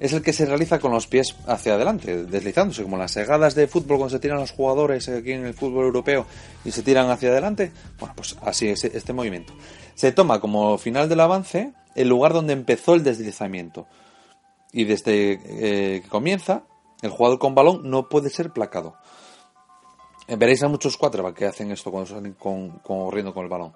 es 0.00 0.12
el 0.12 0.22
que 0.22 0.32
se 0.32 0.46
realiza 0.46 0.78
con 0.78 0.92
los 0.92 1.06
pies 1.06 1.34
hacia 1.46 1.74
adelante, 1.74 2.24
deslizándose, 2.24 2.82
como 2.82 2.96
las 2.96 3.12
segadas 3.12 3.54
de 3.54 3.66
fútbol 3.66 3.98
cuando 3.98 4.10
se 4.10 4.20
tiran 4.20 4.38
los 4.38 4.52
jugadores 4.52 5.08
aquí 5.08 5.32
en 5.32 5.44
el 5.44 5.54
fútbol 5.54 5.86
europeo 5.86 6.26
y 6.64 6.70
se 6.70 6.82
tiran 6.82 7.10
hacia 7.10 7.30
adelante. 7.30 7.72
Bueno, 7.98 8.14
pues 8.16 8.36
así 8.42 8.68
es 8.68 8.84
este 8.84 9.12
movimiento. 9.12 9.52
Se 9.94 10.12
toma 10.12 10.40
como 10.40 10.78
final 10.78 11.08
del 11.08 11.20
avance 11.20 11.72
el 11.94 12.08
lugar 12.08 12.32
donde 12.32 12.52
empezó 12.52 12.94
el 12.94 13.02
deslizamiento. 13.02 13.86
Y 14.72 14.84
desde 14.84 15.32
eh, 15.32 16.02
que 16.02 16.08
comienza, 16.08 16.62
el 17.02 17.10
jugador 17.10 17.38
con 17.38 17.54
balón 17.54 17.90
no 17.90 18.08
puede 18.08 18.30
ser 18.30 18.52
placado. 18.52 18.96
Veréis 20.28 20.62
a 20.62 20.68
muchos 20.68 20.96
cuatro 20.96 21.32
que 21.32 21.46
hacen 21.46 21.70
esto 21.72 21.90
cuando 21.90 22.10
salen 22.10 22.34
corriendo 22.34 23.32
con 23.32 23.44
el 23.44 23.48
balón. 23.48 23.72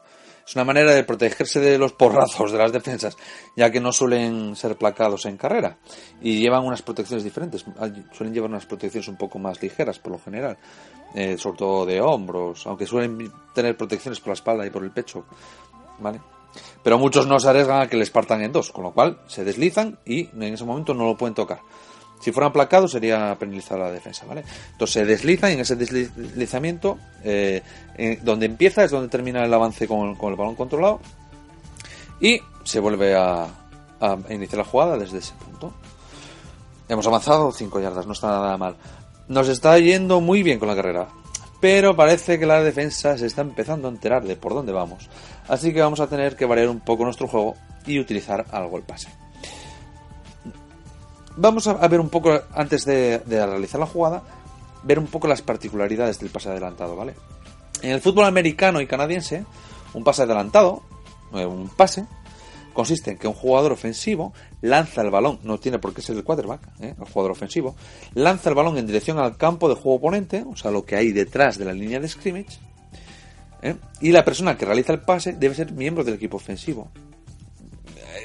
Es 0.47 0.57
una 0.57 0.65
manera 0.65 0.93
de 0.93 1.05
protegerse 1.05 1.61
de 1.61 1.79
los 1.79 1.93
porrazos 1.93 2.53
de 2.53 2.59
las 2.59 2.73
defensas, 2.73 3.17
ya 3.57 3.71
que 3.71 3.81
no 3.81 3.93
suelen 3.93 4.57
ser 4.57 4.77
placados 4.77 5.27
en 5.27 5.37
carrera 5.37 5.79
y 6.21 6.41
llevan 6.41 6.65
unas 6.65 6.83
protecciones 6.83 7.25
diferentes. 7.25 7.65
Suelen 8.13 8.35
llevar 8.35 8.51
unas 8.51 8.67
protecciones 8.67 9.09
un 9.09 9.17
poco 9.17 9.39
más 9.39 9.63
ligeras 9.63 9.99
por 9.99 10.13
lo 10.13 10.19
general, 10.19 10.59
eh, 11.15 11.39
sobre 11.39 11.59
todo 11.59 11.87
de 11.87 12.01
hombros, 12.01 12.67
aunque 12.67 12.87
suelen 12.87 13.33
tener 13.55 13.77
protecciones 13.77 14.21
por 14.21 14.29
la 14.29 14.35
espalda 14.35 14.67
y 14.67 14.71
por 14.71 14.83
el 14.83 14.91
pecho. 14.91 15.25
¿Vale? 16.01 16.21
Pero 16.83 16.99
muchos 16.99 17.27
no 17.27 17.39
se 17.39 17.49
arriesgan 17.49 17.83
a 17.83 17.87
que 17.89 17.97
les 17.97 18.11
partan 18.11 18.43
en 18.43 18.53
dos, 18.53 18.73
con 18.73 18.85
lo 18.85 18.93
cual 18.93 19.21
se 19.27 19.45
deslizan 19.45 19.99
y 20.05 20.29
en 20.29 20.43
ese 20.43 20.65
momento 20.65 20.95
no 20.95 21.05
lo 21.05 21.17
pueden 21.17 21.35
tocar. 21.35 21.61
Si 22.23 22.31
fueran 22.31 22.53
placados 22.53 22.93
sería 22.93 23.37
penalizar 23.37 23.77
la 23.81 23.91
defensa, 23.91 24.25
¿vale? 24.27 24.45
Entonces 24.71 24.95
se 24.95 25.05
desliza 25.05 25.51
y 25.51 25.55
en 25.55 25.61
ese 25.61 25.75
deslizamiento, 25.75 26.97
eh, 27.25 27.63
donde 28.23 28.47
empieza 28.47 28.85
es 28.85 28.93
donde 28.93 29.09
termina 29.09 29.45
el 29.45 29.53
avance 29.53 29.89
con, 29.89 30.11
el 30.11 30.37
balón 30.37 30.55
controlado 30.55 31.01
y 32.21 32.41
se 32.63 32.79
vuelve 32.79 33.17
a, 33.17 33.49
iniciar 34.31 34.59
la 34.59 34.65
jugada 34.65 34.97
desde 34.97 35.19
ese 35.19 35.35
punto. 35.35 35.75
Hemos 36.89 37.05
avanzado 37.09 37.51
5 37.51 37.81
yardas, 37.81 38.07
no 38.07 38.13
está 38.13 38.29
nada 38.29 38.57
mal. 38.57 38.77
Nos 39.27 39.49
está 39.49 39.77
yendo 39.81 40.21
muy 40.21 40.45
bien 40.45 40.61
con 40.61 40.69
la 40.69 40.77
carrera, 40.77 41.09
pero 41.61 41.97
parece 41.97 42.39
que 42.39 42.47
la 42.47 42.63
defensa 42.63 43.19
se 43.19 43.27
está 43.27 43.43
empezando 43.43 43.89
a 43.89 43.91
enterar 43.91 44.23
de 44.23 44.37
por 44.37 44.55
dónde 44.55 44.71
vamos. 44.71 45.09
Así 45.49 45.73
que 45.73 45.81
vamos 45.81 45.99
a 45.99 46.07
tener 46.07 46.37
que 46.37 46.47
variar 46.47 46.69
un 46.69 46.81
poco 46.81 47.03
nuestro 47.03 47.27
juego 47.27 47.57
y 47.85 47.99
utilizar 47.99 48.47
algo 48.53 48.77
el 48.77 48.85
pase. 48.85 49.22
Vamos 51.37 51.67
a 51.67 51.89
ver 51.89 52.01
un 52.01 52.11
poco, 52.11 52.39
antes 52.55 52.85
de, 52.85 53.23
realizar 53.27 53.81
la 53.81 53.87
jugada, 53.87 54.23
ver 54.83 54.99
un 54.99 55.07
poco 55.07 55.29
las 55.29 55.43
particularidades 55.43 56.19
del 56.19 56.31
pase 56.31 56.51
adelantado, 56.51 56.95
¿vale? 56.95 57.15
En 57.81 57.93
el 57.93 58.01
fútbol 58.01 58.27
americano 58.27 58.81
y 58.81 58.87
canadiense, 58.87 59.45
un 59.95 60.05
pase 60.05 60.23
adelantado, 60.23 60.83
eh, 61.33 61.47
un 61.47 61.69
pase, 61.69 62.07
consiste 62.73 63.13
en 63.13 63.19
que 63.19 63.29
un 63.29 63.35
jugador 63.35 63.73
ofensivo 63.73 64.33
lanza 64.61 65.03
el 65.03 65.11
balón, 65.11 65.39
no 65.43 65.59
tiene 65.59 65.79
por 65.79 65.95
qué 65.95 66.03
ser 66.03 66.17
el 66.17 66.25
quarterback, 66.25 66.61
¿eh? 66.81 66.95
el 66.99 67.07
jugador 67.07 67.33
ofensivo, 67.33 67.75
lanza 68.15 68.51
el 68.51 68.55
balón 68.55 68.77
en 68.77 68.87
dirección 68.87 69.19
al 69.19 69.37
campo 69.37 69.69
de 69.69 69.75
juego 69.75 69.97
oponente, 69.97 70.45
o 70.47 70.57
sea, 70.57 70.71
lo 70.71 70.85
que 70.85 70.97
hay 70.97 71.13
detrás 71.13 71.59
de 71.59 71.65
la 71.65 71.73
línea 71.73 71.99
de 71.99 72.09
scrimmage, 72.09 72.59
¿eh? 73.63 73.77
y 74.01 74.13
la 74.13 74.25
persona 74.25 74.57
que 74.57 74.67
realiza 74.67 74.93
el 74.93 75.01
pase 75.01 75.33
debe 75.33 75.55
ser 75.55 75.73
miembro 75.73 76.05
del 76.05 76.15
equipo 76.15 76.37
ofensivo. 76.37 76.91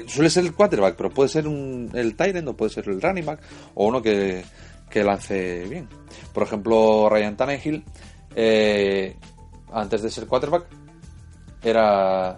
Suele 0.08 0.30
ser 0.30 0.46
el 0.46 0.54
quarterback, 0.54 0.96
pero 0.96 1.10
puede 1.10 1.30
ser 1.30 1.48
un, 1.48 1.92
el 1.94 2.16
Tyrant 2.16 2.48
o 2.48 2.56
puede 2.56 2.72
ser 2.72 2.88
el 2.90 3.02
running 3.02 3.26
back 3.26 3.42
o 3.76 3.88
uno 3.88 4.02
que, 4.02 4.44
que 4.90 5.04
lance 5.04 5.66
bien. 5.70 5.88
Por 6.34 6.44
ejemplo, 6.44 7.10
Ryan 7.10 7.38
Tannehill, 7.38 7.84
eh, 8.36 9.16
antes 9.72 10.02
de 10.02 10.10
ser 10.10 10.28
quarterback, 10.28 10.66
era, 11.62 12.38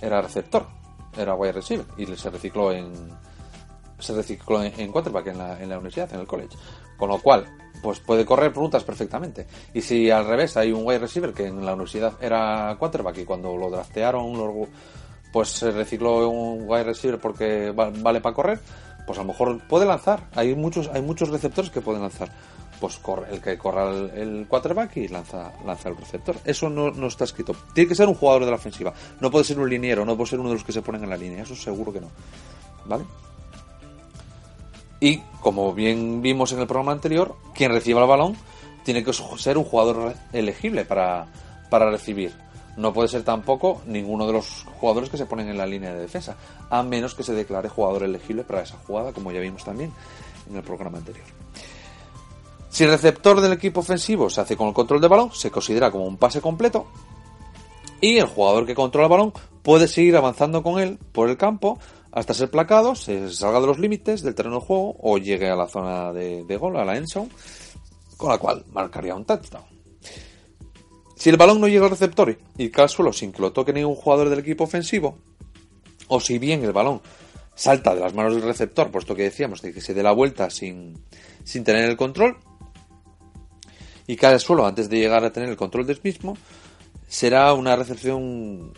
era 0.00 0.22
receptor 0.22 0.78
era 1.18 1.34
wide 1.34 1.52
receiver 1.52 1.86
y 1.96 2.06
se 2.06 2.30
recicló 2.30 2.72
en 2.72 2.92
se 3.98 4.14
recicló 4.14 4.62
en, 4.62 4.92
quarterback 4.92 5.26
en 5.26 5.38
la, 5.38 5.60
en 5.60 5.68
la 5.68 5.76
universidad, 5.76 6.12
en 6.14 6.20
el 6.20 6.26
college. 6.26 6.56
Con 6.96 7.08
lo 7.08 7.18
cual, 7.18 7.46
pues 7.82 7.98
puede 7.98 8.24
correr 8.24 8.54
rutas 8.54 8.84
perfectamente. 8.84 9.48
Y 9.74 9.80
si 9.80 10.08
al 10.08 10.24
revés 10.24 10.56
hay 10.56 10.70
un 10.70 10.86
wide 10.86 11.00
receiver 11.00 11.32
que 11.32 11.46
en 11.46 11.66
la 11.66 11.72
universidad 11.72 12.12
era 12.20 12.76
quarterback 12.78 13.18
y 13.18 13.24
cuando 13.24 13.56
lo 13.56 13.68
draftearon 13.68 14.36
pues 15.32 15.48
se 15.48 15.70
recicló 15.70 16.24
en 16.24 16.36
un 16.36 16.68
wide 16.68 16.84
receiver 16.84 17.20
porque 17.20 17.72
vale 17.72 18.20
para 18.20 18.34
correr, 18.34 18.60
pues 19.06 19.18
a 19.18 19.22
lo 19.22 19.28
mejor 19.28 19.60
puede 19.68 19.86
lanzar. 19.86 20.28
Hay 20.34 20.54
muchos 20.54 20.88
hay 20.92 21.02
muchos 21.02 21.28
receptores 21.28 21.70
que 21.70 21.80
pueden 21.80 22.02
lanzar 22.02 22.30
pues 22.78 22.96
corre, 22.98 23.26
el 23.32 23.40
que 23.40 23.58
corra 23.58 23.90
el, 23.90 24.46
quarterback 24.48 24.96
y 24.98 25.08
lanza, 25.08 25.52
lanza 25.64 25.88
el 25.88 25.96
receptor. 25.96 26.36
Eso 26.44 26.68
no, 26.68 26.90
no, 26.90 27.08
está 27.08 27.24
escrito. 27.24 27.54
Tiene 27.74 27.88
que 27.88 27.94
ser 27.94 28.08
un 28.08 28.14
jugador 28.14 28.44
de 28.44 28.50
la 28.50 28.56
ofensiva. 28.56 28.92
No 29.20 29.30
puede 29.30 29.44
ser 29.44 29.58
un 29.58 29.68
liniero, 29.68 30.04
no 30.04 30.16
puede 30.16 30.30
ser 30.30 30.40
uno 30.40 30.50
de 30.50 30.54
los 30.56 30.64
que 30.64 30.72
se 30.72 30.82
ponen 30.82 31.02
en 31.02 31.10
la 31.10 31.16
línea. 31.16 31.42
Eso 31.42 31.56
seguro 31.56 31.92
que 31.92 32.00
no. 32.00 32.08
¿Vale? 32.86 33.04
Y 35.00 35.18
como 35.40 35.72
bien 35.72 36.22
vimos 36.22 36.52
en 36.52 36.60
el 36.60 36.66
programa 36.66 36.92
anterior, 36.92 37.36
quien 37.54 37.72
reciba 37.72 38.00
el 38.02 38.08
balón 38.08 38.36
tiene 38.84 39.04
que 39.04 39.12
ser 39.12 39.58
un 39.58 39.64
jugador 39.64 40.14
elegible 40.32 40.84
para, 40.84 41.26
para 41.70 41.90
recibir. 41.90 42.32
No 42.78 42.92
puede 42.92 43.08
ser 43.08 43.24
tampoco 43.24 43.82
ninguno 43.86 44.26
de 44.26 44.32
los 44.32 44.64
jugadores 44.80 45.10
que 45.10 45.16
se 45.16 45.26
ponen 45.26 45.48
en 45.48 45.58
la 45.58 45.66
línea 45.66 45.92
de 45.92 46.00
defensa, 46.00 46.36
a 46.70 46.82
menos 46.84 47.14
que 47.14 47.24
se 47.24 47.34
declare 47.34 47.68
jugador 47.68 48.04
elegible 48.04 48.44
para 48.44 48.62
esa 48.62 48.78
jugada, 48.86 49.12
como 49.12 49.32
ya 49.32 49.40
vimos 49.40 49.64
también 49.64 49.92
en 50.48 50.56
el 50.56 50.62
programa 50.62 50.98
anterior. 50.98 51.26
Si 52.70 52.84
el 52.84 52.90
receptor 52.90 53.40
del 53.40 53.52
equipo 53.52 53.80
ofensivo 53.80 54.30
se 54.30 54.40
hace 54.40 54.56
con 54.56 54.68
el 54.68 54.74
control 54.74 55.00
de 55.00 55.08
balón, 55.08 55.32
se 55.32 55.50
considera 55.50 55.90
como 55.90 56.06
un 56.06 56.16
pase 56.18 56.40
completo 56.40 56.86
y 58.00 58.18
el 58.18 58.26
jugador 58.26 58.64
que 58.64 58.76
controla 58.76 59.06
el 59.06 59.10
balón 59.10 59.32
puede 59.62 59.88
seguir 59.88 60.16
avanzando 60.16 60.62
con 60.62 60.78
él 60.78 60.98
por 61.12 61.28
el 61.28 61.36
campo 61.36 61.80
hasta 62.12 62.32
ser 62.32 62.50
placado, 62.50 62.94
se 62.94 63.32
salga 63.32 63.60
de 63.60 63.66
los 63.66 63.78
límites 63.78 64.22
del 64.22 64.36
terreno 64.36 64.60
de 64.60 64.66
juego 64.66 64.96
o 65.00 65.18
llegue 65.18 65.50
a 65.50 65.56
la 65.56 65.66
zona 65.66 66.12
de, 66.12 66.56
gol, 66.56 66.76
a 66.76 66.84
la 66.84 66.96
end 66.96 67.08
con 68.16 68.30
la 68.30 68.38
cual 68.38 68.64
marcaría 68.72 69.14
un 69.14 69.24
touchdown. 69.24 69.77
Si 71.18 71.30
el 71.30 71.36
balón 71.36 71.60
no 71.60 71.66
llega 71.66 71.84
al 71.84 71.90
receptor 71.90 72.38
y 72.56 72.68
cae 72.68 72.84
al 72.84 72.88
suelo 72.88 73.12
sin 73.12 73.32
que 73.32 73.42
lo 73.42 73.50
toque 73.50 73.72
ningún 73.72 73.96
jugador 73.96 74.28
del 74.28 74.38
equipo 74.38 74.62
ofensivo, 74.62 75.18
o 76.06 76.20
si 76.20 76.38
bien 76.38 76.62
el 76.62 76.72
balón 76.72 77.02
salta 77.56 77.92
de 77.92 78.00
las 78.00 78.14
manos 78.14 78.34
del 78.34 78.44
receptor, 78.44 78.92
puesto 78.92 79.16
que 79.16 79.24
decíamos 79.24 79.60
de 79.60 79.74
que 79.74 79.80
se 79.80 79.94
dé 79.94 80.04
la 80.04 80.12
vuelta 80.12 80.48
sin, 80.48 80.96
sin 81.42 81.64
tener 81.64 81.90
el 81.90 81.96
control, 81.96 82.36
y 84.06 84.14
cae 84.14 84.34
al 84.34 84.40
suelo 84.40 84.64
antes 84.64 84.88
de 84.88 84.96
llegar 84.96 85.24
a 85.24 85.32
tener 85.32 85.48
el 85.48 85.56
control 85.56 85.88
del 85.88 85.98
mismo, 86.04 86.38
será 87.08 87.52
una 87.52 87.74
recepción 87.74 88.72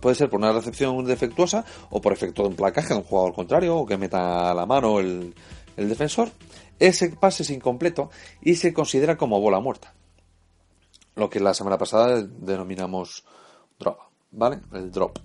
puede 0.00 0.14
ser 0.14 0.30
por 0.30 0.38
una 0.38 0.52
recepción 0.52 1.04
defectuosa 1.04 1.64
o 1.90 2.00
por 2.00 2.12
efecto 2.12 2.42
de 2.42 2.50
un 2.50 2.54
placaje 2.54 2.90
de 2.90 3.00
un 3.00 3.02
jugador 3.02 3.34
contrario 3.34 3.76
o 3.78 3.86
que 3.86 3.96
meta 3.96 4.54
la 4.54 4.66
mano 4.66 5.00
el, 5.00 5.34
el 5.76 5.88
defensor. 5.88 6.30
Ese 6.78 7.08
pase 7.08 7.42
es 7.42 7.50
incompleto 7.50 8.10
y 8.40 8.54
se 8.54 8.72
considera 8.72 9.16
como 9.16 9.40
bola 9.40 9.58
muerta. 9.58 9.94
Lo 11.16 11.30
que 11.30 11.40
la 11.40 11.54
semana 11.54 11.78
pasada 11.78 12.22
denominamos 12.22 13.24
drop, 13.78 13.98
¿vale? 14.32 14.60
El 14.72 14.90
drop. 14.90 15.18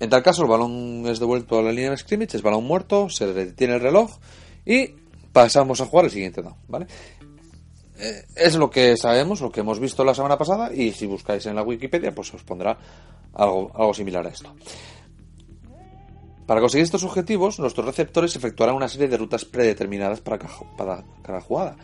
En 0.00 0.08
tal 0.08 0.22
caso, 0.22 0.42
el 0.42 0.48
balón 0.48 1.04
es 1.06 1.20
devuelto 1.20 1.58
a 1.58 1.62
la 1.62 1.72
línea 1.72 1.90
de 1.90 1.96
scrimmage, 1.98 2.36
es 2.36 2.42
balón 2.42 2.64
muerto, 2.64 3.08
se 3.08 3.32
detiene 3.32 3.74
el 3.74 3.80
reloj 3.80 4.10
y 4.64 4.94
pasamos 5.32 5.80
a 5.80 5.86
jugar 5.86 6.06
el 6.06 6.10
siguiente 6.10 6.42
down, 6.42 6.56
¿vale? 6.68 6.86
Eh, 7.98 8.24
es 8.34 8.54
lo 8.56 8.70
que 8.70 8.96
sabemos, 8.96 9.42
lo 9.42 9.52
que 9.52 9.60
hemos 9.60 9.78
visto 9.78 10.02
la 10.04 10.14
semana 10.14 10.38
pasada 10.38 10.72
y 10.72 10.92
si 10.92 11.04
buscáis 11.04 11.44
en 11.46 11.54
la 11.54 11.62
Wikipedia 11.62 12.14
pues 12.14 12.32
os 12.32 12.42
pondrá 12.42 12.78
algo, 13.34 13.70
algo 13.74 13.92
similar 13.92 14.26
a 14.26 14.30
esto. 14.30 14.54
Para 16.50 16.60
conseguir 16.60 16.82
estos 16.82 17.04
objetivos, 17.04 17.60
nuestros 17.60 17.86
receptores 17.86 18.34
efectuarán 18.34 18.74
una 18.74 18.88
serie 18.88 19.06
de 19.06 19.16
rutas 19.16 19.44
predeterminadas 19.44 20.20
para 20.20 20.36
cada, 20.38 21.40
jugada. 21.42 21.76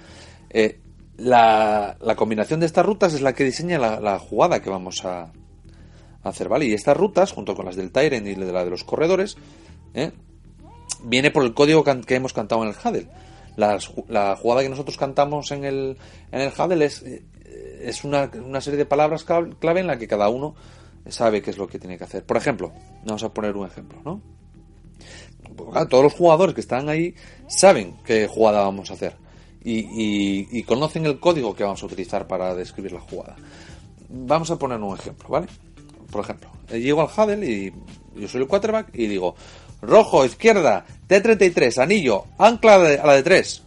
Eh, 0.51 0.81
la, 1.17 1.97
combinación 2.17 2.61
de 2.61 2.67
estas 2.67 2.85
rutas 2.85 3.15
es 3.15 3.23
la 3.23 3.33
que 3.33 3.45
diseña 3.45 3.79
la, 3.79 4.19
jugada 4.19 4.61
que 4.61 4.71
vamos 4.71 5.05
a, 5.05 5.33
hacer, 6.23 6.49
¿vale? 6.49 6.67
Y 6.67 6.73
estas 6.73 6.97
rutas, 6.97 7.33
junto 7.33 7.55
con 7.55 7.67
las 7.67 7.77
del 7.77 7.93
Tyrant 7.93 8.27
y 8.27 8.35
la 8.35 8.65
de 8.65 8.71
los 8.71 8.83
corredores, 8.83 9.37
¿eh? 9.95 10.11
viene 11.05 11.31
por 11.31 11.45
el 11.45 11.55
código 11.55 11.85
que 11.85 12.15
hemos 12.17 12.33
cantado 12.33 12.63
en 12.65 12.71
el 12.71 12.75
Huddle 12.75 13.09
la, 13.57 14.37
jugada 14.37 14.63
que 14.63 14.69
nosotros 14.69 14.97
cantamos 14.97 15.51
en 15.51 15.65
el, 15.65 15.97
en 16.31 16.41
el 16.41 16.53
Huddle 16.53 16.85
es, 16.85 17.03
eh, 17.03 17.25
es 17.83 18.05
una, 18.05 18.31
una, 18.45 18.61
serie 18.61 18.79
de 18.79 18.87
palabras 18.87 19.25
clave 19.25 19.81
en 19.81 19.87
la 19.87 19.99
que 19.99 20.07
cada 20.07 20.29
uno 20.29 20.55
sabe 21.09 21.43
qué 21.43 21.51
es 21.51 21.59
lo 21.59 21.67
que 21.67 21.79
tiene 21.79 21.97
que 21.99 22.05
hacer. 22.05 22.25
Por 22.25 22.37
ejemplo, 22.37 22.73
vamos 23.05 23.23
a 23.23 23.33
poner 23.33 23.57
un 23.57 23.67
ejemplo, 23.67 23.99
¿no? 24.05 24.21
todos 25.89 26.05
los 26.05 26.13
jugadores 26.13 26.55
que 26.55 26.61
están 26.61 26.89
ahí 26.89 27.15
saben 27.47 27.97
qué 28.05 28.27
jugada 28.27 28.63
vamos 28.63 28.91
a 28.91 28.95
hacer 28.95 29.17
y, 29.69 30.59
y, 30.59 30.63
conocen 30.63 31.07
el 31.07 31.19
código 31.19 31.55
que 31.57 31.65
vamos 31.65 31.83
a 31.83 31.87
utilizar 31.87 32.29
para 32.29 32.55
describir 32.55 32.93
la 32.93 33.01
jugada. 33.01 33.35
Vamos 34.09 34.49
a 34.53 34.59
poner 34.59 34.79
un 34.79 34.97
ejemplo, 34.97 35.29
¿vale? 35.29 35.49
Por 36.09 36.23
ejemplo, 36.23 36.49
eh, 36.71 36.79
llego 36.79 37.01
al 37.01 37.09
Huddle 37.09 37.45
y 37.45 37.73
yo 38.15 38.29
soy 38.29 38.43
el 38.43 38.47
quarterback 38.47 38.91
y 38.95 39.09
digo, 39.09 39.35
rojo, 39.83 40.25
izquierda, 40.25 40.87
T33, 41.09 41.83
anillo, 41.83 42.27
ancla 42.39 42.77
a 42.77 43.07
la 43.07 43.15
de 43.15 43.25
3. 43.25 43.63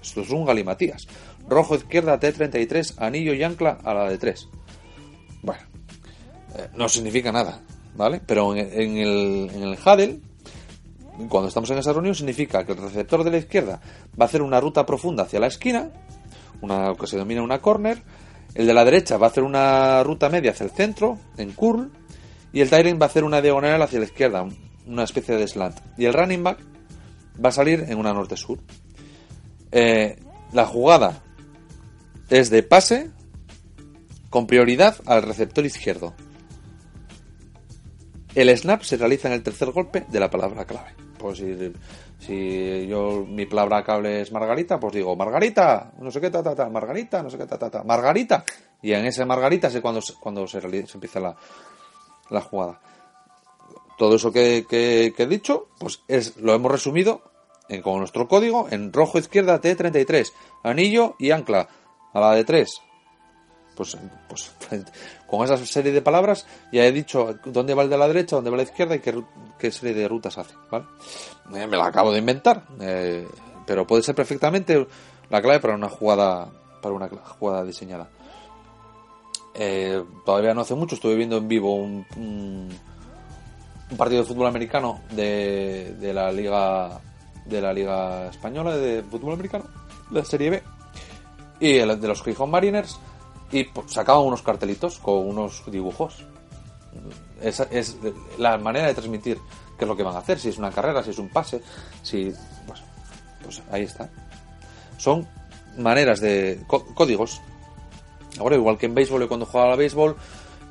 Esto 0.00 0.20
es 0.20 0.30
un 0.30 0.44
galimatías. 0.44 1.08
Rojo, 1.48 1.74
izquierda, 1.74 2.20
T33, 2.20 2.94
anillo 2.98 3.34
y 3.34 3.42
ancla 3.42 3.78
a 3.82 3.94
la 3.94 4.08
de 4.08 4.18
3. 4.18 4.48
Bueno, 5.42 5.62
eh, 6.56 6.68
no 6.76 6.88
significa 6.88 7.32
nada, 7.32 7.62
¿vale? 7.96 8.20
Pero 8.24 8.54
en, 8.54 8.96
el, 8.96 9.50
en 9.52 9.62
el 9.64 9.76
Huddle, 9.76 10.20
cuando 11.28 11.48
estamos 11.48 11.70
en 11.70 11.78
esa 11.78 11.92
reunión, 11.92 12.14
significa 12.14 12.64
que 12.64 12.72
el 12.72 12.78
receptor 12.78 13.24
de 13.24 13.30
la 13.30 13.38
izquierda 13.38 13.80
va 14.18 14.24
a 14.24 14.28
hacer 14.28 14.42
una 14.42 14.60
ruta 14.60 14.84
profunda 14.84 15.24
hacia 15.24 15.40
la 15.40 15.46
esquina, 15.46 15.90
una 16.60 16.94
que 16.94 17.06
se 17.06 17.16
denomina 17.16 17.42
una 17.42 17.60
corner. 17.60 18.02
El 18.54 18.66
de 18.66 18.74
la 18.74 18.84
derecha 18.84 19.16
va 19.18 19.26
a 19.26 19.30
hacer 19.30 19.42
una 19.42 20.02
ruta 20.02 20.28
media 20.28 20.52
hacia 20.52 20.64
el 20.64 20.70
centro, 20.70 21.18
en 21.36 21.52
curl. 21.52 21.90
Y 22.52 22.60
el 22.60 22.70
Tyrant 22.70 23.00
va 23.00 23.06
a 23.06 23.08
hacer 23.08 23.24
una 23.24 23.42
diagonal 23.42 23.82
hacia 23.82 23.98
la 23.98 24.06
izquierda, 24.06 24.46
una 24.86 25.04
especie 25.04 25.36
de 25.36 25.46
slant. 25.46 25.78
Y 25.98 26.06
el 26.06 26.14
running 26.14 26.42
back 26.42 26.58
va 27.42 27.50
a 27.50 27.52
salir 27.52 27.84
en 27.88 27.98
una 27.98 28.14
norte-sur. 28.14 28.58
Eh, 29.72 30.18
la 30.52 30.64
jugada 30.64 31.22
es 32.30 32.50
de 32.50 32.62
pase 32.62 33.10
con 34.30 34.46
prioridad 34.46 34.96
al 35.06 35.22
receptor 35.22 35.66
izquierdo. 35.66 36.14
El 38.34 38.56
snap 38.56 38.82
se 38.82 38.96
realiza 38.96 39.28
en 39.28 39.34
el 39.34 39.42
tercer 39.42 39.70
golpe 39.70 40.04
de 40.08 40.20
la 40.20 40.30
palabra 40.30 40.64
clave. 40.64 41.05
Pues 41.18 41.42
si, 42.18 42.86
yo 42.86 43.24
mi 43.26 43.46
palabra 43.46 43.84
clave 43.84 44.22
es 44.22 44.32
Margarita, 44.32 44.78
pues 44.78 44.94
digo 44.94 45.16
Margarita, 45.16 45.92
no 46.00 46.10
sé 46.10 46.20
qué, 46.20 46.30
ta, 46.30 46.42
ta, 46.42 46.54
ta, 46.54 46.68
Margarita, 46.68 47.22
no 47.22 47.30
sé 47.30 47.38
qué, 47.38 47.46
ta, 47.46 47.58
ta, 47.58 47.70
ta, 47.70 47.84
Margarita. 47.84 48.44
Y 48.82 48.92
en 48.92 49.06
ese 49.06 49.24
Margarita 49.24 49.68
es 49.68 49.80
cuando, 49.80 50.00
cuando 50.20 50.46
se, 50.46 50.60
se 50.60 50.94
empieza 50.94 51.20
la, 51.20 51.36
la 52.30 52.40
jugada. 52.40 52.80
Todo 53.96 54.16
eso 54.16 54.30
que, 54.30 54.66
he 54.70 55.26
dicho, 55.26 55.68
pues 55.78 56.02
es, 56.06 56.36
lo 56.36 56.54
hemos 56.54 56.70
resumido 56.70 57.22
en, 57.68 57.80
con 57.82 57.98
nuestro 57.98 58.28
código 58.28 58.68
en 58.70 58.92
rojo 58.92 59.18
izquierda 59.18 59.60
T33, 59.60 60.32
anillo 60.62 61.16
y 61.18 61.30
ancla 61.30 61.68
a 62.12 62.20
la 62.20 62.32
de 62.32 62.44
3. 62.44 62.82
Pues, 63.76 63.96
pues 64.26 64.50
con 65.26 65.44
esa 65.44 65.58
serie 65.58 65.92
de 65.92 66.00
palabras 66.00 66.46
ya 66.72 66.84
he 66.86 66.92
dicho 66.92 67.38
dónde 67.44 67.74
va 67.74 67.82
el 67.82 67.90
de 67.90 67.98
la 67.98 68.08
derecha, 68.08 68.36
dónde 68.36 68.50
va 68.50 68.56
la 68.56 68.62
izquierda 68.62 68.96
y 68.96 69.00
qué, 69.00 69.70
serie 69.70 69.94
de 69.94 70.08
rutas 70.08 70.38
hace. 70.38 70.54
Eh, 71.54 71.66
me 71.66 71.76
la 71.76 71.86
acabo 71.86 72.10
de 72.10 72.18
inventar, 72.18 72.64
eh, 72.80 73.28
pero 73.66 73.86
puede 73.86 74.02
ser 74.02 74.14
perfectamente 74.14 74.86
la 75.28 75.42
clave 75.42 75.60
para 75.60 75.74
una 75.74 75.90
jugada 75.90 76.48
para 76.80 76.94
una 76.94 77.08
jugada 77.08 77.64
diseñada. 77.64 78.08
Eh, 79.54 80.02
todavía 80.24 80.54
no 80.54 80.62
hace 80.62 80.74
mucho 80.74 80.94
estuve 80.94 81.14
viendo 81.14 81.36
en 81.38 81.48
vivo 81.48 81.74
un, 81.74 82.06
un, 82.16 82.68
partido 83.96 84.22
de 84.22 84.28
fútbol 84.28 84.46
americano 84.46 85.00
de, 85.10 85.96
de, 85.98 86.12
la 86.12 86.30
liga 86.30 87.00
de 87.46 87.60
la 87.62 87.72
liga 87.72 88.28
española 88.28 88.76
de 88.76 89.02
fútbol 89.02 89.32
americano, 89.32 89.64
la 90.10 90.24
Serie 90.24 90.50
B 90.50 90.62
y 91.60 91.76
el, 91.76 92.00
de 92.00 92.08
los 92.08 92.22
Gijón 92.22 92.50
Mariners 92.50 92.98
y 93.52 93.64
pues, 93.64 93.92
sacaban 93.92 94.24
unos 94.24 94.42
cartelitos 94.42 94.98
con 94.98 95.26
unos 95.28 95.62
dibujos 95.70 96.24
es, 97.40 97.60
es 97.70 97.96
la 98.38 98.58
manera 98.58 98.86
de 98.86 98.94
transmitir 98.94 99.38
qué 99.78 99.84
es 99.84 99.88
lo 99.88 99.96
que 99.96 100.02
van 100.02 100.14
a 100.14 100.18
hacer, 100.18 100.38
si 100.38 100.48
es 100.48 100.58
una 100.58 100.70
carrera, 100.70 101.02
si 101.02 101.10
es 101.10 101.18
un 101.18 101.28
pase, 101.28 101.60
si... 102.02 102.32
Pues, 102.66 102.82
pues 103.42 103.62
ahí 103.70 103.82
está. 103.82 104.08
Son 104.96 105.26
maneras 105.78 106.20
de... 106.20 106.62
códigos. 106.66 107.40
Ahora, 108.38 108.56
igual 108.56 108.78
que 108.78 108.86
en 108.86 108.94
béisbol, 108.94 109.28
cuando 109.28 109.46
jugaba 109.46 109.72
al 109.72 109.78
béisbol, 109.78 110.16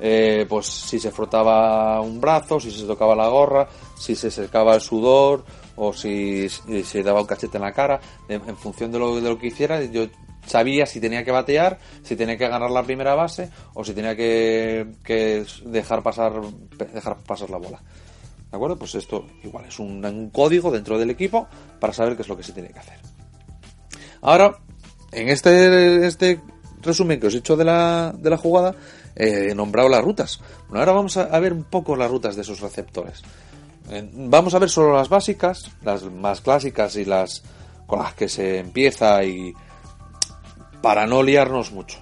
eh, 0.00 0.46
pues 0.48 0.66
si 0.66 0.98
se 0.98 1.10
frotaba 1.10 2.00
un 2.00 2.20
brazo, 2.20 2.60
si 2.60 2.70
se 2.70 2.84
tocaba 2.84 3.14
la 3.14 3.28
gorra, 3.28 3.68
si 3.96 4.14
se 4.14 4.30
secaba 4.30 4.74
el 4.74 4.80
sudor 4.80 5.44
o 5.76 5.92
si, 5.92 6.48
se 6.48 7.02
daba 7.02 7.20
un 7.20 7.26
cachete 7.26 7.56
en 7.58 7.62
la 7.62 7.72
cara, 7.72 8.00
en, 8.28 8.42
en 8.48 8.56
función 8.56 8.90
de 8.92 8.98
lo, 8.98 9.16
de 9.16 9.28
lo 9.28 9.38
que 9.38 9.48
hiciera, 9.48 9.82
yo 9.84 10.06
sabía 10.46 10.86
si 10.86 11.00
tenía 11.00 11.24
que 11.24 11.30
batear, 11.30 11.78
si 12.02 12.16
tenía 12.16 12.36
que 12.36 12.48
ganar 12.48 12.70
la 12.70 12.82
primera 12.82 13.14
base 13.14 13.50
o 13.74 13.84
si 13.84 13.92
tenía 13.92 14.16
que, 14.16 14.86
dejar 15.64 16.02
pasar 16.02 16.32
dejar 16.92 17.16
pasar 17.18 17.50
la 17.50 17.58
bola. 17.58 17.82
¿De 18.50 18.56
acuerdo? 18.56 18.76
Pues 18.78 18.94
esto 18.94 19.26
igual 19.42 19.66
es 19.66 19.78
un, 19.78 20.30
código 20.32 20.70
dentro 20.70 20.98
del 20.98 21.10
equipo 21.10 21.46
para 21.80 21.92
saber 21.92 22.16
qué 22.16 22.22
es 22.22 22.28
lo 22.28 22.36
que 22.36 22.42
se 22.42 22.52
tiene 22.52 22.70
que 22.70 22.78
hacer. 22.78 22.98
Ahora, 24.22 24.56
en 25.12 25.28
este, 25.28 26.06
este 26.06 26.40
resumen 26.80 27.20
que 27.20 27.26
os 27.26 27.34
he 27.34 27.38
hecho 27.38 27.56
de 27.56 27.64
la, 27.64 28.14
de 28.16 28.30
la 28.30 28.38
jugada, 28.38 28.74
he 29.16 29.54
nombrado 29.54 29.88
las 29.88 30.02
rutas. 30.02 30.40
Bueno, 30.68 30.80
ahora 30.80 30.92
vamos 30.92 31.16
a, 31.16 31.38
ver 31.40 31.52
un 31.52 31.64
poco 31.64 31.96
las 31.96 32.10
rutas 32.10 32.36
de 32.36 32.42
esos 32.42 32.60
receptores. 32.60 33.22
Eh, 33.90 34.08
vamos 34.12 34.54
a 34.54 34.58
ver 34.58 34.68
solo 34.68 34.94
las 34.94 35.08
básicas, 35.08 35.70
las 35.82 36.04
más 36.04 36.40
clásicas 36.40 36.96
y 36.96 37.04
las 37.04 37.42
con 37.86 38.00
las 38.00 38.14
que 38.14 38.28
se 38.28 38.58
empieza 38.58 39.22
y, 39.24 39.54
para 40.82 41.06
no 41.06 41.22
liarnos 41.22 41.72
mucho. 41.72 41.98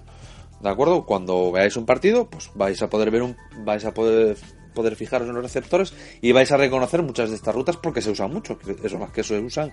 ¿De 0.61 0.69
acuerdo? 0.69 1.05
Cuando 1.05 1.53
veáis 1.53 1.77
un 1.77 1.85
partido, 1.85 2.29
pues 2.29 2.51
vais 2.55 2.81
a 2.83 2.89
poder 2.89 3.11
ver 3.11 3.23
un, 3.23 3.37
vais 3.65 3.85
a 3.85 3.93
poder, 3.93 4.37
poder 4.75 4.97
fijaros 4.97 5.29
en 5.29 5.35
los 5.35 5.43
receptores 5.43 5.93
y 6.23 6.33
vais 6.33 6.51
a 6.53 6.57
reconocer 6.57 7.03
muchas 7.03 7.31
de 7.31 7.37
estas 7.37 7.55
rutas 7.55 7.77
porque 7.77 8.01
se 8.01 8.11
usan 8.11 8.33
mucho. 8.33 8.59
Eso 8.83 8.99
más 8.99 9.11
que 9.11 9.23
se 9.23 9.39
usan, 9.39 9.73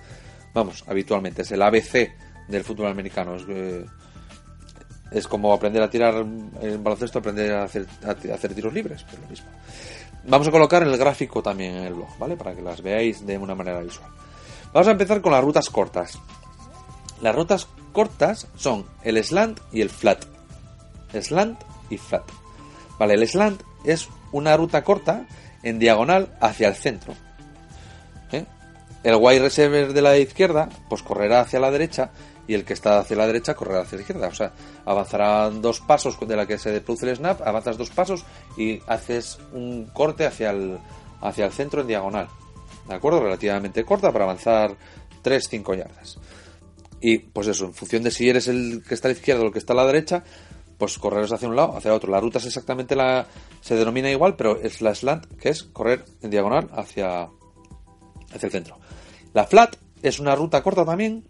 vamos, 0.53 0.83
habitualmente. 0.87 1.43
Es 1.43 1.51
el 1.51 1.61
ABC 1.61 2.11
del 2.47 2.63
fútbol 2.63 2.87
americano. 2.87 3.35
Es, 3.35 3.45
eh, 3.47 3.85
es 5.11 5.27
como 5.27 5.53
aprender 5.53 5.83
a 5.83 5.89
tirar 5.89 6.15
en 6.15 6.83
baloncesto, 6.83 7.19
aprender 7.19 7.53
a 7.53 7.63
hacer, 7.63 7.85
a 8.05 8.33
hacer 8.33 8.53
tiros 8.53 8.73
libres, 8.73 9.05
lo 9.21 9.27
mismo. 9.29 9.47
Vamos 10.25 10.47
a 10.47 10.51
colocar 10.51 10.83
el 10.83 10.97
gráfico 10.97 11.41
también 11.41 11.75
en 11.75 11.83
el 11.85 11.93
blog, 11.93 12.17
¿vale? 12.17 12.37
Para 12.37 12.53
que 12.53 12.61
las 12.61 12.81
veáis 12.81 13.25
de 13.25 13.37
una 13.37 13.55
manera 13.55 13.81
visual. 13.81 14.09
Vamos 14.73 14.87
a 14.87 14.91
empezar 14.91 15.21
con 15.21 15.31
las 15.31 15.43
rutas 15.43 15.69
cortas. 15.69 16.19
Las 17.21 17.35
rutas 17.35 17.67
cortas 17.93 18.47
son 18.55 18.85
el 19.03 19.23
slant 19.23 19.59
y 19.71 19.81
el 19.81 19.89
flat. 19.89 20.25
Slant 21.19 21.59
y 21.89 21.97
flat. 21.97 22.23
Vale, 22.97 23.13
el 23.13 23.27
slant 23.27 23.61
es 23.83 24.09
una 24.31 24.55
ruta 24.57 24.83
corta 24.83 25.27
en 25.63 25.79
diagonal 25.79 26.35
hacia 26.39 26.67
el 26.67 26.75
centro. 26.75 27.13
¿Eh? 28.31 28.45
El 29.03 29.15
wide 29.15 29.39
receiver 29.39 29.93
de 29.93 30.01
la 30.01 30.17
izquierda 30.17 30.69
pues 30.89 31.03
correrá 31.03 31.41
hacia 31.41 31.59
la 31.59 31.71
derecha 31.71 32.11
y 32.47 32.53
el 32.53 32.65
que 32.65 32.73
está 32.73 32.99
hacia 32.99 33.15
la 33.17 33.27
derecha 33.27 33.53
correrá 33.53 33.81
hacia 33.81 33.97
la 33.97 34.01
izquierda. 34.01 34.27
O 34.27 34.33
sea, 34.33 34.51
avanzarán 34.85 35.61
dos 35.61 35.79
pasos 35.79 36.19
de 36.19 36.35
la 36.35 36.45
que 36.45 36.57
se 36.57 36.81
produce 36.81 37.09
el 37.09 37.17
snap, 37.17 37.41
avanzas 37.45 37.77
dos 37.77 37.89
pasos 37.89 38.25
y 38.57 38.81
haces 38.87 39.39
un 39.53 39.85
corte 39.93 40.25
hacia 40.25 40.51
el, 40.51 40.79
hacia 41.21 41.45
el 41.45 41.51
centro 41.51 41.81
en 41.81 41.87
diagonal. 41.87 42.27
¿De 42.87 42.95
acuerdo? 42.95 43.21
Relativamente 43.21 43.83
corta 43.85 44.11
para 44.11 44.25
avanzar 44.25 44.75
3-5 45.23 45.77
yardas. 45.77 46.17
Y 47.01 47.17
pues 47.17 47.47
eso, 47.47 47.65
en 47.65 47.73
función 47.73 48.03
de 48.03 48.11
si 48.11 48.29
eres 48.29 48.47
el 48.47 48.83
que 48.87 48.93
está 48.93 49.07
a 49.07 49.11
la 49.11 49.17
izquierda 49.17 49.41
o 49.41 49.47
el 49.47 49.51
que 49.51 49.59
está 49.59 49.73
a 49.73 49.75
la 49.75 49.85
derecha, 49.85 50.23
pues 50.77 50.97
correrás 50.97 51.31
hacia 51.31 51.47
un 51.47 51.55
lado, 51.55 51.75
hacia 51.75 51.93
otro. 51.93 52.11
La 52.11 52.19
ruta 52.19 52.37
es 52.37 52.45
exactamente 52.45 52.95
la. 52.95 53.27
se 53.61 53.75
denomina 53.75 54.09
igual, 54.09 54.35
pero 54.35 54.59
es 54.59 54.81
la 54.81 54.93
slant, 54.95 55.25
que 55.37 55.49
es 55.49 55.63
correr 55.63 56.05
en 56.21 56.29
diagonal 56.29 56.69
hacia, 56.73 57.29
hacia 58.33 58.45
el 58.45 58.51
centro. 58.51 58.77
La 59.33 59.45
flat 59.45 59.75
es 60.01 60.19
una 60.19 60.35
ruta 60.35 60.61
corta 60.61 60.85
también, 60.85 61.23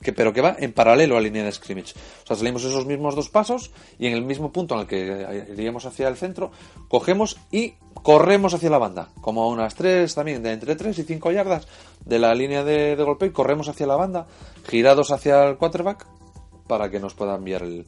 que, 0.00 0.12
pero 0.12 0.32
que 0.32 0.40
va 0.40 0.56
en 0.58 0.72
paralelo 0.72 1.16
a 1.16 1.20
la 1.20 1.24
línea 1.24 1.44
de 1.44 1.52
scrimmage. 1.52 1.94
O 2.24 2.26
sea, 2.26 2.36
salimos 2.36 2.64
esos 2.64 2.86
mismos 2.86 3.14
dos 3.14 3.28
pasos 3.28 3.70
y 3.98 4.06
en 4.06 4.12
el 4.12 4.22
mismo 4.22 4.52
punto 4.52 4.74
en 4.74 4.80
el 4.80 4.86
que 4.86 5.46
iríamos 5.52 5.86
hacia 5.86 6.08
el 6.08 6.16
centro, 6.16 6.50
cogemos 6.88 7.38
y 7.50 7.74
corremos 8.02 8.54
hacia 8.54 8.70
la 8.70 8.78
banda, 8.78 9.08
como 9.20 9.42
a 9.42 9.48
unas 9.48 9.74
3 9.74 10.14
también, 10.14 10.42
de 10.42 10.52
entre 10.52 10.76
3 10.76 10.98
y 10.98 11.02
5 11.02 11.32
yardas 11.32 11.66
de 12.06 12.18
la 12.20 12.34
línea 12.34 12.64
de, 12.64 12.94
golpe 12.94 13.26
y 13.26 13.30
corremos 13.30 13.68
hacia 13.68 13.86
la 13.86 13.96
banda, 13.96 14.26
girados 14.64 15.10
hacia 15.10 15.44
el 15.44 15.56
quarterback 15.56 16.06
para 16.66 16.88
que 16.88 17.00
nos 17.00 17.14
pueda 17.14 17.34
enviar 17.34 17.62
el, 17.62 17.84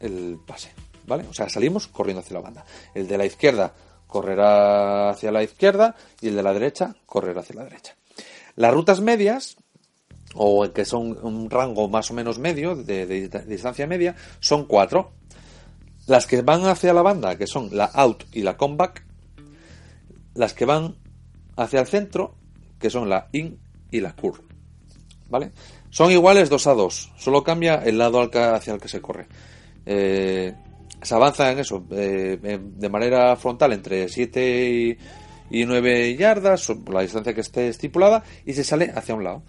el, 0.00 0.38
pase. 0.44 0.72
¿Vale? 1.06 1.24
O 1.30 1.34
sea, 1.34 1.48
salimos 1.48 1.86
corriendo 1.86 2.20
hacia 2.20 2.34
la 2.34 2.42
banda. 2.42 2.64
El 2.94 3.06
de 3.06 3.18
la 3.18 3.26
izquierda 3.26 3.72
correrá 4.06 5.10
hacia 5.10 5.30
la 5.30 5.42
izquierda 5.42 5.94
y 6.20 6.28
el 6.28 6.36
de 6.36 6.42
la 6.42 6.52
derecha 6.52 6.96
correrá 7.06 7.42
hacia 7.42 7.56
la 7.56 7.64
derecha. 7.64 7.94
Las 8.56 8.72
rutas 8.72 9.00
medias, 9.00 9.56
o 10.34 10.70
que 10.72 10.84
son 10.84 11.18
un 11.22 11.50
rango 11.50 11.88
más 11.88 12.10
o 12.10 12.14
menos 12.14 12.38
medio, 12.38 12.74
de, 12.74 13.06
de 13.06 13.28
distancia 13.44 13.86
media, 13.86 14.16
son 14.40 14.64
cuatro. 14.64 15.12
Las 16.06 16.26
que 16.26 16.40
van 16.40 16.66
hacia 16.66 16.94
la 16.94 17.02
banda, 17.02 17.36
que 17.36 17.46
son 17.46 17.68
la 17.72 17.84
out 17.84 18.24
y 18.32 18.42
la 18.42 18.56
comeback, 18.56 19.04
las 20.34 20.54
que 20.54 20.64
van 20.64 20.96
hacia 21.56 21.80
el 21.80 21.86
centro, 21.86 22.37
que 22.78 22.90
son 22.90 23.08
la 23.08 23.28
in 23.32 23.58
y 23.90 24.00
la 24.00 24.14
curve. 24.14 24.42
¿Vale? 25.28 25.52
Son 25.90 26.10
iguales 26.10 26.48
2 26.50 26.66
a 26.66 26.74
2, 26.74 27.12
solo 27.16 27.42
cambia 27.42 27.76
el 27.76 27.98
lado 27.98 28.20
hacia 28.20 28.74
el 28.74 28.80
que 28.80 28.88
se 28.88 29.00
corre. 29.00 29.26
Eh, 29.84 30.54
se 31.00 31.14
avanza 31.14 31.50
en 31.50 31.58
eso 31.60 31.84
eh, 31.90 32.38
de 32.60 32.88
manera 32.88 33.36
frontal 33.36 33.72
entre 33.72 34.08
7 34.08 34.98
y, 35.50 35.64
9 35.64 36.16
yardas, 36.16 36.70
la 36.90 37.02
distancia 37.02 37.34
que 37.34 37.40
esté 37.40 37.68
estipulada, 37.68 38.22
y 38.44 38.52
se 38.52 38.64
sale 38.64 38.92
hacia 38.94 39.14
un 39.14 39.24
lado. 39.24 39.42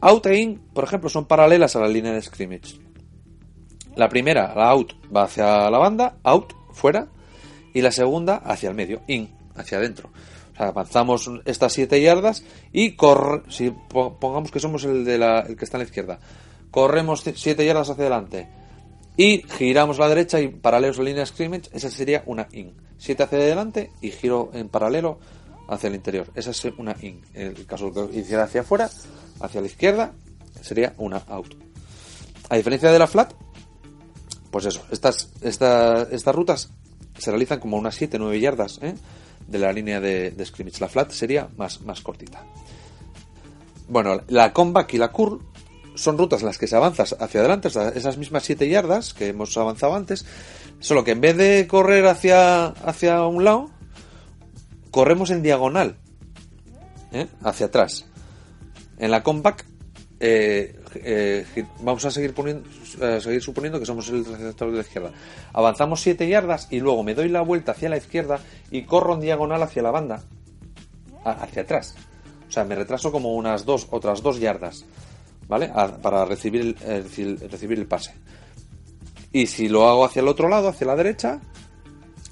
Out 0.00 0.26
e 0.26 0.38
in, 0.38 0.58
por 0.72 0.84
ejemplo, 0.84 1.08
son 1.08 1.26
paralelas 1.26 1.76
a 1.76 1.80
la 1.80 1.88
línea 1.88 2.12
de 2.12 2.22
scrimmage. 2.22 2.80
La 3.96 4.08
primera, 4.08 4.52
la 4.54 4.68
out, 4.70 4.94
va 5.14 5.24
hacia 5.24 5.70
la 5.70 5.78
banda, 5.78 6.16
out, 6.24 6.52
fuera, 6.72 7.06
y 7.72 7.80
la 7.80 7.92
segunda 7.92 8.36
hacia 8.36 8.68
el 8.68 8.74
medio, 8.74 9.02
in, 9.06 9.30
hacia 9.54 9.78
adentro. 9.78 10.10
O 10.54 10.56
sea, 10.56 10.68
avanzamos 10.68 11.30
estas 11.44 11.72
7 11.72 12.00
yardas 12.00 12.44
y 12.72 12.92
corre, 12.92 13.42
si 13.48 13.70
pongamos 13.70 14.50
que 14.50 14.60
somos 14.60 14.84
el, 14.84 15.04
de 15.04 15.18
la, 15.18 15.40
el 15.40 15.56
que 15.56 15.64
está 15.64 15.76
a 15.76 15.80
la 15.80 15.84
izquierda, 15.84 16.18
corremos 16.70 17.22
7 17.22 17.64
yardas 17.64 17.90
hacia 17.90 18.02
adelante 18.02 18.48
y 19.16 19.42
giramos 19.42 19.98
a 19.98 20.02
la 20.02 20.08
derecha 20.08 20.40
y 20.40 20.48
paralelos 20.48 20.98
a 20.98 21.02
la 21.02 21.08
línea 21.08 21.26
scrimmage, 21.26 21.70
esa 21.72 21.90
sería 21.90 22.22
una 22.26 22.48
in. 22.52 22.72
7 22.98 23.22
hacia 23.22 23.38
adelante 23.38 23.90
y 24.00 24.10
giro 24.10 24.50
en 24.54 24.68
paralelo 24.68 25.18
hacia 25.68 25.88
el 25.88 25.94
interior. 25.94 26.30
Esa 26.34 26.50
es 26.50 26.64
una 26.78 26.96
in. 27.00 27.20
En 27.34 27.48
el 27.48 27.66
caso 27.66 27.92
que 27.92 28.18
hiciera 28.18 28.44
hacia 28.44 28.62
afuera, 28.62 28.90
hacia 29.40 29.60
la 29.60 29.66
izquierda, 29.66 30.12
sería 30.60 30.94
una 30.98 31.18
out. 31.28 31.54
A 32.48 32.56
diferencia 32.56 32.90
de 32.90 32.98
la 32.98 33.06
flat, 33.06 33.32
pues 34.50 34.66
eso, 34.66 34.84
estas, 34.90 35.30
estas 35.42 36.34
rutas 36.34 36.70
se 37.18 37.30
realizan 37.30 37.60
como 37.60 37.76
unas 37.76 38.00
7-9 38.00 38.40
yardas 38.40 38.78
¿eh? 38.82 38.94
De 39.46 39.58
la 39.58 39.72
línea 39.72 40.00
de, 40.00 40.34
scrimmage. 40.44 40.80
La 40.80 40.88
flat 40.88 41.10
sería 41.10 41.48
más, 41.56 41.80
más 41.82 42.00
cortita. 42.00 42.44
Bueno, 43.88 44.22
la 44.28 44.52
comeback 44.52 44.94
y 44.94 44.98
la 44.98 45.12
curl 45.12 45.40
son 45.94 46.18
rutas 46.18 46.40
en 46.40 46.46
las 46.46 46.58
que 46.58 46.66
se 46.66 46.76
avanza 46.76 47.02
hacia 47.02 47.40
adelante, 47.40 47.68
esas 47.68 48.16
mismas 48.18 48.42
7 48.44 48.68
yardas 48.68 49.14
que 49.14 49.28
hemos 49.28 49.56
avanzado 49.56 49.94
antes, 49.94 50.26
solo 50.80 51.04
que 51.04 51.12
en 51.12 51.20
vez 51.20 51.36
de 51.36 51.66
correr 51.68 52.06
hacia, 52.06 52.66
hacia 52.66 53.22
un 53.26 53.44
lado, 53.44 53.70
corremos 54.90 55.30
en 55.30 55.42
diagonal, 55.42 55.96
¿eh? 57.12 57.28
hacia 57.42 57.66
atrás. 57.66 58.06
En 58.98 59.10
la 59.10 59.22
comeback 59.22 59.64
eh, 60.20 60.80
eh, 61.02 61.66
vamos 61.80 62.04
a 62.04 62.10
seguir, 62.10 62.34
poniendo, 62.34 62.68
seguir 63.20 63.42
suponiendo 63.42 63.78
que 63.78 63.86
somos 63.86 64.08
el 64.08 64.24
receptor 64.24 64.70
de 64.70 64.76
la 64.76 64.82
izquierda. 64.82 65.12
Avanzamos 65.52 66.00
7 66.00 66.28
yardas 66.28 66.68
y 66.70 66.80
luego 66.80 67.02
me 67.02 67.14
doy 67.14 67.28
la 67.28 67.42
vuelta 67.42 67.72
hacia 67.72 67.88
la 67.88 67.96
izquierda 67.96 68.40
y 68.70 68.84
corro 68.84 69.14
en 69.14 69.20
diagonal 69.20 69.62
hacia 69.62 69.82
la 69.82 69.90
banda, 69.90 70.22
hacia 71.24 71.62
atrás. 71.62 71.94
O 72.48 72.50
sea, 72.50 72.64
me 72.64 72.74
retraso 72.74 73.10
como 73.10 73.34
unas 73.34 73.64
dos, 73.64 73.88
otras 73.90 74.22
dos 74.22 74.38
yardas, 74.38 74.84
¿vale? 75.48 75.70
para 76.02 76.24
recibir 76.24 76.76
el, 76.84 77.48
recibir 77.50 77.78
el 77.78 77.86
pase. 77.86 78.14
Y 79.32 79.46
si 79.46 79.68
lo 79.68 79.88
hago 79.88 80.04
hacia 80.04 80.20
el 80.20 80.28
otro 80.28 80.48
lado, 80.48 80.68
hacia 80.68 80.86
la 80.86 80.94
derecha, 80.94 81.40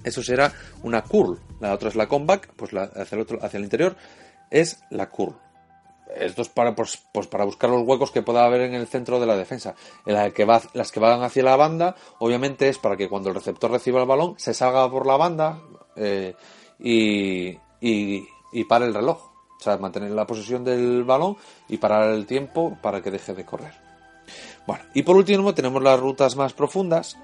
eso 0.04 0.22
será 0.22 0.52
una 0.82 1.02
curl. 1.02 1.38
La 1.60 1.74
otra 1.74 1.88
es 1.88 1.96
la 1.96 2.06
comeback, 2.06 2.52
pues 2.54 2.72
hacia, 2.72 3.16
el 3.16 3.22
otro, 3.22 3.38
hacia 3.42 3.58
el 3.58 3.64
interior 3.64 3.96
es 4.50 4.84
la 4.90 5.08
curl 5.08 5.34
esto 6.16 6.42
es 6.42 6.48
para, 6.48 6.74
pues, 6.74 7.02
pues, 7.12 7.26
para 7.26 7.44
buscar 7.44 7.70
los 7.70 7.82
huecos 7.82 8.10
que 8.10 8.22
pueda 8.22 8.44
haber 8.44 8.62
en 8.62 8.74
el 8.74 8.86
centro 8.86 9.20
de 9.20 9.26
la 9.26 9.36
defensa. 9.36 9.74
En 10.06 10.14
la 10.14 10.30
que 10.30 10.44
va, 10.44 10.60
las 10.74 10.92
que 10.92 11.00
van 11.00 11.22
hacia 11.22 11.42
la 11.42 11.56
banda, 11.56 11.96
obviamente 12.18 12.68
es 12.68 12.78
para 12.78 12.96
que 12.96 13.08
cuando 13.08 13.28
el 13.28 13.34
receptor 13.34 13.70
reciba 13.70 14.00
el 14.00 14.06
balón 14.06 14.34
se 14.38 14.54
salga 14.54 14.90
por 14.90 15.06
la 15.06 15.16
banda 15.16 15.60
eh, 15.96 16.34
y, 16.78 17.58
y, 17.80 18.64
pare 18.64 18.86
el 18.86 18.94
reloj. 18.94 19.30
O 19.58 19.62
sea, 19.62 19.76
mantener 19.76 20.10
la 20.10 20.26
posesión 20.26 20.64
del 20.64 21.04
balón 21.04 21.36
y 21.68 21.78
parar 21.78 22.10
el 22.10 22.26
tiempo 22.26 22.76
para 22.82 23.00
que 23.00 23.10
deje 23.10 23.32
de 23.32 23.44
correr. 23.44 23.74
Bueno, 24.66 24.84
y 24.94 25.02
por 25.02 25.16
último 25.16 25.54
tenemos 25.54 25.82
las 25.82 25.98
rutas 25.98 26.36
más 26.36 26.52
profundas, 26.52 27.16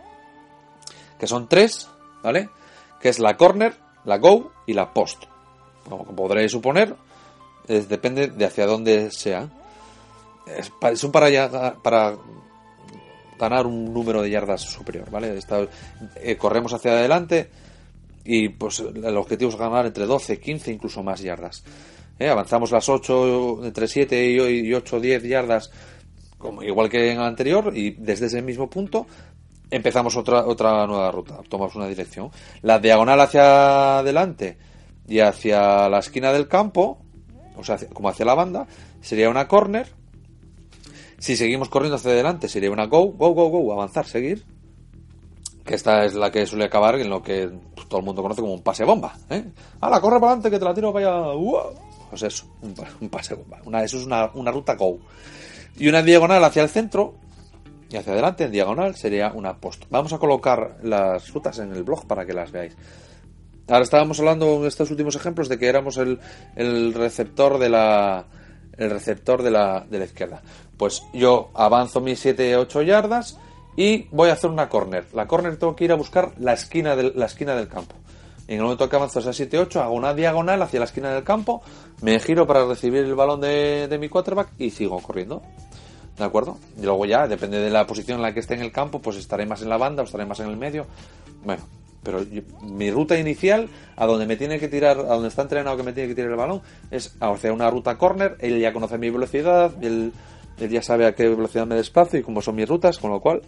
que 1.19 1.27
son 1.27 1.49
tres, 1.49 1.89
¿vale? 2.23 2.49
que 3.01 3.09
es 3.09 3.19
la 3.19 3.37
corner, 3.37 3.77
la 4.05 4.19
go 4.19 4.53
y 4.67 4.75
la 4.75 4.93
post. 4.93 5.25
Como 5.89 6.05
podréis 6.05 6.53
suponer, 6.53 6.95
depende 7.69 8.29
de 8.29 8.45
hacia 8.45 8.67
dónde 8.67 9.11
sea. 9.11 9.49
Son 10.95 11.13
para, 11.13 11.77
para 11.83 12.17
ganar 13.39 13.67
un 13.67 13.93
número 13.93 14.23
de 14.23 14.31
yardas 14.31 14.63
superior, 14.63 15.11
¿vale? 15.11 15.39
Eh, 16.17 16.37
corremos 16.37 16.73
hacia 16.73 16.93
adelante 16.93 17.51
y 18.25 18.51
pues 18.51 18.81
el 18.81 19.17
objetivo 19.17 19.51
es 19.51 19.57
ganar 19.57 19.87
entre 19.87 20.05
12, 20.05 20.39
15, 20.39 20.73
incluso 20.73 21.03
más 21.03 21.23
yardas. 21.23 21.65
¿Eh? 22.19 22.29
Avanzamos 22.29 22.73
las 22.73 22.89
8, 22.89 23.65
entre 23.65 23.87
7 23.87 24.31
y 24.31 24.75
8, 24.75 25.01
10 25.01 25.23
yardas, 25.23 25.71
como, 26.37 26.63
igual 26.63 26.89
que 26.91 27.13
en 27.13 27.19
el 27.19 27.25
anterior, 27.25 27.73
y 27.75 27.93
desde 27.93 28.27
ese 28.27 28.43
mismo 28.43 28.69
punto 28.69 29.07
empezamos 29.71 30.17
otra, 30.17 30.47
otra 30.47 30.87
nueva 30.87 31.11
ruta, 31.11 31.41
tomamos 31.49 31.77
una 31.77 31.87
dirección. 31.87 32.31
La 32.63 32.79
diagonal 32.79 33.21
hacia 33.21 33.99
adelante 33.99 34.59
y 35.07 35.21
hacia 35.21 35.89
la 35.89 36.01
esquina 36.01 36.33
del 36.33 36.49
campo, 36.49 36.99
o 37.59 37.65
sea, 37.65 37.77
como 37.93 38.09
hacia 38.09 38.25
la 38.25 38.35
banda, 38.35 38.67
sería 39.01 39.29
una 39.29 39.49
corner. 39.49 39.89
Si 41.19 41.37
seguimos 41.37 41.69
corriendo 41.69 41.97
hacia 41.97 42.13
adelante, 42.13 42.49
sería 42.49 42.71
una 42.71 42.87
go, 42.87 43.07
go, 43.07 43.35
go, 43.35 43.49
go, 43.49 43.73
avanzar, 43.73 44.07
seguir. 44.07 44.45
Que 45.65 45.75
esta 45.75 46.05
es 46.05 46.15
la 46.15 46.31
que 46.31 46.47
suele 46.47 46.65
acabar 46.65 46.95
en 46.95 47.11
lo 47.11 47.23
que 47.23 47.51
todo 47.89 48.01
el 48.01 48.07
mundo 48.07 48.23
conoce 48.23 48.41
como 48.41 48.55
un 48.55 48.63
pase 48.63 48.85
bomba. 48.85 49.15
¿eh? 49.29 49.45
la 49.83 50.01
corre 50.01 50.21
para 50.21 50.33
adelante 50.33 50.51
que 50.51 50.59
te 50.59 50.65
la 50.65 50.75
tiro 50.75 50.93
vaya. 50.93 51.13
Pues 52.09 52.23
eso, 52.23 52.47
un, 52.63 53.09
pase 53.11 53.35
bomba. 53.35 53.59
Una, 53.65 53.83
eso 53.83 53.99
es 53.99 54.07
una, 54.07 54.31
una 54.35 54.51
ruta 54.51 54.77
go. 54.77 54.99
Y 55.77 55.89
una 55.89 56.03
diagonal 56.03 56.43
hacia 56.45 56.63
el 56.63 56.69
centro 56.69 57.15
y 57.91 57.97
hacia 57.97 58.13
adelante 58.13 58.45
en 58.45 58.53
diagonal 58.53 58.95
sería 58.95 59.33
una 59.33 59.57
post. 59.57 59.85
Vamos 59.91 60.13
a 60.13 60.19
colocar 60.19 60.79
las 60.83 61.33
rutas 61.33 61.59
en 61.59 61.73
el 61.73 61.83
blog 61.83 62.07
para 62.07 62.27
que 62.27 62.33
las 62.33 62.53
veáis. 62.53 62.77
Ahora 63.69 63.83
estábamos 63.83 64.19
hablando 64.19 64.57
en 64.57 64.65
estos 64.65 64.91
últimos 64.91 65.15
ejemplos 65.15 65.49
de 65.51 65.59
que 65.59 65.69
éramos 65.69 65.99
el, 65.99 66.19
receptor 66.95 67.59
de 67.59 67.69
la 67.69 68.25
receptor 68.79 69.43
de 69.43 69.51
la, 69.51 69.85
izquierda. 70.03 70.41
Pues 70.79 71.03
yo 71.13 71.51
avanzo 71.53 72.01
mis 72.01 72.19
7 72.19 72.57
8 72.57 72.83
yardas 72.83 73.39
y 73.77 74.09
voy 74.11 74.31
a 74.31 74.35
hacer 74.35 74.49
una 74.49 74.71
corner. 74.71 75.07
La 75.13 75.27
corner 75.27 75.59
tengo 75.59 75.77
que 75.77 75.85
ir 75.85 75.93
a 75.93 75.97
buscar 75.97 76.33
la 76.39 76.55
esquina 76.55 76.97
del, 76.97 77.13
la 77.15 77.27
esquina 77.27 77.55
del 77.55 77.69
campo. 77.69 77.95
En 78.47 78.57
el 78.57 78.63
momento 78.63 78.89
que 78.89 78.97
avanzo 78.97 79.19
a 79.19 79.33
7 79.35 79.59
8 79.59 79.83
hago 79.83 79.95
una 79.95 80.15
diagonal 80.15 80.63
hacia 80.63 80.79
la 80.79 80.87
esquina 80.87 81.13
del 81.13 81.25
campo, 81.25 81.61
me 82.01 82.19
giro 82.21 82.47
para 82.47 82.65
recibir 82.65 83.05
el 83.05 83.15
balón 83.15 83.43
de, 83.43 83.87
de 83.87 83.99
mi 83.99 84.09
quarterback 84.09 84.49
y 84.59 84.71
sigo 84.71 84.99
corriendo. 85.03 85.43
¿De 86.17 86.25
acuerdo? 86.25 86.57
Y 86.79 86.83
luego 86.83 87.05
ya, 87.05 87.29
depende 87.29 87.59
de 87.59 87.69
la 87.69 87.87
posición 87.87 88.17
en 88.17 88.23
la 88.23 88.33
que 88.33 88.41
esté 88.41 88.55
en 88.55 88.63
el 88.63 88.73
campo, 88.73 89.01
pues 89.01 89.19
estaré 89.19 89.45
más 89.45 89.61
en 89.61 89.69
la 89.69 89.77
banda 89.77 90.03
o 90.03 90.07
estaré 90.07 90.25
más 90.25 90.41
en 90.41 90.49
el 90.49 90.57
medio. 90.57 90.87
Bueno, 91.45 91.63
pero 92.03 92.25
mi 92.63 92.91
ruta 92.91 93.19
inicial, 93.19 93.69
a 93.97 94.07
donde 94.07 94.27
me 94.27 94.37
tiene 94.37 94.59
que 94.59 94.69
tirar, 94.69 94.99
a 94.99 95.15
donde 95.15 95.29
está 95.29 95.43
entrenado 95.43 95.77
que 95.77 95.83
me 95.83 95.93
tiene 95.93 96.09
que 96.09 96.15
tirar 96.15 96.31
el 96.31 96.37
balón, 96.37 96.63
es 96.91 97.17
hacia 97.21 97.53
una 97.53 97.71
ruta 97.71 97.99
corner. 97.99 98.37
Él 98.41 98.59
ya 98.61 98.73
conoce 98.73 98.99
mi 98.99 99.11
velocidad, 99.11 99.73
él, 99.83 100.13
ya 100.59 100.83
sabe 100.83 101.07
a 101.07 101.15
qué 101.15 101.29
velocidad 101.29 101.67
me 101.67 101.75
desplazo 101.75 102.17
y 102.17 102.23
cómo 102.23 102.41
son 102.41 102.57
mis 102.57 102.69
rutas, 102.69 102.99
con 102.99 103.11
lo 103.11 103.21
cual, 103.21 103.43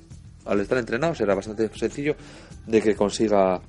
al 0.44 0.60
estar 0.60 0.78
entrenado, 0.78 1.14
será 1.14 1.34
bastante 1.34 1.68
sencillo 1.76 2.16
de 2.66 2.82
que 2.82 2.94
consiga 2.94 3.60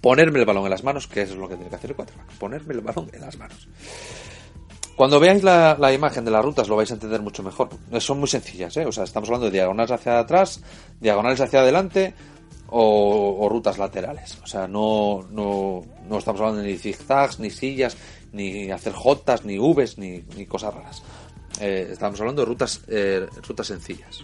ponerme 0.00 0.40
el 0.40 0.44
balón 0.44 0.64
en 0.64 0.70
las 0.70 0.84
manos, 0.84 1.06
que 1.06 1.22
es 1.22 1.34
lo 1.34 1.48
que 1.48 1.54
tiene 1.54 1.70
que 1.70 1.76
hacer 1.76 1.90
el 1.90 1.96
quarterback, 1.96 2.26
ponerme 2.38 2.74
el 2.74 2.80
balón 2.80 3.08
en 3.12 3.20
las 3.20 3.38
manos. 3.38 3.68
Cuando 4.96 5.18
veáis 5.18 5.42
la, 5.42 5.92
imagen 5.94 6.26
de 6.26 6.30
las 6.30 6.44
rutas 6.44 6.68
lo 6.68 6.76
vais 6.76 6.90
a 6.90 6.94
entender 6.94 7.22
mucho 7.22 7.42
mejor. 7.42 7.70
Son 8.00 8.18
muy 8.18 8.28
sencillas, 8.28 8.76
¿eh? 8.76 8.84
O 8.84 8.92
sea, 8.92 9.04
estamos 9.04 9.30
hablando 9.30 9.46
de 9.46 9.52
diagonales 9.52 9.92
hacia 9.92 10.18
atrás, 10.18 10.60
diagonales 11.00 11.40
hacia 11.40 11.60
adelante 11.60 12.12
o, 12.68 13.48
rutas 13.48 13.78
laterales. 13.78 14.38
O 14.42 14.46
sea, 14.46 14.66
no, 14.66 15.26
no, 15.30 15.82
no, 16.08 16.18
estamos 16.18 16.40
hablando 16.40 16.62
ni 16.62 16.76
zigzags, 16.76 17.40
ni 17.40 17.50
sillas, 17.50 17.96
ni 18.32 18.70
hacer 18.70 18.92
jotas, 18.92 19.44
ni 19.44 19.58
Vs, 19.58 19.98
ni, 19.98 20.46
cosas 20.46 20.74
raras. 20.74 21.02
Eh, 21.60 21.88
estamos 21.92 22.20
hablando 22.20 22.42
de 22.42 22.46
rutas, 22.46 22.82
eh, 22.88 23.26
rutas 23.46 23.66
sencillas. 23.66 24.20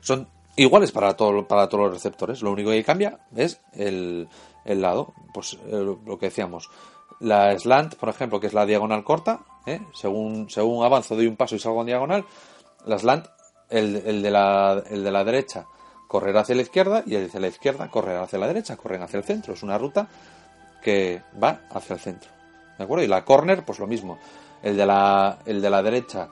Son 0.00 0.28
iguales 0.56 0.92
para, 0.92 1.14
todo, 1.16 1.46
para 1.46 1.68
todos 1.68 1.84
los 1.84 1.94
receptores. 1.94 2.42
Lo 2.42 2.52
único 2.52 2.70
que 2.70 2.84
cambia 2.84 3.18
es 3.34 3.60
el, 3.72 4.28
el 4.64 4.80
lado. 4.80 5.12
Pues 5.34 5.58
eh, 5.66 5.96
lo 6.04 6.18
que 6.18 6.26
decíamos 6.26 6.70
la 7.20 7.58
slant, 7.58 7.96
por 7.96 8.08
ejemplo, 8.08 8.38
que 8.40 8.46
es 8.46 8.54
la 8.54 8.66
diagonal 8.66 9.04
corta, 9.04 9.40
según, 9.92 10.48
según 10.48 10.84
avanzo 10.84 11.14
doy 11.14 11.26
un 11.26 11.36
paso 11.36 11.56
y 11.56 11.58
salgo 11.58 11.80
en 11.80 11.88
diagonal, 11.88 12.24
la 12.86 12.98
slant, 12.98 13.26
el, 13.68 14.22
de 14.22 14.30
la, 14.30 14.82
el 14.88 15.04
de 15.04 15.10
la 15.10 15.24
derecha 15.24 15.66
correrá 16.08 16.40
hacia 16.40 16.56
la 16.56 16.62
izquierda 16.62 17.02
y 17.06 17.14
de 17.14 17.40
la 17.40 17.46
izquierda 17.48 17.88
correrá 17.88 18.22
hacia 18.22 18.38
la 18.38 18.48
derecha, 18.48 18.76
corren 18.76 19.02
hacia 19.02 19.18
el 19.18 19.24
centro. 19.24 19.52
Es 19.54 19.62
una 19.62 19.78
ruta 19.78 20.08
que 20.82 21.22
va 21.40 21.60
hacia 21.70 21.94
el 21.94 22.00
centro. 22.00 22.30
¿De 22.76 22.84
acuerdo? 22.84 23.04
Y 23.04 23.08
la 23.08 23.24
corner, 23.24 23.64
pues 23.64 23.78
lo 23.78 23.86
mismo. 23.86 24.18
El 24.62 24.76
de 24.76 24.86
la, 24.86 25.38
el 25.44 25.60
de 25.60 25.70
la 25.70 25.82
derecha 25.82 26.28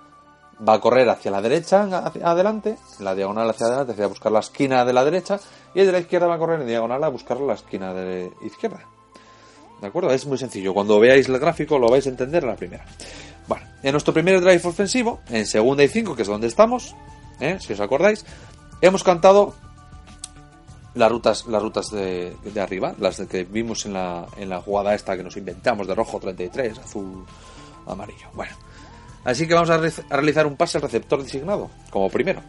va 0.67 0.75
a 0.75 0.81
correr 0.81 1.09
hacia 1.09 1.31
la 1.31 1.43
derecha, 1.43 1.83
hacia 1.83 2.27
adelante, 2.27 2.79
la 3.01 3.15
diagonal 3.15 3.51
hacia 3.51 3.67
adelante, 3.67 3.93
hacia 3.93 4.07
buscar 4.07 4.33
la 4.33 4.41
esquina 4.41 4.85
de 4.85 4.93
la 4.93 5.05
derecha, 5.05 5.39
y 5.75 5.81
el 5.81 5.87
de 5.87 5.93
la 5.93 5.99
izquierda 5.99 6.27
va 6.27 6.37
a 6.37 6.39
correr 6.39 6.61
en 6.61 6.67
diagonal 6.67 7.05
a 7.05 7.09
buscar 7.09 7.39
la 7.41 7.55
esquina 7.55 7.93
de 7.93 8.33
la 8.41 8.47
izquierda. 8.47 8.81
¿De 9.81 9.87
acuerdo? 9.89 10.11
Es 10.11 10.25
muy 10.27 10.39
sencillo. 10.39 10.73
Cuando 10.73 10.99
veáis 10.99 11.29
el 11.29 11.39
gráfico 11.39 11.79
lo 11.79 11.89
vais 11.89 12.07
a 12.07 12.09
entender 12.09 12.45
a 12.45 12.49
la 12.49 12.57
primera. 12.57 12.87
Bueno, 13.47 13.67
en 13.83 13.93
nuestro 13.93 14.15
primer 14.15 14.41
drive 14.41 14.63
ofensivo, 14.65 15.21
en 15.29 15.45
segunda 15.45 15.85
y 15.85 15.89
cinco, 15.89 16.17
que 16.17 16.23
es 16.23 16.29
donde 16.29 16.47
estamos, 16.47 16.97
¿eh? 17.41 17.59
si 17.61 17.75
os 17.75 17.81
acordáis, 17.81 18.25
hemos 18.81 19.05
cantado 19.05 19.55
las 20.97 21.11
rutas, 21.11 21.47
las 21.47 21.63
rutas 21.63 21.91
de, 21.91 22.35
arriba, 22.61 22.95
las 22.99 23.21
que 23.21 23.45
vimos 23.45 23.87
en 23.87 23.93
la, 23.93 24.27
en 24.37 24.49
la 24.49 24.61
jugada 24.61 24.95
esta 24.95 25.17
que 25.17 25.23
nos 25.23 25.37
inventamos 25.37 25.87
de 25.87 25.95
rojo 25.95 26.19
33, 26.19 26.79
azul, 26.79 27.25
amarillo. 27.87 28.29
Bueno, 28.35 28.55
así 29.25 29.47
que 29.47 29.55
vamos 29.55 29.71
a 29.71 29.79
realizar 29.79 30.47
un 30.47 30.57
pase 30.57 30.79
al 30.79 30.83
receptor 30.83 31.23
designado, 31.23 31.71
como 31.91 32.09
primero 32.11 32.43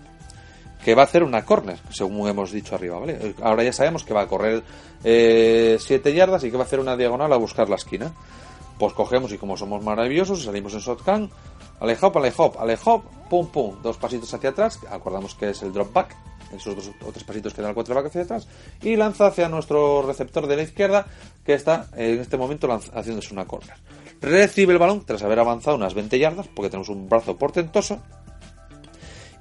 que 0.83 0.95
va 0.95 1.01
a 1.01 1.05
hacer 1.05 1.21
una 1.21 1.43
corner, 1.43 1.77
según 1.89 2.29
hemos 2.29 2.49
dicho 2.49 2.73
arriba, 2.73 2.97
¿vale? 2.97 3.36
Ahora 3.41 3.62
ya 3.62 3.73
sabemos 3.73 4.05
que 4.05 4.13
va 4.13 4.21
a 4.21 4.27
correr 4.27 4.63
7 5.01 5.75
eh, 5.83 6.13
yardas 6.13 6.45
y 6.45 6.49
que 6.49 6.55
va 6.55 6.63
a 6.63 6.65
hacer 6.65 6.79
una 6.79 6.95
diagonal 6.95 7.33
a 7.33 7.36
buscar 7.36 7.67
la 7.67 7.75
esquina. 7.75 8.13
Pues 8.79 8.93
cogemos 8.93 9.33
y 9.33 9.38
como 9.38 9.57
somos 9.57 9.83
maravillosos, 9.83 10.45
salimos 10.45 10.73
en 10.75 10.79
shotgun, 10.79 11.29
ale 11.81 11.97
hop, 11.99 12.17
ale 12.19 12.31
hop, 12.38 12.55
ale 12.57 12.77
hop, 12.86 13.03
pum 13.29 13.47
pum, 13.47 13.81
dos 13.81 13.97
pasitos 13.97 14.33
hacia 14.33 14.51
atrás, 14.51 14.79
acordamos 14.89 15.36
que 15.36 15.49
es 15.49 15.62
el 15.62 15.73
drop 15.73 15.91
back, 15.91 16.15
esos 16.55 16.75
dos 16.75 16.91
o 17.05 17.12
tres 17.12 17.23
pasitos 17.23 17.53
que 17.53 17.62
dan 17.62 17.69
el 17.69 17.75
quarterback 17.75 18.07
hacia 18.07 18.21
atrás, 18.21 18.47
y 18.81 18.95
lanza 18.95 19.27
hacia 19.27 19.49
nuestro 19.49 20.01
receptor 20.01 20.47
de 20.47 20.55
la 20.55 20.63
izquierda, 20.63 21.05
que 21.45 21.53
está 21.53 21.88
en 21.95 22.19
este 22.19 22.38
momento 22.38 22.67
haciéndose 22.93 23.33
una 23.33 23.45
corner. 23.45 23.75
Recibe 24.21 24.73
el 24.73 24.79
balón 24.79 25.05
tras 25.05 25.23
haber 25.23 25.39
avanzado 25.39 25.77
unas 25.77 25.93
20 25.93 26.17
yardas, 26.17 26.47
porque 26.47 26.69
tenemos 26.69 26.89
un 26.89 27.07
brazo 27.07 27.38
portentoso, 27.38 28.01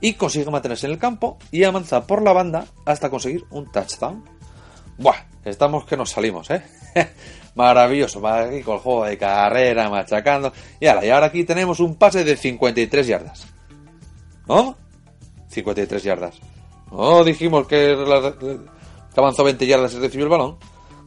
y 0.00 0.14
consigue 0.14 0.50
mantenerse 0.50 0.86
en 0.86 0.92
el 0.92 0.98
campo 0.98 1.38
y 1.50 1.64
avanza 1.64 2.06
por 2.06 2.22
la 2.22 2.32
banda 2.32 2.66
hasta 2.84 3.10
conseguir 3.10 3.44
un 3.50 3.70
touchdown. 3.70 4.24
Buah, 4.98 5.24
estamos 5.44 5.84
que 5.84 5.96
nos 5.96 6.10
salimos, 6.10 6.50
¿eh? 6.50 6.62
Maravilloso, 7.54 8.26
aquí 8.26 8.62
con 8.62 8.74
el 8.74 8.80
juego 8.80 9.04
de 9.04 9.18
carrera, 9.18 9.88
machacando. 9.88 10.52
Y 10.78 10.86
ahora, 10.86 11.06
y 11.06 11.10
ahora 11.10 11.26
aquí 11.26 11.44
tenemos 11.44 11.80
un 11.80 11.96
pase 11.96 12.24
de 12.24 12.36
53 12.36 13.06
yardas. 13.06 13.46
¿No? 14.46 14.76
53 15.48 16.02
yardas. 16.02 16.40
¿No 16.90 17.24
dijimos 17.24 17.66
que, 17.66 17.96
que 19.14 19.20
avanzó 19.20 19.44
20 19.44 19.66
yardas 19.66 19.94
y 19.94 19.98
recibió 19.98 20.24
el 20.24 20.30
balón? 20.30 20.56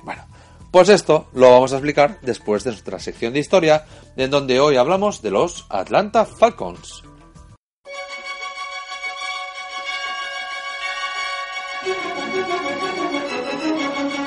Bueno, 0.04 0.24
pues 0.72 0.90
esto 0.90 1.28
lo 1.34 1.52
vamos 1.52 1.74
a 1.74 1.78
explicar 1.78 2.20
después 2.22 2.64
de 2.64 2.72
nuestra 2.72 3.00
sección 3.00 3.34
de 3.34 3.40
historia, 3.40 3.86
en 4.16 4.30
donde 4.30 4.60
hoy 4.60 4.78
hablamos 4.78 5.22
de 5.22 5.32
los 5.32 5.66
Atlanta 5.70 6.26
Falcons. 6.26 7.04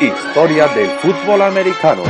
Historia 0.00 0.66
del 0.68 0.90
fútbol 0.98 1.42
americano. 1.42 2.02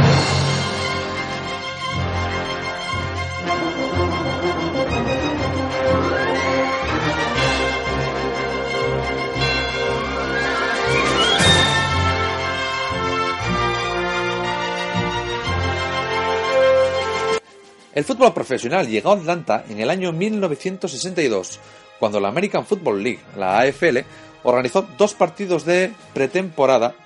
El 18.02 18.06
fútbol 18.06 18.34
profesional 18.34 18.88
llegó 18.88 19.12
a 19.12 19.14
Atlanta 19.14 19.64
en 19.68 19.78
el 19.78 19.88
año 19.88 20.10
1962, 20.10 21.60
cuando 22.00 22.18
la 22.18 22.30
American 22.30 22.66
Football 22.66 23.00
League, 23.00 23.20
la 23.36 23.60
AFL, 23.60 23.98
organizó 24.42 24.82
dos 24.98 25.14
partidos 25.14 25.64
de 25.64 25.92
pretemporada 26.12 26.96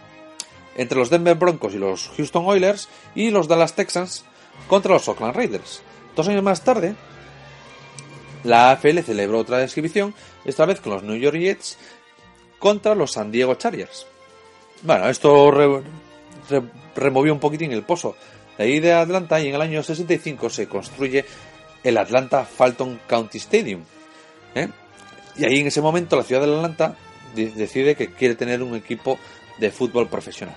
entre 0.74 0.96
los 0.96 1.10
Denver 1.10 1.34
Broncos 1.34 1.74
y 1.74 1.78
los 1.78 2.08
Houston 2.16 2.46
Oilers 2.46 2.88
y 3.14 3.28
los 3.28 3.46
Dallas 3.46 3.74
Texans 3.74 4.24
contra 4.68 4.94
los 4.94 5.06
Oakland 5.06 5.36
Raiders. 5.36 5.82
Dos 6.16 6.28
años 6.28 6.42
más 6.42 6.64
tarde, 6.64 6.94
la 8.42 8.70
AFL 8.70 9.00
celebró 9.00 9.40
otra 9.40 9.62
exhibición, 9.62 10.14
esta 10.46 10.64
vez 10.64 10.80
con 10.80 10.94
los 10.94 11.02
New 11.02 11.16
York 11.16 11.36
Jets 11.36 11.76
contra 12.58 12.94
los 12.94 13.12
San 13.12 13.30
Diego 13.30 13.54
Chargers. 13.56 14.06
Bueno, 14.80 15.10
esto 15.10 15.82
removió 16.94 17.34
un 17.34 17.40
poquitín 17.40 17.72
el 17.72 17.82
pozo 17.82 18.16
de 18.58 18.64
ahí 18.64 18.80
de 18.80 18.92
Atlanta 18.92 19.40
y 19.40 19.48
en 19.48 19.54
el 19.54 19.60
año 19.60 19.82
65 19.82 20.50
se 20.50 20.66
construye 20.66 21.24
el 21.82 21.98
Atlanta 21.98 22.44
Falcon 22.44 23.00
County 23.06 23.38
Stadium. 23.38 23.82
¿eh? 24.54 24.68
Y 25.36 25.44
ahí 25.44 25.60
en 25.60 25.66
ese 25.66 25.80
momento 25.80 26.16
la 26.16 26.22
ciudad 26.22 26.42
de 26.42 26.54
Atlanta 26.54 26.96
decide 27.34 27.94
que 27.94 28.08
quiere 28.08 28.34
tener 28.34 28.62
un 28.62 28.74
equipo 28.74 29.18
de 29.58 29.70
fútbol 29.70 30.08
profesional. 30.08 30.56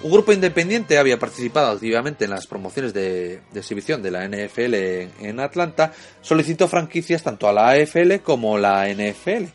Un 0.00 0.12
grupo 0.12 0.32
independiente 0.32 0.96
había 0.96 1.18
participado 1.18 1.72
activamente 1.72 2.24
en 2.24 2.30
las 2.30 2.46
promociones 2.46 2.94
de, 2.94 3.40
exhibición 3.52 4.00
de 4.00 4.12
la 4.12 4.28
NFL 4.28 4.74
en, 5.24 5.40
Atlanta, 5.40 5.92
solicitó 6.22 6.68
franquicias 6.68 7.24
tanto 7.24 7.48
a 7.48 7.52
la 7.52 7.70
AFL 7.70 8.20
como 8.22 8.58
la 8.58 8.88
NFL, 8.88 9.46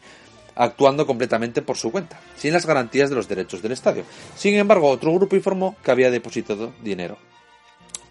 actuando 0.56 1.06
completamente 1.06 1.62
por 1.62 1.78
su 1.78 1.91
cuenta, 1.91 2.20
sin 2.38 2.54
las 2.54 2.66
garantías 2.66 3.10
de 3.10 3.16
los 3.16 3.28
derechos 3.28 3.62
del 3.62 3.72
estadio. 3.72 4.04
Sin 4.36 4.56
embargo, 4.56 4.89
otro 4.89 5.14
grupo 5.14 5.36
informó 5.36 5.76
que 5.84 5.91
había 5.91 6.12
depositado 6.12 6.74
dinero 6.82 7.18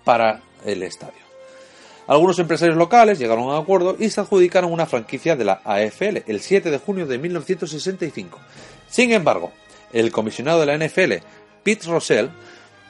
para 0.04 0.42
el 0.64 0.82
estadio. 0.82 1.22
Algunos 2.06 2.38
empresarios 2.38 2.76
locales 2.76 3.18
llegaron 3.18 3.44
a 3.44 3.58
un 3.58 3.62
acuerdo 3.62 3.96
y 3.98 4.10
se 4.10 4.20
adjudicaron 4.20 4.72
una 4.72 4.86
franquicia 4.86 5.36
de 5.36 5.44
la 5.44 5.62
AFL 5.64 6.24
el 6.26 6.40
7 6.40 6.70
de 6.70 6.78
junio 6.78 7.06
de 7.06 7.18
1965. 7.18 8.38
Sin 8.88 9.12
embargo, 9.12 9.52
el 9.92 10.10
comisionado 10.10 10.60
de 10.60 10.66
la 10.66 10.76
NFL, 10.76 11.24
Pete 11.62 11.86
Rossell, 11.86 12.30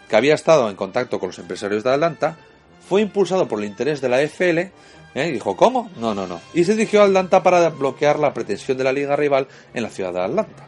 que 0.09 0.17
había 0.17 0.35
estado 0.35 0.71
en 0.71 0.77
contacto 0.77 1.21
con 1.21 1.29
los 1.29 1.39
empresarios 1.39 1.85
de 1.85 1.93
Atlanta, 1.93 2.39
fue 2.89 3.03
impulsado 3.03 3.49
por 3.49 3.59
el 3.59 3.67
interés 3.67 4.01
de 4.01 4.09
la 4.09 4.21
FL 4.23 4.73
¿eh? 5.15 5.29
y 5.29 5.33
dijo, 5.33 5.57
¿cómo? 5.57 5.91
No, 5.97 6.15
no, 6.15 6.27
no. 6.27 6.41
Y 6.55 6.65
se 6.65 6.75
dirigió 6.75 7.03
a 7.03 7.07
Atlanta 7.07 7.43
para 7.43 7.69
bloquear 7.71 8.19
la 8.19 8.33
pretensión 8.33 8.79
de 8.79 8.85
la 8.85 8.93
liga 8.93 9.17
rival 9.17 9.49
en 9.75 9.83
la 9.83 9.91
ciudad 9.91 10.13
de 10.13 10.21
Atlanta. 10.21 10.67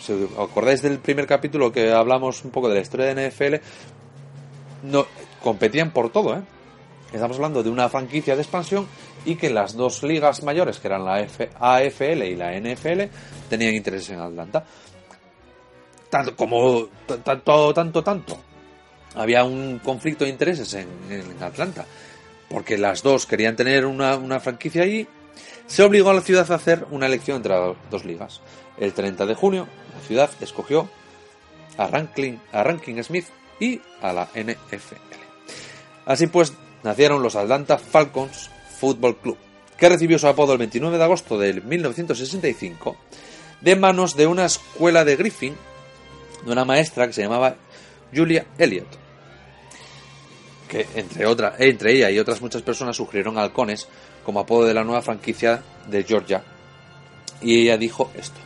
Si 0.00 0.12
os 0.12 0.30
acordáis 0.38 0.80
del 0.82 0.98
primer 0.98 1.26
capítulo 1.26 1.70
que 1.70 1.92
hablamos 1.92 2.44
un 2.44 2.50
poco 2.50 2.68
de 2.68 2.76
la 2.76 2.80
historia 2.80 3.14
de 3.14 3.28
NFL, 3.28 3.54
no, 4.84 5.06
competían 5.42 5.92
por 5.92 6.10
todo, 6.10 6.34
¿eh? 6.34 6.42
Estamos 7.12 7.36
hablando 7.36 7.62
de 7.62 7.70
una 7.70 7.88
franquicia 7.88 8.36
de 8.36 8.42
expansión 8.42 8.86
y 9.24 9.36
que 9.36 9.50
las 9.50 9.74
dos 9.74 10.02
ligas 10.02 10.42
mayores, 10.42 10.78
que 10.78 10.88
eran 10.88 11.04
la 11.04 11.26
AFL 11.58 12.22
y 12.24 12.36
la 12.36 12.52
NFL, 12.58 13.04
tenían 13.48 13.74
interés 13.74 14.10
en 14.10 14.20
Atlanta 14.20 14.64
tanto 16.10 16.36
como 16.36 16.88
tanto, 17.24 17.74
tanto, 17.74 18.02
tanto. 18.02 18.38
Había 19.14 19.44
un 19.44 19.80
conflicto 19.82 20.24
de 20.24 20.30
intereses 20.30 20.72
en, 20.74 20.88
Atlanta, 21.40 21.84
porque 22.48 22.78
las 22.78 23.02
dos 23.02 23.26
querían 23.26 23.56
tener 23.56 23.86
una, 23.86 24.40
franquicia 24.40 24.82
allí. 24.82 25.06
Se 25.66 25.82
obligó 25.82 26.10
a 26.10 26.14
la 26.14 26.22
ciudad 26.22 26.50
a 26.50 26.54
hacer 26.54 26.86
una 26.90 27.06
elección 27.06 27.38
entre 27.38 27.54
dos 27.90 28.04
ligas. 28.04 28.40
El 28.78 28.92
30 28.92 29.26
de 29.26 29.34
junio, 29.34 29.68
la 29.94 30.06
ciudad 30.06 30.30
escogió 30.40 30.88
a 31.76 31.86
Rankin, 31.86 32.40
a 32.52 32.62
Rankin 32.62 33.02
Smith 33.04 33.26
y 33.60 33.80
a 34.00 34.12
la 34.12 34.28
NFL. 34.34 34.96
Así 36.06 36.26
pues, 36.26 36.54
nacieron 36.82 37.22
los 37.22 37.36
Atlanta 37.36 37.78
Falcons 37.78 38.50
Football 38.80 39.18
Club, 39.18 39.36
que 39.76 39.88
recibió 39.88 40.18
su 40.18 40.26
apodo 40.26 40.52
el 40.52 40.58
29 40.58 40.96
de 40.96 41.04
agosto 41.04 41.38
de 41.38 41.60
1965 41.60 42.96
de 43.60 43.76
manos 43.76 44.16
de 44.16 44.26
una 44.26 44.44
escuela 44.44 45.04
de 45.04 45.16
Griffin 45.16 45.56
de 46.44 46.52
una 46.52 46.64
maestra 46.64 47.06
que 47.06 47.12
se 47.12 47.22
llamaba 47.22 47.56
Julia 48.14 48.46
Elliot, 48.58 48.86
que 50.68 50.86
entre, 50.94 51.26
otra, 51.26 51.54
entre 51.58 51.92
ella 51.92 52.10
y 52.10 52.18
otras 52.18 52.40
muchas 52.40 52.62
personas 52.62 52.96
sugirieron 52.96 53.38
halcones 53.38 53.88
como 54.24 54.40
apodo 54.40 54.66
de 54.66 54.74
la 54.74 54.84
nueva 54.84 55.02
franquicia 55.02 55.62
de 55.88 56.04
Georgia. 56.04 56.42
Y 57.40 57.62
ella 57.62 57.76
dijo 57.76 58.10
esto. 58.14 58.38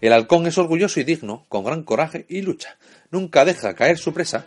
El 0.00 0.12
halcón 0.12 0.46
es 0.46 0.58
orgulloso 0.58 1.00
y 1.00 1.04
digno, 1.04 1.46
con 1.48 1.64
gran 1.64 1.82
coraje 1.82 2.26
y 2.28 2.42
lucha. 2.42 2.76
Nunca 3.10 3.44
deja 3.44 3.74
caer 3.74 3.96
su 3.96 4.12
presa, 4.12 4.44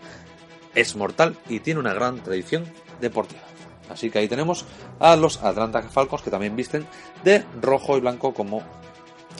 es 0.76 0.95
mortal 0.95 1.36
y 1.49 1.59
tiene 1.59 1.80
una 1.80 1.93
gran 1.93 2.22
tradición 2.24 2.65
deportiva. 3.01 3.41
Así 3.89 4.09
que 4.09 4.20
ahí 4.20 4.28
tenemos 4.28 4.65
a 4.99 5.15
los 5.15 5.41
Atlanta 5.43 5.82
Falcons 5.82 6.22
que 6.22 6.30
también 6.30 6.55
visten 6.55 6.86
de 7.24 7.43
rojo 7.61 7.97
y 7.97 8.01
blanco 8.01 8.34
como 8.34 8.61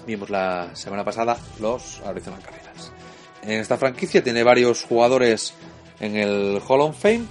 vimos 0.06 0.30
la 0.30 0.74
semana 0.74 1.04
pasada 1.04 1.38
los 1.60 2.02
Arizona 2.06 2.40
Cardinals 2.40 2.92
en 3.48 3.60
esta 3.60 3.78
franquicia. 3.78 4.24
Tiene 4.24 4.44
varios 4.44 4.84
jugadores 4.84 5.54
en 6.00 6.16
el 6.16 6.62
Hall 6.68 6.82
of 6.82 7.00
Fame. 7.00 7.26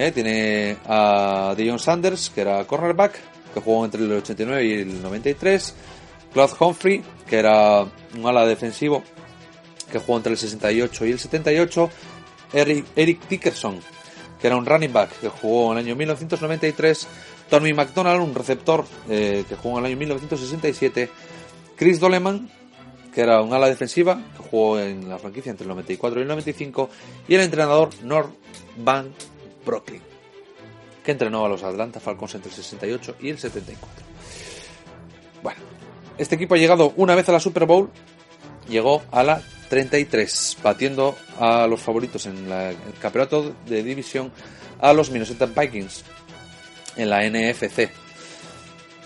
¿Eh? 0.00 0.12
Tiene 0.12 0.76
a 0.86 1.54
Dion 1.56 1.78
Sanders, 1.78 2.30
que 2.30 2.40
era 2.40 2.64
cornerback, 2.64 3.18
que 3.52 3.60
jugó 3.60 3.84
entre 3.84 4.02
el 4.02 4.12
89 4.12 4.64
y 4.64 4.72
el 4.72 5.02
93. 5.02 5.74
Claude 6.32 6.54
Humphrey, 6.58 7.02
que 7.28 7.38
era 7.38 7.82
un 7.82 8.26
ala 8.26 8.46
defensivo, 8.46 9.02
que 9.90 9.98
jugó 9.98 10.16
entre 10.16 10.32
el 10.32 10.38
68 10.38 11.06
y 11.06 11.10
el 11.10 11.18
78. 11.18 11.90
Eric, 12.52 12.86
Eric 12.96 13.28
Dickerson, 13.28 13.80
que 14.40 14.46
era 14.46 14.56
un 14.56 14.66
running 14.66 14.92
back, 14.92 15.20
que 15.20 15.28
jugó 15.28 15.72
en 15.72 15.78
el 15.78 15.84
año 15.86 15.96
1993. 15.96 17.08
Tommy 17.48 17.72
McDonald, 17.72 18.22
un 18.22 18.34
receptor, 18.34 18.84
eh, 19.08 19.44
que 19.48 19.56
jugó 19.56 19.78
en 19.78 19.84
el 19.84 19.90
año 19.90 19.98
1967. 19.98 21.10
Chris 21.76 22.00
Doleman, 22.00 22.50
que 23.12 23.20
era 23.20 23.42
un 23.42 23.52
ala 23.52 23.66
defensiva, 23.66 24.22
que 24.36 24.42
jugó 24.50 24.78
en 24.78 25.08
la 25.08 25.18
franquicia 25.18 25.50
entre 25.50 25.64
el 25.64 25.68
94 25.70 26.20
y 26.20 26.22
el 26.22 26.28
95, 26.28 26.90
y 27.28 27.34
el 27.34 27.40
entrenador 27.40 27.90
North 28.02 28.34
Van 28.76 29.12
Brocklin, 29.64 30.02
que 31.04 31.12
entrenó 31.12 31.44
a 31.44 31.48
los 31.48 31.62
Atlanta 31.62 32.00
Falcons 32.00 32.34
entre 32.34 32.50
el 32.50 32.56
68 32.56 33.16
y 33.20 33.30
el 33.30 33.38
74. 33.38 34.04
Bueno, 35.42 35.60
este 36.18 36.34
equipo 36.34 36.54
ha 36.54 36.58
llegado 36.58 36.92
una 36.96 37.14
vez 37.14 37.28
a 37.28 37.32
la 37.32 37.40
Super 37.40 37.66
Bowl, 37.66 37.90
llegó 38.68 39.02
a 39.10 39.22
la 39.22 39.42
33, 39.68 40.58
batiendo 40.62 41.16
a 41.38 41.66
los 41.66 41.80
favoritos 41.80 42.26
en 42.26 42.50
el 42.50 42.76
campeonato 43.00 43.54
de 43.66 43.82
división 43.82 44.32
a 44.80 44.92
los 44.92 45.10
Minnesota 45.10 45.46
Vikings 45.46 46.04
en 46.96 47.08
la 47.08 47.22
NFC. 47.28 47.90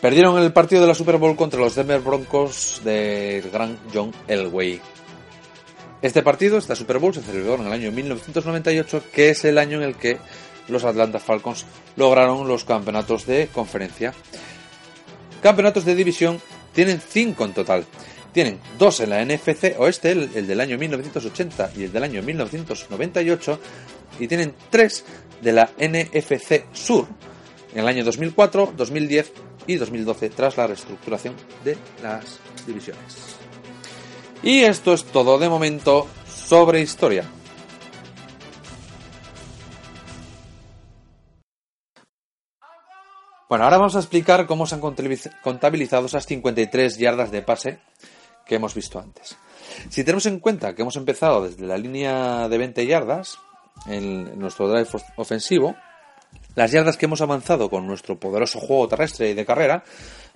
Perdieron 0.00 0.38
el 0.38 0.52
partido 0.52 0.82
de 0.82 0.88
la 0.88 0.94
Super 0.94 1.16
Bowl 1.16 1.36
contra 1.36 1.60
los 1.60 1.74
Denver 1.74 2.00
Broncos 2.00 2.80
del 2.84 3.50
gran 3.50 3.78
John 3.92 4.12
Elway. 4.28 4.80
Este 6.04 6.22
partido, 6.22 6.58
esta 6.58 6.76
Super 6.76 6.98
Bowl, 6.98 7.14
se 7.14 7.22
celebró 7.22 7.54
en 7.54 7.66
el 7.66 7.72
año 7.72 7.90
1998, 7.90 9.04
que 9.10 9.30
es 9.30 9.42
el 9.46 9.56
año 9.56 9.78
en 9.78 9.84
el 9.84 9.94
que 9.94 10.18
los 10.68 10.84
Atlanta 10.84 11.18
Falcons 11.18 11.64
lograron 11.96 12.46
los 12.46 12.64
campeonatos 12.64 13.24
de 13.24 13.48
conferencia. 13.50 14.12
Campeonatos 15.42 15.86
de 15.86 15.94
división 15.94 16.42
tienen 16.74 17.00
cinco 17.00 17.46
en 17.46 17.54
total. 17.54 17.86
Tienen 18.34 18.60
dos 18.78 19.00
en 19.00 19.08
la 19.08 19.24
NFC 19.24 19.76
Oeste, 19.78 20.10
el, 20.10 20.30
el, 20.34 20.46
del 20.46 20.60
año 20.60 20.76
1980 20.76 21.70
y 21.74 21.84
el 21.84 21.92
del 21.92 22.04
año 22.04 22.22
1998, 22.22 23.60
y 24.20 24.28
tienen 24.28 24.54
tres 24.68 25.06
de 25.40 25.52
la 25.52 25.70
NFC 25.78 26.66
Sur 26.74 27.06
en 27.72 27.80
el 27.80 27.88
año 27.88 28.04
2004, 28.04 28.74
2010 28.76 29.32
y 29.68 29.76
2012 29.76 30.28
tras 30.28 30.58
la 30.58 30.66
reestructuración 30.66 31.34
de 31.64 31.78
las 32.02 32.40
divisiones. 32.66 33.43
Y 34.44 34.60
esto 34.60 34.92
es 34.92 35.04
todo 35.04 35.38
de 35.38 35.48
momento 35.48 36.06
sobre 36.28 36.82
historia. 36.82 37.24
Bueno, 43.48 43.64
ahora 43.64 43.78
vamos 43.78 43.96
a 43.96 44.00
explicar 44.00 44.46
cómo 44.46 44.66
se 44.66 44.74
han 44.74 44.82
contabilizado 44.82 46.04
esas 46.04 46.26
53 46.26 46.98
yardas 46.98 47.30
de 47.30 47.40
pase 47.40 47.78
que 48.44 48.56
hemos 48.56 48.74
visto 48.74 48.98
antes. 48.98 49.38
Si 49.88 50.04
tenemos 50.04 50.26
en 50.26 50.40
cuenta 50.40 50.74
que 50.74 50.82
hemos 50.82 50.96
empezado 50.96 51.44
desde 51.48 51.66
la 51.66 51.78
línea 51.78 52.46
de 52.46 52.58
20 52.58 52.86
yardas 52.86 53.38
en 53.86 54.38
nuestro 54.38 54.68
drive 54.68 54.90
ofensivo, 55.16 55.74
las 56.54 56.70
yardas 56.70 56.98
que 56.98 57.06
hemos 57.06 57.22
avanzado 57.22 57.70
con 57.70 57.86
nuestro 57.86 58.20
poderoso 58.20 58.60
juego 58.60 58.88
terrestre 58.88 59.30
y 59.30 59.34
de 59.34 59.46
carrera 59.46 59.84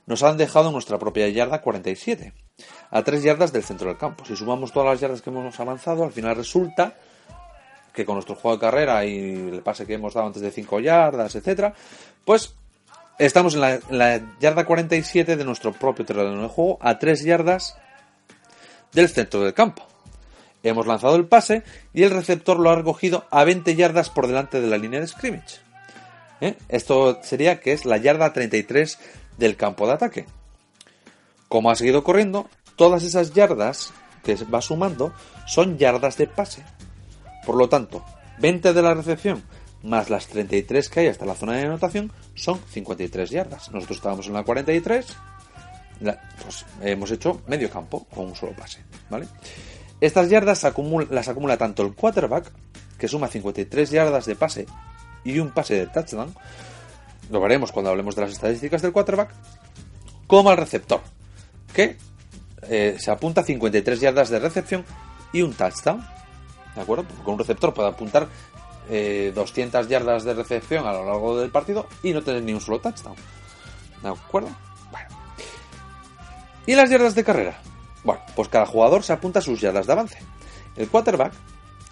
nos 0.08 0.22
han 0.22 0.38
dejado 0.38 0.72
nuestra 0.72 0.98
propia 0.98 1.28
yarda 1.28 1.60
47, 1.60 2.32
a 2.90 3.02
3 3.02 3.22
yardas 3.22 3.52
del 3.52 3.62
centro 3.62 3.88
del 3.88 3.98
campo. 3.98 4.24
Si 4.24 4.34
sumamos 4.34 4.72
todas 4.72 4.88
las 4.88 5.00
yardas 5.00 5.20
que 5.20 5.28
hemos 5.28 5.60
avanzado, 5.60 6.02
al 6.02 6.12
final 6.12 6.34
resulta 6.34 6.94
que 7.92 8.06
con 8.06 8.14
nuestro 8.14 8.34
juego 8.34 8.56
de 8.56 8.60
carrera 8.60 9.04
y 9.04 9.34
el 9.34 9.60
pase 9.60 9.84
que 9.84 9.94
hemos 9.94 10.14
dado 10.14 10.28
antes 10.28 10.40
de 10.40 10.50
5 10.50 10.80
yardas, 10.80 11.34
etcétera, 11.34 11.74
pues 12.24 12.54
estamos 13.18 13.54
en 13.54 13.60
la, 13.60 14.20
yarda 14.40 14.64
47 14.64 15.36
de 15.36 15.44
nuestro 15.44 15.74
propio 15.74 16.06
terreno 16.06 16.40
de 16.40 16.48
juego, 16.48 16.78
a 16.80 16.98
3 16.98 17.24
yardas 17.24 17.76
del 18.94 19.10
centro 19.10 19.42
del 19.42 19.52
campo. 19.52 19.86
Hemos 20.62 20.86
lanzado 20.86 21.16
el 21.16 21.26
pase 21.26 21.64
y 21.92 22.04
el 22.04 22.12
receptor 22.12 22.58
lo 22.58 22.70
ha 22.70 22.76
recogido 22.76 23.26
a 23.30 23.44
20 23.44 23.76
yardas 23.76 24.08
por 24.08 24.26
delante 24.26 24.58
de 24.58 24.68
la 24.68 24.78
línea 24.78 25.00
de 25.00 25.06
scrimmage. 25.06 25.60
¿eh? 26.40 26.54
Esto 26.70 27.20
sería 27.22 27.60
que 27.60 27.72
es 27.72 27.84
la 27.84 27.98
yarda 27.98 28.32
33 28.32 28.98
del 29.38 29.56
campo 29.56 29.86
de 29.86 29.94
ataque. 29.94 30.26
Como 31.48 31.70
ha 31.70 31.76
seguido 31.76 32.04
corriendo, 32.04 32.48
todas 32.76 33.02
esas 33.04 33.32
yardas 33.32 33.92
que 34.22 34.34
va 34.44 34.60
sumando 34.60 35.12
son 35.46 35.78
yardas 35.78 36.18
de 36.18 36.26
pase. 36.26 36.64
Por 37.46 37.56
lo 37.56 37.68
tanto, 37.68 38.04
20 38.40 38.74
de 38.74 38.82
la 38.82 38.94
recepción 38.94 39.42
más 39.82 40.10
las 40.10 40.26
33 40.26 40.88
que 40.88 41.00
hay 41.00 41.06
hasta 41.06 41.24
la 41.24 41.34
zona 41.34 41.54
de 41.54 41.62
anotación 41.62 42.12
son 42.34 42.60
53 42.68 43.30
yardas. 43.30 43.70
Nosotros 43.70 43.98
estábamos 43.98 44.26
en 44.26 44.34
la 44.34 44.42
43, 44.42 45.06
pues 46.42 46.66
hemos 46.82 47.10
hecho 47.10 47.42
medio 47.46 47.70
campo 47.70 48.04
con 48.12 48.26
un 48.26 48.34
solo 48.34 48.52
pase, 48.52 48.84
¿vale? 49.08 49.26
Estas 50.00 50.28
yardas 50.28 50.64
las 51.10 51.28
acumula 51.28 51.56
tanto 51.56 51.82
el 51.82 51.94
quarterback, 51.94 52.52
que 52.98 53.08
suma 53.08 53.28
53 53.28 53.90
yardas 53.90 54.26
de 54.26 54.36
pase 54.36 54.66
y 55.24 55.38
un 55.38 55.50
pase 55.50 55.74
de 55.74 55.86
touchdown, 55.86 56.34
lo 57.30 57.40
veremos 57.40 57.72
cuando 57.72 57.90
hablemos 57.90 58.16
de 58.16 58.22
las 58.22 58.32
estadísticas 58.32 58.82
del 58.82 58.92
quarterback, 58.92 59.30
como 60.26 60.50
al 60.50 60.56
receptor, 60.56 61.00
que 61.72 61.96
eh, 62.62 62.96
se 62.98 63.10
apunta 63.10 63.42
53 63.42 64.00
yardas 64.00 64.28
de 64.30 64.38
recepción 64.38 64.84
y 65.32 65.42
un 65.42 65.52
touchdown. 65.54 66.06
¿De 66.74 66.82
acuerdo? 66.82 67.06
Con 67.24 67.34
un 67.34 67.38
receptor 67.40 67.74
puede 67.74 67.88
apuntar 67.88 68.28
200 68.88 68.90
eh, 68.90 69.88
yardas 69.88 70.24
de 70.24 70.34
recepción 70.34 70.86
a 70.86 70.92
lo 70.92 71.04
largo 71.04 71.38
del 71.38 71.50
partido 71.50 71.86
y 72.02 72.12
no 72.12 72.22
tener 72.22 72.42
ni 72.42 72.52
un 72.52 72.60
solo 72.60 72.80
touchdown. 72.80 73.16
¿De 74.02 74.08
acuerdo? 74.08 74.50
Bueno. 74.90 75.08
¿Y 76.66 76.74
las 76.74 76.90
yardas 76.90 77.14
de 77.14 77.24
carrera? 77.24 77.60
Bueno, 78.04 78.20
pues 78.36 78.48
cada 78.48 78.66
jugador 78.66 79.02
se 79.02 79.12
apunta 79.12 79.40
a 79.40 79.42
sus 79.42 79.60
yardas 79.60 79.86
de 79.86 79.92
avance. 79.92 80.18
El 80.76 80.88
quarterback, 80.88 81.32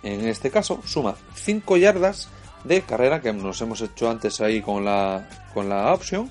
en 0.03 0.27
este 0.29 0.51
caso, 0.51 0.81
suma 0.85 1.17
5 1.35 1.77
yardas 1.77 2.29
de 2.67 2.83
carrera 2.83 3.21
que 3.21 3.33
nos 3.33 3.61
hemos 3.61 3.81
hecho 3.81 4.11
antes 4.11 4.41
ahí 4.41 4.61
con 4.61 4.85
la, 4.85 5.29
con 5.55 5.69
la 5.69 5.93
opción. 5.93 6.31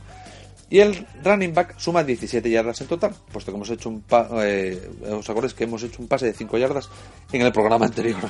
Y 0.69 0.79
el 0.79 1.05
running 1.23 1.53
back 1.53 1.77
suma 1.77 2.03
17 2.03 2.49
yardas 2.49 2.81
en 2.81 2.87
total, 2.87 3.15
puesto 3.31 3.51
que 3.51 3.55
hemos 3.55 3.69
hecho 3.69 3.89
un 3.89 4.03
eh, 4.41 4.89
¿Os 5.11 5.29
acordáis 5.29 5.53
que 5.53 5.65
hemos 5.65 5.83
hecho 5.83 6.01
un 6.01 6.07
pase 6.07 6.25
de 6.25 6.33
5 6.33 6.57
yardas 6.57 6.89
en 7.31 7.41
el 7.41 7.51
programa 7.51 7.85
anterior? 7.91 8.29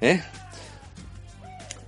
¿Eh? 0.00 0.20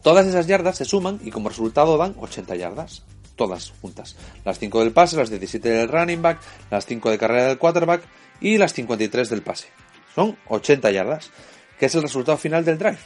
Todas 0.02 0.26
esas 0.26 0.46
yardas 0.46 0.76
se 0.76 0.84
suman 0.84 1.20
y 1.24 1.30
como 1.30 1.48
resultado 1.48 1.96
dan 1.98 2.14
80 2.18 2.56
yardas. 2.56 3.02
Todas 3.36 3.72
juntas. 3.80 4.16
Las 4.44 4.58
5 4.58 4.80
del 4.80 4.92
pase, 4.92 5.16
las 5.16 5.30
17 5.30 5.68
del 5.68 5.88
running 5.88 6.22
back, 6.22 6.40
las 6.70 6.86
5 6.86 7.10
de 7.10 7.18
carrera 7.18 7.46
del 7.46 7.58
quarterback 7.58 8.02
y 8.40 8.58
las 8.58 8.72
53 8.74 9.28
del 9.28 9.42
pase. 9.42 9.68
Son 10.14 10.36
80 10.48 10.90
yardas, 10.90 11.30
que 11.78 11.86
es 11.86 11.94
el 11.94 12.02
resultado 12.02 12.36
final 12.36 12.64
del 12.64 12.78
drive, 12.78 12.98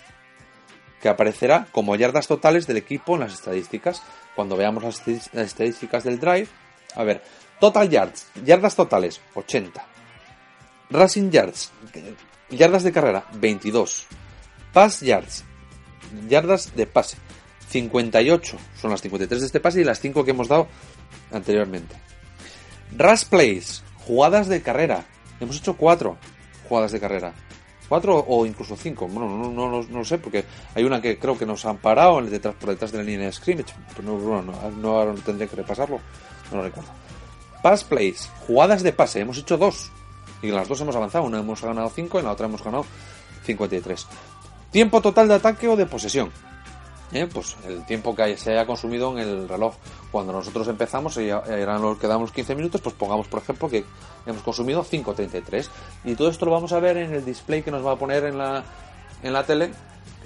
que 1.05 1.11
aparecerá 1.11 1.67
como 1.71 1.97
yardas 1.97 2.27
totales 2.27 2.67
del 2.67 2.79
equipo 2.79 3.13
en 3.13 3.21
las 3.21 3.35
estadísticas. 3.35 4.01
Cuando 4.35 4.57
veamos 4.57 4.83
las 4.83 5.07
estadísticas 5.35 6.03
del 6.03 6.19
drive, 6.19 6.49
a 6.95 7.05
ver, 7.05 7.23
total 7.61 7.91
yards, 7.91 8.29
yardas 8.43 8.75
totales, 8.75 9.21
80. 9.35 9.87
Rushing 10.89 11.31
yards, 11.31 11.73
yardas 12.49 12.85
de 12.85 12.93
carrera, 12.93 13.27
22. 13.35 14.07
Pass 14.73 15.03
yards, 15.03 15.45
yardas 16.27 16.75
de 16.75 16.87
pase, 16.87 17.19
58. 17.69 18.57
Son 18.81 18.91
las 18.91 19.03
53 19.03 19.41
de 19.43 19.47
este 19.47 19.61
pase 19.61 19.83
y 19.83 19.85
las 19.85 20.01
5 20.01 20.25
que 20.25 20.31
hemos 20.31 20.49
dado 20.49 20.69
anteriormente. 21.33 21.97
Rush 22.97 23.27
plays, 23.27 23.85
jugadas 24.07 24.49
de 24.49 24.63
carrera, 24.63 25.05
Hemos 25.39 25.59
hecho 25.59 25.77
cuatro 25.77 26.17
jugadas 26.67 26.93
de 26.93 27.01
carrera. 27.01 27.35
Cuatro 27.89 28.25
o 28.27 28.47
incluso 28.47 28.77
cinco. 28.77 29.07
Bueno, 29.07 29.29
no, 29.29 29.51
no, 29.51 29.83
no, 29.83 29.99
lo 29.99 30.05
sé 30.05 30.19
porque 30.19 30.45
hay 30.75 30.85
una 30.85 31.01
que 31.03 31.19
creo 31.19 31.37
que 31.37 31.45
nos 31.45 31.65
han 31.67 31.77
parado 31.79 32.19
en 32.19 32.31
detrás, 32.31 32.55
por 32.55 32.71
detrás 32.71 32.93
de 32.93 32.99
la 32.99 33.05
línea 33.05 33.27
de 33.27 33.33
scrimmage. 33.33 33.75
Pero 33.95 34.19
no, 34.19 34.43
no, 34.43 35.05
no, 35.05 35.15
tendría 35.23 35.47
que 35.47 35.57
repasarlo. 35.57 36.01
No 36.51 36.59
lo 36.59 36.63
recuerdo. 36.65 36.91
Pass 37.63 37.85
plays. 37.85 38.31
Jugadas 38.47 38.83
de 38.83 38.93
pase. 38.93 39.21
Hemos 39.21 39.39
hecho 39.39 39.59
dos. 39.59 39.91
Y 40.43 40.49
las 40.49 40.69
dos 40.69 40.81
hemos 40.81 40.97
avanzado. 40.97 41.25
Una 41.25 41.41
hemos 41.41 41.63
ganado 41.63 41.91
cinco 41.91 42.19
y 42.19 42.23
la 42.23 42.33
otra 42.33 42.47
hemos 42.47 42.63
ganado 42.63 42.87
53. 43.45 44.07
Tiempo 44.71 45.01
total 45.01 45.29
de 45.29 45.35
ataque 45.35 45.69
o 45.69 45.77
de 45.77 45.87
posesión. 45.87 46.31
¿Eh? 47.15 47.29
pues 47.33 47.57
el 47.67 47.85
tiempo 47.87 48.15
que 48.15 48.37
se 48.37 48.53
haya 48.53 48.67
consumido 48.67 49.13
en 49.13 49.19
el 49.19 49.49
reloj. 49.49 49.75
Cuando 50.11 50.33
nosotros 50.33 50.69
empezamos, 50.69 51.17
eran 51.17 51.81
los 51.81 51.99
que 51.99 52.07
damos 52.07 52.33
15 52.33 52.55
minutos, 52.55 52.81
pues 52.81 52.95
pongamos, 52.95 53.27
por 53.29 53.41
ejemplo, 53.41 53.69
que 53.69 53.85
hemos 54.27 54.43
consumido 54.43 54.85
5.33. 54.85 55.69
Y 56.05 56.15
todo 56.15 56.29
esto 56.29 56.45
lo 56.45 56.53
vamos 56.53 56.73
a 56.73 56.81
ver 56.81 56.97
en 56.99 57.13
el 57.15 57.25
display 57.25 57.63
que 57.63 57.71
nos 57.71 57.85
va 57.85 57.93
a 57.93 57.97
poner 57.97 58.25
en 58.25 58.39
la, 58.39 58.65
en 59.23 59.33
la 59.33 59.45
tele, 59.45 59.71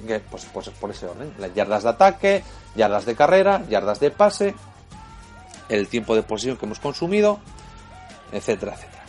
que, 0.06 0.20
pues, 0.20 0.46
pues 0.52 0.70
por 0.70 0.90
ese 0.90 1.06
orden. 1.06 1.32
Las 1.38 1.54
yardas 1.54 1.84
de 1.84 1.88
ataque, 1.90 2.42
yardas 2.74 3.04
de 3.04 3.14
carrera, 3.14 3.62
yardas 3.68 4.00
de 4.00 4.10
pase, 4.10 4.54
el 5.68 5.88
tiempo 5.88 6.14
de 6.14 6.22
posesión 6.22 6.56
que 6.56 6.66
hemos 6.66 6.80
consumido, 6.80 7.38
etcétera, 8.32 8.74
etcétera. 8.74 9.04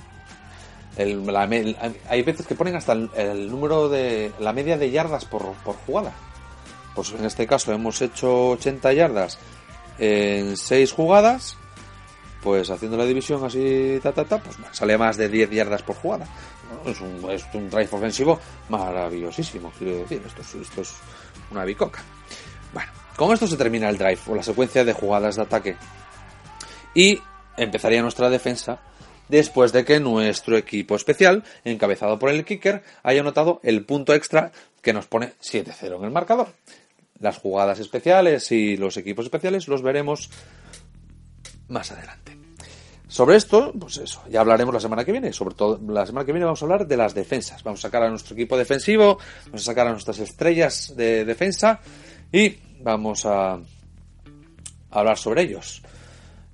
hay 2.09 2.21
veces 2.23 2.45
que 2.45 2.55
ponen 2.55 2.75
hasta 2.75 2.91
el, 2.93 3.49
número 3.49 3.87
de 3.87 4.33
la 4.39 4.51
media 4.51 4.77
de 4.77 4.91
yardas 4.91 5.23
por, 5.25 5.53
por 5.63 5.75
jugada 5.85 6.13
pues 6.95 7.11
en 7.11 7.25
este 7.25 7.47
caso 7.47 7.71
hemos 7.71 8.01
hecho 8.01 8.49
80 8.49 8.93
yardas 8.93 9.37
en 9.97 10.57
6 10.57 10.91
jugadas, 10.91 11.57
pues 12.41 12.69
haciendo 12.69 12.97
la 12.97 13.05
división 13.05 13.43
así, 13.43 13.99
ta, 14.01 14.11
ta, 14.11 14.25
ta, 14.25 14.37
pues 14.39 14.57
sale 14.71 14.97
más 14.97 15.17
de 15.17 15.29
10 15.29 15.49
yardas 15.51 15.83
por 15.83 15.95
jugada. 15.95 16.27
Es 16.85 17.01
un, 17.01 17.29
es 17.31 17.45
un 17.53 17.69
drive 17.69 17.89
ofensivo 17.91 18.39
maravillosísimo, 18.69 19.71
quiero 19.77 19.97
decir, 19.97 20.21
esto 20.25 20.41
es, 20.41 20.55
esto 20.55 20.81
es 20.81 20.93
una 21.51 21.65
bicoca. 21.65 22.01
Bueno, 22.73 22.91
con 23.15 23.33
esto 23.33 23.47
se 23.47 23.57
termina 23.57 23.89
el 23.89 23.97
drive 23.97 24.19
o 24.27 24.35
la 24.35 24.43
secuencia 24.43 24.85
de 24.85 24.93
jugadas 24.93 25.35
de 25.35 25.41
ataque. 25.41 25.75
Y 26.93 27.21
empezaría 27.57 28.01
nuestra 28.01 28.29
defensa 28.29 28.79
después 29.29 29.71
de 29.71 29.85
que 29.85 29.99
nuestro 29.99 30.57
equipo 30.57 30.95
especial, 30.95 31.43
encabezado 31.63 32.19
por 32.19 32.29
el 32.29 32.43
kicker, 32.43 32.83
haya 33.03 33.21
anotado 33.21 33.59
el 33.63 33.85
punto 33.85 34.13
extra 34.13 34.51
que 34.81 34.93
nos 34.93 35.07
pone 35.07 35.33
7-0 35.41 35.97
en 35.97 36.03
el 36.03 36.11
marcador. 36.11 36.47
Las 37.19 37.37
jugadas 37.37 37.79
especiales 37.79 38.51
y 38.51 38.77
los 38.77 38.97
equipos 38.97 39.25
especiales 39.25 39.67
los 39.67 39.81
veremos 39.81 40.29
más 41.67 41.91
adelante. 41.91 42.37
Sobre 43.07 43.37
esto, 43.37 43.73
pues 43.77 43.97
eso, 43.97 44.21
ya 44.29 44.41
hablaremos 44.41 44.73
la 44.73 44.79
semana 44.79 45.03
que 45.03 45.11
viene. 45.11 45.33
Sobre 45.33 45.55
todo, 45.55 45.79
la 45.91 46.05
semana 46.05 46.25
que 46.25 46.31
viene 46.31 46.45
vamos 46.45 46.61
a 46.61 46.65
hablar 46.65 46.87
de 46.87 46.95
las 46.95 47.15
defensas. 47.15 47.63
Vamos 47.63 47.79
a 47.79 47.87
sacar 47.87 48.03
a 48.03 48.09
nuestro 48.09 48.35
equipo 48.35 48.55
defensivo, 48.55 49.17
vamos 49.45 49.61
a 49.61 49.65
sacar 49.65 49.87
a 49.87 49.91
nuestras 49.91 50.19
estrellas 50.19 50.93
de 50.95 51.25
defensa 51.25 51.79
y 52.31 52.55
vamos 52.81 53.25
a 53.25 53.59
hablar 54.91 55.17
sobre 55.17 55.41
ellos. 55.41 55.81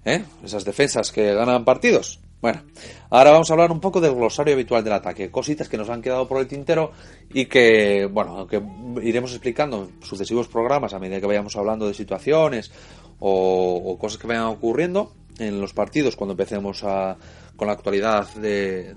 ¿Eh? 0.05 0.23
Esas 0.43 0.63
defensas 0.63 1.11
que 1.11 1.33
ganan 1.33 1.65
partidos. 1.65 2.21
Bueno, 2.41 2.61
ahora 3.09 3.31
vamos 3.31 3.49
a 3.49 3.53
hablar 3.53 3.71
un 3.71 3.79
poco 3.79 3.99
del 3.99 4.13
glosario 4.13 4.53
habitual 4.53 4.83
del 4.83 4.93
ataque, 4.93 5.31
cositas 5.31 5.69
que 5.69 5.77
nos 5.77 5.89
han 5.89 6.01
quedado 6.01 6.27
por 6.27 6.39
el 6.39 6.47
tintero 6.47 6.91
y 7.33 7.45
que, 7.45 8.07
bueno, 8.11 8.45
que 8.45 8.61
iremos 9.01 9.31
explicando 9.31 9.85
en 9.85 10.03
sucesivos 10.05 10.47
programas 10.47 10.93
a 10.93 10.99
medida 10.99 11.19
que 11.19 11.25
vayamos 11.25 11.55
hablando 11.55 11.87
de 11.87 11.93
situaciones 11.93 12.71
o, 13.19 13.97
cosas 13.99 14.19
que 14.19 14.27
vayan 14.27 14.45
ocurriendo 14.45 15.13
en 15.39 15.59
los 15.59 15.73
partidos 15.73 16.15
cuando 16.15 16.33
empecemos 16.33 16.81
con 16.81 17.67
la 17.67 17.73
actualidad 17.73 18.27
de, 18.35 18.95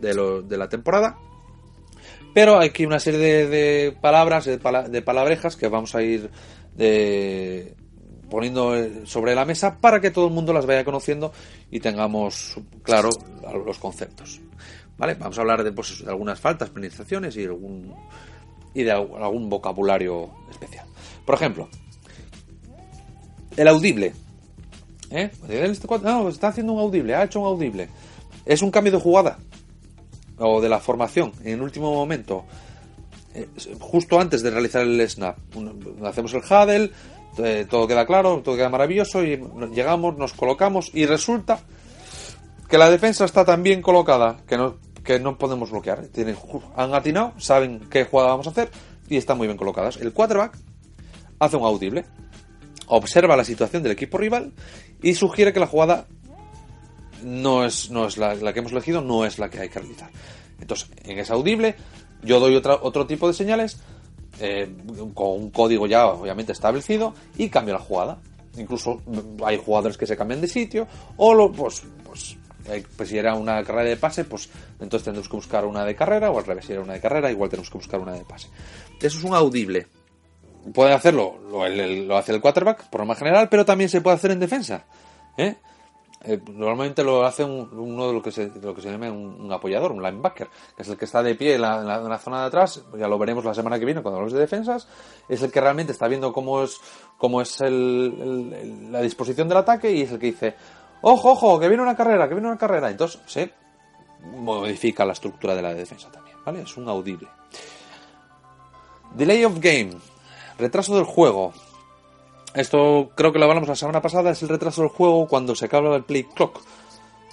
de, 0.00 0.56
la 0.56 0.68
temporada. 0.68 1.18
Pero 2.32 2.58
hay 2.58 2.68
aquí 2.68 2.84
una 2.84 2.98
serie 2.98 3.48
de, 3.48 3.96
palabras, 4.00 4.44
de, 4.44 4.58
de 4.58 5.02
palabrejas 5.02 5.56
que 5.56 5.68
vamos 5.68 5.94
a 5.94 6.02
ir 6.02 6.30
de, 6.74 7.74
poniendo 8.30 8.74
sobre 9.04 9.34
la 9.34 9.44
mesa 9.44 9.78
para 9.80 10.00
que 10.00 10.10
todo 10.10 10.26
el 10.26 10.32
mundo 10.32 10.52
las 10.52 10.66
vaya 10.66 10.84
conociendo 10.84 11.32
y 11.70 11.80
tengamos 11.80 12.56
claro 12.82 13.10
los 13.64 13.78
conceptos. 13.78 14.40
¿Vale? 14.96 15.14
Vamos 15.14 15.36
a 15.38 15.40
hablar 15.40 15.64
de, 15.64 15.72
pues, 15.72 16.04
algunas 16.06 16.38
faltas, 16.38 16.70
penalizaciones 16.70 17.36
y 17.36 17.44
algún 17.44 17.94
y 18.74 18.82
de 18.82 18.90
algún 18.90 19.48
vocabulario 19.48 20.30
especial. 20.50 20.86
Por 21.24 21.36
ejemplo, 21.36 21.68
el 23.56 23.68
audible. 23.68 24.12
¿Eh? 25.10 25.30
No, 26.02 26.28
está 26.28 26.48
haciendo 26.48 26.72
un 26.72 26.80
audible, 26.80 27.14
ha 27.14 27.24
hecho 27.24 27.40
un 27.40 27.46
audible. 27.46 27.88
Es 28.44 28.62
un 28.62 28.70
cambio 28.70 28.92
de 28.92 28.98
jugada 28.98 29.38
o 30.38 30.60
de 30.60 30.68
la 30.68 30.80
formación 30.80 31.32
en 31.44 31.60
último 31.60 31.94
momento, 31.94 32.44
eh, 33.34 33.48
justo 33.78 34.20
antes 34.20 34.42
de 34.42 34.50
realizar 34.50 34.82
el 34.82 35.08
snap. 35.08 35.38
Hacemos 36.04 36.34
el 36.34 36.40
huddle, 36.40 36.90
eh, 37.38 37.66
todo 37.68 37.86
queda 37.86 38.06
claro, 38.06 38.40
todo 38.42 38.56
queda 38.56 38.68
maravilloso 38.68 39.22
y 39.22 39.40
llegamos, 39.72 40.16
nos 40.16 40.32
colocamos 40.32 40.90
y 40.94 41.06
resulta 41.06 41.60
que 42.68 42.78
la 42.78 42.90
defensa 42.90 43.24
está 43.24 43.44
tan 43.44 43.62
bien 43.62 43.82
colocada 43.82 44.38
que 44.46 44.56
no, 44.56 44.76
que 45.04 45.20
no 45.20 45.38
podemos 45.38 45.70
bloquear. 45.70 46.06
Tienen, 46.08 46.36
han 46.76 46.94
atinado, 46.94 47.34
saben 47.38 47.80
qué 47.90 48.04
jugada 48.04 48.30
vamos 48.30 48.46
a 48.46 48.50
hacer 48.50 48.70
y 49.08 49.16
están 49.16 49.38
muy 49.38 49.46
bien 49.46 49.56
colocadas. 49.56 49.96
El 49.98 50.12
quarterback 50.12 50.56
hace 51.38 51.56
un 51.56 51.64
audible, 51.64 52.04
observa 52.86 53.36
la 53.36 53.44
situación 53.44 53.82
del 53.82 53.92
equipo 53.92 54.18
rival 54.18 54.52
y 55.02 55.14
sugiere 55.14 55.52
que 55.52 55.60
la 55.60 55.66
jugada 55.66 56.06
no 57.22 57.64
es, 57.64 57.90
no 57.90 58.06
es 58.06 58.16
la, 58.16 58.36
que 58.52 58.58
hemos 58.58 58.72
elegido, 58.72 59.00
no 59.00 59.24
es 59.24 59.38
la 59.38 59.50
que 59.50 59.60
hay 59.60 59.68
que 59.68 59.80
realizar. 59.80 60.10
Entonces, 60.60 60.90
en 61.04 61.18
ese 61.18 61.32
audible, 61.32 61.74
yo 62.22 62.40
doy 62.40 62.56
otra, 62.56 62.78
otro 62.80 63.06
tipo 63.06 63.28
de 63.28 63.34
señales 63.34 63.80
eh, 64.40 64.68
con 65.14 65.30
un 65.30 65.50
código 65.50 65.86
ya 65.86 66.06
obviamente 66.06 66.52
establecido 66.52 67.14
y 67.36 67.48
cambia 67.48 67.74
la 67.74 67.80
jugada. 67.80 68.18
Incluso 68.56 69.02
hay 69.44 69.58
jugadores 69.58 69.96
que 69.96 70.06
se 70.06 70.16
cambian 70.16 70.40
de 70.40 70.48
sitio 70.48 70.86
o 71.16 71.34
lo, 71.34 71.50
pues, 71.50 71.82
pues, 72.04 72.36
eh, 72.68 72.84
pues, 72.96 73.08
si 73.08 73.18
era 73.18 73.34
una 73.34 73.62
carrera 73.64 73.90
de 73.90 73.96
pase, 73.96 74.24
pues 74.24 74.48
entonces 74.80 75.04
tendremos 75.04 75.28
que 75.28 75.36
buscar 75.36 75.64
una 75.64 75.84
de 75.84 75.94
carrera 75.94 76.30
o 76.30 76.38
al 76.38 76.44
revés, 76.44 76.64
si 76.64 76.72
era 76.72 76.82
una 76.82 76.94
de 76.94 77.00
carrera, 77.00 77.30
igual 77.30 77.50
tenemos 77.50 77.68
que 77.68 77.78
buscar 77.78 78.00
una 78.00 78.12
de 78.12 78.24
pase. 78.24 78.48
Eso 79.00 79.18
es 79.18 79.24
un 79.24 79.34
audible. 79.34 79.86
Puede 80.72 80.94
hacerlo, 80.94 81.38
lo, 81.50 82.16
hace 82.16 82.32
el 82.32 82.40
quarterback 82.40 82.88
por 82.88 83.00
norma 83.00 83.14
general, 83.16 83.48
pero 83.50 83.64
también 83.64 83.90
se 83.90 84.00
puede 84.00 84.16
hacer 84.16 84.30
en 84.30 84.40
defensa. 84.40 84.84
¿eh? 85.36 85.56
Eh, 86.26 86.40
normalmente 86.52 87.04
lo 87.04 87.26
hace 87.26 87.44
uno 87.44 88.06
de 88.06 88.12
lo 88.14 88.22
que 88.22 88.32
se, 88.32 88.50
lo 88.62 88.74
que 88.74 88.80
se 88.80 88.90
llama 88.90 89.10
un, 89.10 89.52
apoyador, 89.52 89.92
un 89.92 90.02
linebacker, 90.02 90.48
que 90.74 90.82
es 90.82 90.88
el 90.88 90.96
que 90.96 91.04
está 91.04 91.22
de 91.22 91.34
pie 91.34 91.56
en 91.56 91.60
la, 91.60 92.18
zona 92.18 92.40
de 92.40 92.46
atrás, 92.46 92.82
ya 92.98 93.08
lo 93.08 93.18
veremos 93.18 93.44
la 93.44 93.52
semana 93.52 93.78
que 93.78 93.84
viene 93.84 94.00
cuando 94.00 94.16
hablamos 94.16 94.32
de 94.32 94.40
defensas, 94.40 94.88
es 95.28 95.42
el 95.42 95.52
que 95.52 95.60
realmente 95.60 95.92
está 95.92 96.08
viendo 96.08 96.32
cómo 96.32 96.62
es, 96.62 96.80
cómo 97.18 97.42
es 97.42 97.60
la 97.60 99.02
disposición 99.02 99.48
del 99.48 99.58
ataque 99.58 99.92
y 99.92 100.02
es 100.02 100.12
el 100.12 100.18
que 100.18 100.26
dice, 100.26 100.54
ojo, 101.02 101.32
ojo, 101.32 101.60
que 101.60 101.68
viene 101.68 101.82
una 101.82 101.96
carrera, 101.96 102.26
que 102.26 102.34
viene 102.34 102.48
una 102.48 102.58
carrera. 102.58 102.90
Entonces 102.90 103.20
se 103.26 103.52
modifica 104.22 105.04
la 105.04 105.12
estructura 105.12 105.54
de 105.54 105.60
la 105.60 105.74
defensa 105.74 106.10
también, 106.10 106.38
¿vale? 106.42 106.62
Es 106.62 106.76
un 106.78 106.88
audible. 106.88 107.28
Delay 109.14 109.44
of 109.44 109.58
game, 109.60 109.92
retraso 110.58 110.96
del 110.96 111.04
juego. 111.04 111.52
Esto 112.54 113.10
creo 113.14 113.32
que 113.32 113.38
lo 113.38 113.46
hablamos 113.46 113.68
la 113.68 113.74
semana 113.74 114.00
pasada, 114.00 114.30
es 114.30 114.42
el 114.42 114.48
retraso 114.48 114.82
del 114.82 114.90
juego 114.90 115.26
cuando 115.26 115.56
se 115.56 115.66
acaba 115.66 115.96
el 115.96 116.04
play 116.04 116.24
clock. 116.24 116.60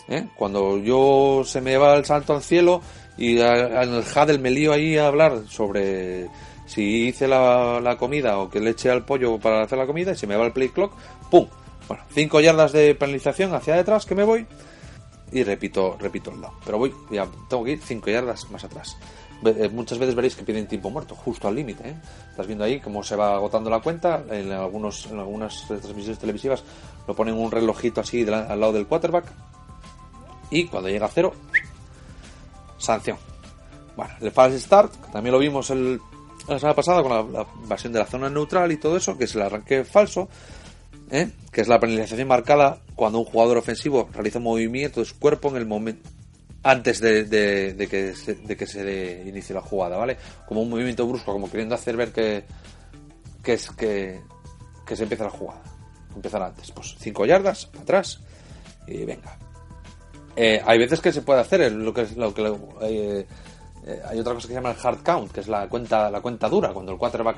¿eh? 0.07 0.28
Cuando 0.36 0.78
yo 0.78 1.43
se 1.45 1.61
me 1.61 1.78
va 1.78 1.95
el 1.95 2.05
salto 2.05 2.34
al 2.34 2.41
cielo 2.41 2.82
y 3.17 3.39
en 3.39 3.93
el 3.93 4.03
Hadel 4.15 4.39
me 4.39 4.49
lío 4.49 4.74
ahí 4.74 4.97
a 4.97 5.07
hablar 5.07 5.43
sobre 5.47 6.28
si 6.65 7.07
hice 7.07 7.28
la, 7.28 7.95
comida 7.99 8.39
o 8.39 8.49
que 8.49 8.59
le 8.59 8.72
eché 8.72 8.89
al 8.89 9.05
pollo 9.05 9.38
para 9.38 9.61
hacer 9.61 9.78
la 9.78 9.86
comida 9.86 10.13
y 10.13 10.15
se 10.15 10.26
me 10.26 10.36
va 10.36 10.45
el 10.45 10.53
play 10.53 10.69
clock, 10.69 10.93
¡pum! 11.30 11.47
Bueno, 11.88 12.03
5 12.13 12.39
yardas 12.39 12.72
de 12.72 12.95
penalización 12.95 13.53
hacia 13.53 13.76
detrás 13.76 14.05
que 14.05 14.15
me 14.15 14.24
voy 14.24 14.47
y 15.32 15.43
repito, 15.43 15.97
repito 15.99 16.32
el 16.32 16.41
lado. 16.41 16.53
Pero 16.65 16.77
voy, 16.77 16.93
ya 17.09 17.27
tengo 17.49 17.63
que 17.63 17.71
ir 17.71 17.82
5 17.82 18.09
yardas 18.09 18.49
más 18.51 18.63
atrás. 18.63 18.97
Eh, 19.43 19.69
muchas 19.73 19.97
veces 19.97 20.13
veréis 20.13 20.36
que 20.36 20.43
piden 20.43 20.67
tiempo 20.67 20.89
muerto, 20.89 21.15
justo 21.15 21.47
al 21.47 21.55
límite. 21.55 21.89
¿eh? 21.89 21.95
Estás 22.29 22.45
viendo 22.45 22.63
ahí 22.63 22.79
cómo 22.79 23.03
se 23.03 23.15
va 23.15 23.34
agotando 23.34 23.69
la 23.69 23.79
cuenta. 23.79 24.23
En, 24.29 24.51
algunos, 24.51 25.07
en 25.07 25.19
algunas 25.19 25.65
transmisiones 25.67 26.19
televisivas 26.19 26.63
lo 27.07 27.15
ponen 27.15 27.36
un 27.36 27.49
relojito 27.49 28.01
así 28.01 28.21
al 28.27 28.59
lado 28.59 28.73
del 28.73 28.88
quarterback. 28.88 29.25
Y 30.51 30.67
cuando 30.67 30.89
llega 30.89 31.05
a 31.05 31.09
cero, 31.09 31.34
sanción. 32.77 33.17
Bueno, 33.95 34.13
el 34.21 34.32
false 34.32 34.59
start, 34.59 34.93
también 35.11 35.34
lo 35.34 35.39
vimos 35.39 35.69
el, 35.69 35.99
la 36.47 36.59
semana 36.59 36.75
pasada 36.75 37.01
con 37.01 37.11
la, 37.11 37.45
la, 37.67 37.75
de 37.75 37.99
la 37.99 38.05
zona 38.05 38.29
neutral 38.29 38.71
y 38.71 38.77
todo 38.77 38.97
eso, 38.97 39.17
que 39.17 39.25
es 39.25 39.36
el 39.36 39.41
arranque 39.41 39.84
falso. 39.84 40.27
¿Eh? 41.12 41.30
que 41.51 41.62
es 41.62 41.68
la 41.68 41.80
penalización 41.80 42.28
marcada 42.28 42.80
cuando 42.95 43.20
un 43.20 43.26
jugador 43.26 43.57
ofensivo 43.57 44.09
realiza 44.14 44.39
un 44.39 44.45
movimiento 44.45 45.01
de 45.01 45.05
su 45.05 45.20
cuerpo 45.20 45.49
en 45.49 45.57
el 45.57 45.66
momento 45.66 46.09
antes 46.64 46.99
de, 46.99 47.88
que 47.89 48.16
se, 48.16 48.36
de 48.36 48.55
que 48.55 48.68
se 48.68 49.24
inicie 49.26 49.53
la 49.53 49.62
jugada, 49.62 49.97
¿vale? 49.97 50.18
Como 50.47 50.62
un 50.62 50.70
movimiento 50.70 51.07
brusco, 51.07 51.34
como 51.34 51.49
queriendo 51.49 51.74
hacer 51.74 51.97
ver 51.97 52.12
que, 52.12 52.43
que 53.43 53.53
es 53.53 53.72
que, 53.72 54.22
que 54.86 54.95
se 54.95 55.03
empieza 55.03 55.24
la 55.24 55.32
jugada. 55.32 55.62
Empezar 56.16 56.43
antes, 56.43 56.72
pues 56.72 56.95
5 56.99 57.26
yardas, 57.26 57.70
atrás 57.80 58.22
y 58.88 59.05
venga. 59.05 59.38
Eh, 60.36 60.62
hay 60.64 60.78
veces 60.78 61.01
que 61.01 61.12
se 61.12 61.24
puede 61.24 61.41
hacer 61.41 61.72
lo 61.72 61.93
que 61.93 62.01
es 62.01 62.16
lo 62.16 62.34
que 62.34 62.43
eh, 62.82 63.26
eh, 63.86 64.01
hay 64.07 64.20
otra 64.20 64.34
cosa 64.34 64.47
que 64.47 64.53
se 64.53 64.59
llama 64.59 64.72
el 64.72 64.78
hard 64.82 65.03
count, 65.03 65.32
que 65.32 65.41
es 65.41 65.47
la 65.47 65.68
cuenta 65.68 66.09
la 66.12 66.22
cuenta 66.22 66.47
dura, 66.47 66.74
cuando 66.74 66.91
el 66.91 66.97
quarterback 66.97 67.38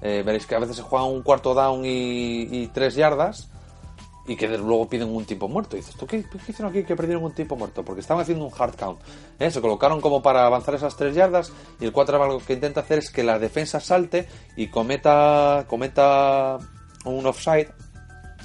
veréis 0.00 0.46
que 0.46 0.54
a 0.54 0.58
veces 0.58 0.76
se 0.76 0.82
juega 0.82 1.04
un 1.04 1.22
cuarto 1.22 1.54
down 1.54 1.84
y, 1.84 2.42
y 2.42 2.66
tres 2.68 2.94
yardas 2.94 3.48
y 4.26 4.36
que 4.36 4.48
luego 4.48 4.88
piden 4.88 5.08
un 5.08 5.24
tipo 5.24 5.48
muerto. 5.48 5.76
Y 5.76 5.80
dices, 5.80 5.96
¿tú 5.96 6.06
qué, 6.06 6.24
hicieron 6.48 6.70
aquí 6.70 6.84
que 6.84 6.96
perdieron 6.96 7.24
un 7.24 7.32
tipo 7.32 7.56
muerto? 7.56 7.84
Porque 7.84 8.00
estaban 8.00 8.22
haciendo 8.22 8.44
un 8.44 8.52
hard 8.56 8.76
count. 8.76 9.00
¿eh? 9.38 9.50
Se 9.50 9.60
colocaron 9.60 10.00
como 10.00 10.22
para 10.22 10.46
avanzar 10.46 10.74
esas 10.74 10.96
tres 10.96 11.14
yardas 11.14 11.52
y 11.80 11.84
el 11.84 11.92
4 11.92 12.26
lo 12.26 12.38
que 12.38 12.54
intenta 12.54 12.80
hacer 12.80 12.98
es 12.98 13.10
que 13.10 13.22
la 13.22 13.38
defensa 13.38 13.80
salte 13.80 14.26
y 14.56 14.68
cometa, 14.68 15.66
cometa 15.68 16.58
un 17.04 17.26
offside, 17.26 17.68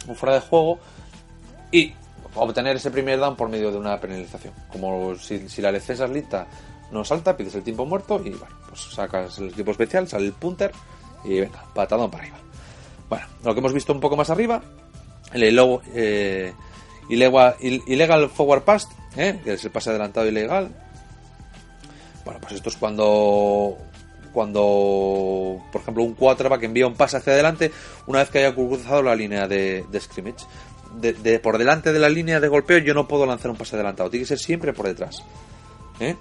un 0.08 0.16
fuera 0.16 0.36
de 0.36 0.42
juego 0.42 0.80
y 1.72 1.94
obtener 2.36 2.76
ese 2.76 2.92
primer 2.92 3.20
down 3.20 3.36
por 3.36 3.50
medio 3.50 3.72
de 3.72 3.78
una 3.78 4.00
penalización. 4.00 4.54
Como 4.72 5.16
si, 5.16 5.62
la 5.62 5.72
defensa 5.72 6.06
es 6.06 6.12
lista 6.12 6.48
no 6.92 7.06
salta, 7.06 7.38
pides 7.38 7.54
el 7.54 7.62
tiempo 7.62 7.86
muerto 7.86 8.20
y 8.26 8.32
pues 8.32 8.82
sacas 8.96 9.38
el 9.38 9.50
equipo 9.50 9.70
especial, 9.70 10.08
sale 10.08 10.26
el 10.26 10.34
punter 10.34 10.72
y 11.24 11.40
venga, 11.40 11.64
patadón 11.74 12.10
para 12.10 12.24
arriba. 12.24 12.40
Bueno, 13.10 13.26
lo 13.44 13.54
que 13.54 13.60
hemos 13.60 13.74
visto 13.74 13.94
un 13.94 14.00
poco 14.00 14.16
más 14.16 14.30
arriba 14.30 14.62
el 15.34 15.60
eh, 15.94 16.54
illegal, 17.10 18.30
forward 18.30 18.64
pass, 18.64 18.88
¿eh? 19.16 19.40
que 19.44 19.54
es 19.54 19.64
el 19.64 19.72
pase 19.72 19.90
adelantado 19.90 20.28
ilegal. 20.28 20.70
Bueno, 22.26 22.40
pues 22.42 22.54
esto 22.54 22.70
es 22.70 22.78
cuando 22.78 23.78
cuando, 24.34 25.60
por 25.72 25.82
ejemplo, 25.82 26.04
un 26.04 26.14
quarterback 26.14 26.64
envía 26.64 26.86
un 26.86 26.94
pase 26.94 27.18
hacia 27.18 27.34
adelante 27.34 27.72
una 28.06 28.20
vez 28.20 28.30
que 28.30 28.40
haya 28.40 28.54
cruzado 28.54 29.02
la 29.02 29.16
línea 29.16 29.48
de, 29.48 29.86
scrimmage. 30.00 30.46
De, 31.00 31.40
por 31.40 31.58
delante 31.58 31.94
de 31.94 32.00
la 32.00 32.10
línea 32.10 32.40
de 32.40 32.48
golpeo 32.48 32.80
yo 32.80 32.96
no 32.96 33.08
puedo 33.08 33.26
lanzar 33.26 33.52
un 33.52 33.58
pase 33.58 33.76
adelantado, 33.76 34.10
tiene 34.10 34.24
que 34.24 34.30
ser 34.30 34.40
siempre 34.40 34.74
por 34.74 34.88
detrás. 34.88 35.24
¿eh? 36.00 36.16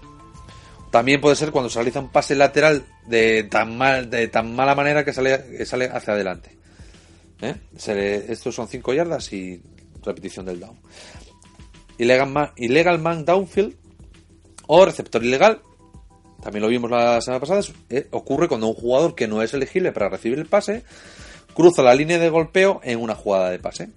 También 0.90 1.20
puede 1.20 1.36
ser 1.36 1.50
cuando 1.50 1.68
se 1.68 1.78
realiza 1.78 2.00
un 2.00 2.10
pase 2.10 2.34
lateral 2.34 2.84
de 3.06 3.44
tan, 3.44 3.76
mal, 3.76 4.08
de 4.08 4.28
tan 4.28 4.54
mala 4.54 4.74
manera 4.74 5.04
que 5.04 5.12
sale, 5.12 5.44
que 5.56 5.66
sale 5.66 5.86
hacia 5.86 6.14
adelante. 6.14 6.56
¿eh? 7.42 7.54
estos 8.28 8.54
son 8.54 8.68
5 8.68 8.94
yardas 8.94 9.32
y 9.32 9.60
repetición 10.02 10.46
del 10.46 10.60
down. 10.60 10.78
Illegal 11.98 12.28
man, 12.28 12.50
illegal 12.56 12.98
man 12.98 13.24
downfield 13.24 13.74
o 14.66 14.84
receptor 14.84 15.22
ilegal. 15.24 15.60
También 16.42 16.62
lo 16.62 16.68
vimos 16.68 16.90
la 16.90 17.20
semana 17.20 17.40
pasada. 17.40 17.60
¿eh? 17.90 18.06
ocurre 18.12 18.48
cuando 18.48 18.68
un 18.68 18.74
jugador 18.74 19.14
que 19.14 19.26
no 19.26 19.42
es 19.42 19.52
elegible 19.54 19.92
para 19.92 20.08
recibir 20.08 20.38
el 20.38 20.46
pase 20.46 20.84
cruza 21.54 21.82
la 21.82 21.94
línea 21.94 22.18
de 22.18 22.30
golpeo 22.30 22.80
en 22.84 23.00
una 23.00 23.16
jugada 23.16 23.50
de 23.50 23.58
pase. 23.58 23.88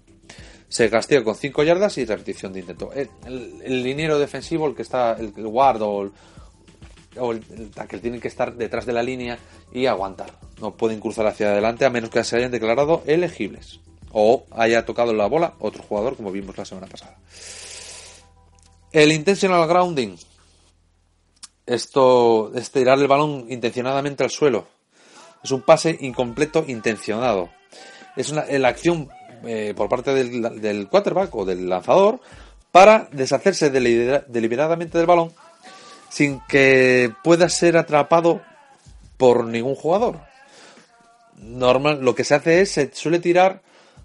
Se 0.68 0.90
castiga 0.90 1.24
con 1.24 1.36
5 1.36 1.64
yardas 1.64 1.98
y 1.98 2.06
repetición 2.06 2.54
de 2.54 2.62
intento. 2.62 2.92
El, 2.94 3.10
el, 3.64 3.84
liniero 3.84 4.18
defensivo, 4.18 4.68
el 4.68 4.74
que 4.74 4.82
está, 4.82 5.14
el, 5.14 5.32
guard 5.32 5.82
o 5.82 6.04
el, 6.04 6.12
o 7.18 7.32
el, 7.32 7.44
que 7.90 7.98
tiene 7.98 8.20
que 8.20 8.28
estar 8.28 8.56
detrás 8.56 8.86
de 8.86 8.94
la 8.94 9.04
línea 9.04 9.38
y 9.72 9.86
aguantar. 9.86 10.32
No 10.60 10.76
pueden 10.76 11.00
cruzar 11.00 11.28
hacia 11.28 11.52
adelante 11.52 11.86
a 11.86 11.90
menos 11.90 12.10
que 12.10 12.24
se 12.24 12.38
hayan 12.38 12.52
declarado 12.52 13.04
elegibles 13.06 13.80
o 14.12 14.46
haya 14.52 14.86
tocado 14.86 15.14
la 15.14 15.28
bola 15.28 15.54
otro 15.60 15.84
jugador 15.84 16.16
como 16.16 16.32
vimos 16.32 16.58
la 16.58 16.66
semana 16.66 16.88
pasada. 16.88 17.18
El 18.92 19.12
intentional 19.12 19.68
grounding. 19.68 20.16
Esto 21.66 22.52
es 22.54 22.72
tirar 22.72 23.00
el 23.00 23.08
balón 23.08 23.46
intencionadamente 23.50 24.24
al 24.24 24.30
suelo. 24.30 24.68
Es 25.44 25.52
un 25.52 25.62
pase 25.62 25.98
incompleto 26.02 26.66
intencionado. 26.68 27.50
Es 28.18 28.30
una, 28.30 28.46
la 28.46 28.68
acción 28.68 29.10
eh, 29.46 29.74
por 29.76 29.88
parte 29.88 30.14
del, 30.14 30.62
del 30.62 30.90
quarterback 30.90 31.34
o 31.34 31.46
del 31.46 31.70
lanzador 31.70 32.20
para 32.72 33.08
deshacerse 33.12 33.70
deliberadamente 33.70 34.98
del 34.98 35.08
balón 35.08 35.34
sin 36.12 36.42
que 36.42 37.12
pueda 37.24 37.48
ser 37.48 37.78
atrapado 37.78 38.42
por 39.16 39.46
ningún 39.46 39.76
jugador. 39.76 40.20
Normal, 41.38 42.02
lo 42.02 42.14
que 42.14 42.26
se 42.26 42.36
hace 42.36 42.62
es 42.62 42.72
se 42.72 42.94
suele 42.94 43.20
tirar 43.20 43.62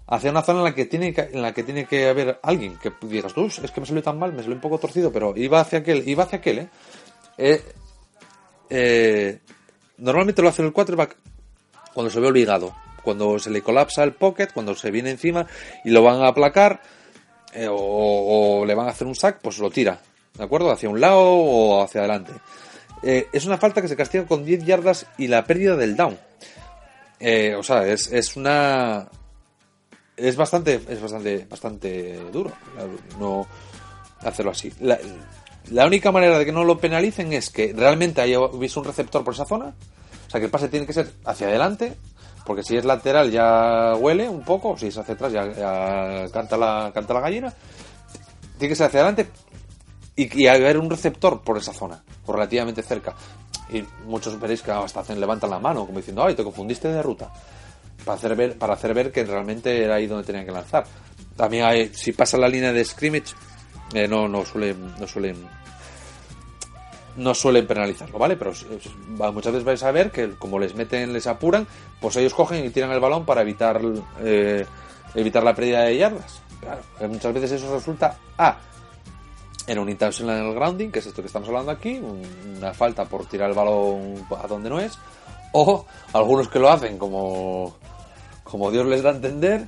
hacia 0.07 0.31
una 0.31 0.41
zona 0.41 0.59
en 0.59 0.65
la 0.65 0.73
que 0.73 0.85
tiene 0.85 1.13
que, 1.13 1.21
en 1.21 1.41
la 1.41 1.53
que 1.53 1.63
tiene 1.63 1.85
que 1.85 2.07
haber 2.07 2.39
alguien 2.41 2.77
que 2.77 2.93
digas 3.01 3.33
es 3.61 3.71
que 3.71 3.81
me 3.81 3.85
salió 3.85 4.01
tan 4.01 4.17
mal 4.17 4.31
me 4.31 4.41
salió 4.41 4.55
un 4.55 4.61
poco 4.61 4.77
torcido 4.77 5.11
pero 5.11 5.33
iba 5.35 5.59
hacia 5.59 5.79
aquel 5.79 6.07
iba 6.07 6.23
hacia 6.23 6.39
aquel 6.39 6.59
¿eh? 6.59 6.69
Eh, 7.37 7.61
eh, 8.69 9.39
normalmente 9.97 10.41
lo 10.41 10.47
hace 10.47 10.63
el 10.63 10.71
quarterback 10.71 11.17
cuando 11.93 12.09
se 12.09 12.21
ve 12.21 12.27
obligado 12.27 12.73
cuando 13.03 13.37
se 13.37 13.49
le 13.49 13.61
colapsa 13.61 14.05
el 14.05 14.13
pocket 14.13 14.53
cuando 14.53 14.75
se 14.75 14.91
viene 14.91 15.11
encima 15.11 15.45
y 15.83 15.89
lo 15.89 16.01
van 16.03 16.21
a 16.21 16.29
aplacar 16.29 16.81
o, 17.69 18.61
o, 18.61 18.65
le 18.65 18.75
van 18.75 18.87
a 18.87 18.91
hacer 18.91 19.07
un 19.07 19.15
sack 19.15 19.41
pues 19.41 19.59
lo 19.59 19.69
tira 19.69 19.99
¿de 20.37 20.43
acuerdo? 20.43 20.71
Hacia 20.71 20.89
un 20.89 21.01
lado 21.01 21.21
o 21.21 21.83
hacia 21.83 22.01
adelante. 22.01 22.33
Eh, 23.03 23.27
es 23.31 23.45
una 23.45 23.57
falta 23.57 23.81
que 23.81 23.87
se 23.87 23.95
castiga 23.95 24.25
con 24.25 24.43
10 24.43 24.65
yardas 24.65 25.05
y 25.17 25.27
la 25.27 25.45
pérdida 25.45 25.75
del 25.75 25.95
down. 25.95 26.17
Eh, 27.19 27.55
o 27.55 27.63
sea, 27.63 27.85
es, 27.87 28.11
es, 28.11 28.35
una. 28.35 29.07
Es 30.15 30.35
bastante. 30.35 30.81
Es 30.87 31.01
bastante. 31.01 31.45
bastante 31.49 32.19
duro. 32.31 32.51
No 33.19 33.47
hacerlo 34.21 34.51
así. 34.51 34.71
La, 34.79 35.85
única 35.85 36.11
manera 36.11 36.39
de 36.39 36.45
que 36.45 36.51
no 36.51 36.63
lo 36.63 36.79
penalicen 36.79 37.33
es 37.33 37.49
que 37.49 37.73
realmente 37.75 38.21
haya 38.21 38.39
hubiese 38.39 38.79
un 38.79 38.85
receptor 38.85 39.23
por 39.23 39.33
esa 39.33 39.45
zona. 39.45 39.73
O 40.27 40.29
sea 40.29 40.39
que 40.39 40.45
el 40.45 40.51
pase 40.51 40.69
tiene 40.69 40.85
que 40.85 40.93
ser 40.93 41.11
hacia 41.25 41.47
adelante. 41.47 41.93
Porque 42.45 42.63
si 42.63 42.77
es 42.77 42.85
lateral 42.85 43.29
ya 43.29 43.93
huele 43.95 44.29
un 44.29 44.43
poco. 44.43 44.77
Si 44.77 44.87
es 44.87 44.97
hacia 44.97 45.15
atrás 45.15 45.33
ya, 45.33 46.27
canta, 46.31 46.57
la, 46.57 46.91
canta 46.93 47.13
la 47.13 47.19
gallina. 47.19 47.53
Tiene 48.57 48.69
que 48.69 48.75
ser 48.75 48.87
hacia 48.87 49.01
adelante 49.01 49.27
y, 50.17 50.43
y 50.43 50.47
haber 50.47 50.77
un 50.77 50.89
receptor 50.89 51.41
por 51.41 51.57
esa 51.57 51.71
zona, 51.71 52.03
relativamente 52.27 52.83
cerca. 52.83 53.15
Y 53.69 53.83
muchos 54.05 54.37
veréis 54.39 54.61
que 54.61 54.71
hasta 54.71 54.99
hacen, 54.99 55.19
levantan 55.19 55.49
la 55.49 55.59
mano, 55.59 55.85
como 55.85 55.99
diciendo, 55.99 56.25
ay, 56.25 56.35
te 56.35 56.43
confundiste 56.43 56.89
de 56.89 57.01
ruta. 57.01 57.31
Para 58.03 58.17
hacer 58.17 58.35
ver, 58.35 58.57
para 58.57 58.73
hacer 58.73 58.93
ver 58.93 59.11
que 59.11 59.23
realmente 59.23 59.83
era 59.83 59.95
ahí 59.95 60.07
donde 60.07 60.25
tenían 60.25 60.45
que 60.45 60.51
lanzar. 60.51 60.85
También 61.35 61.93
si 61.93 62.11
pasa 62.11 62.37
la 62.37 62.49
línea 62.49 62.73
de 62.73 62.83
scrimmage, 62.83 63.35
eh, 63.93 64.07
no, 64.07 64.27
no 64.27 64.43
suelen, 64.43 64.95
no 64.99 65.07
suelen 65.07 65.47
no 67.17 67.33
suelen 67.33 67.65
penalizarlo, 67.65 68.19
¿vale? 68.19 68.37
Pero 68.37 68.51
muchas 69.33 69.51
veces 69.51 69.63
vais 69.63 69.83
a 69.83 69.91
ver 69.91 70.11
que 70.11 70.35
como 70.35 70.59
les 70.59 70.75
meten, 70.75 71.11
les 71.13 71.25
apuran, 71.27 71.67
pues 71.99 72.15
ellos 72.15 72.33
cogen 72.33 72.63
y 72.63 72.69
tiran 72.69 72.91
el 72.91 72.99
balón 72.99 73.25
para 73.25 73.41
evitar 73.41 73.81
eh, 74.21 74.65
evitar 75.15 75.43
la 75.43 75.55
pérdida 75.55 75.81
de 75.81 75.97
yardas. 75.97 76.41
Claro, 76.61 76.81
muchas 77.09 77.33
veces 77.33 77.51
eso 77.53 77.73
resulta 77.73 78.17
A. 78.37 78.57
En 79.67 79.79
un 79.79 79.89
intentional 79.89 80.53
grounding, 80.53 80.89
que 80.91 80.99
es 80.99 81.05
esto 81.05 81.21
que 81.21 81.27
estamos 81.27 81.49
hablando 81.49 81.71
aquí, 81.71 81.99
una 82.57 82.73
falta 82.73 83.05
por 83.05 83.25
tirar 83.25 83.49
el 83.49 83.55
balón 83.55 84.25
a 84.41 84.47
donde 84.47 84.69
no 84.69 84.79
es, 84.79 84.97
o 85.51 85.85
algunos 86.13 86.47
que 86.47 86.59
lo 86.59 86.69
hacen 86.69 86.97
como, 86.97 87.75
como 88.43 88.71
Dios 88.71 88.85
les 88.85 89.03
da 89.03 89.11
a 89.11 89.15
entender 89.15 89.67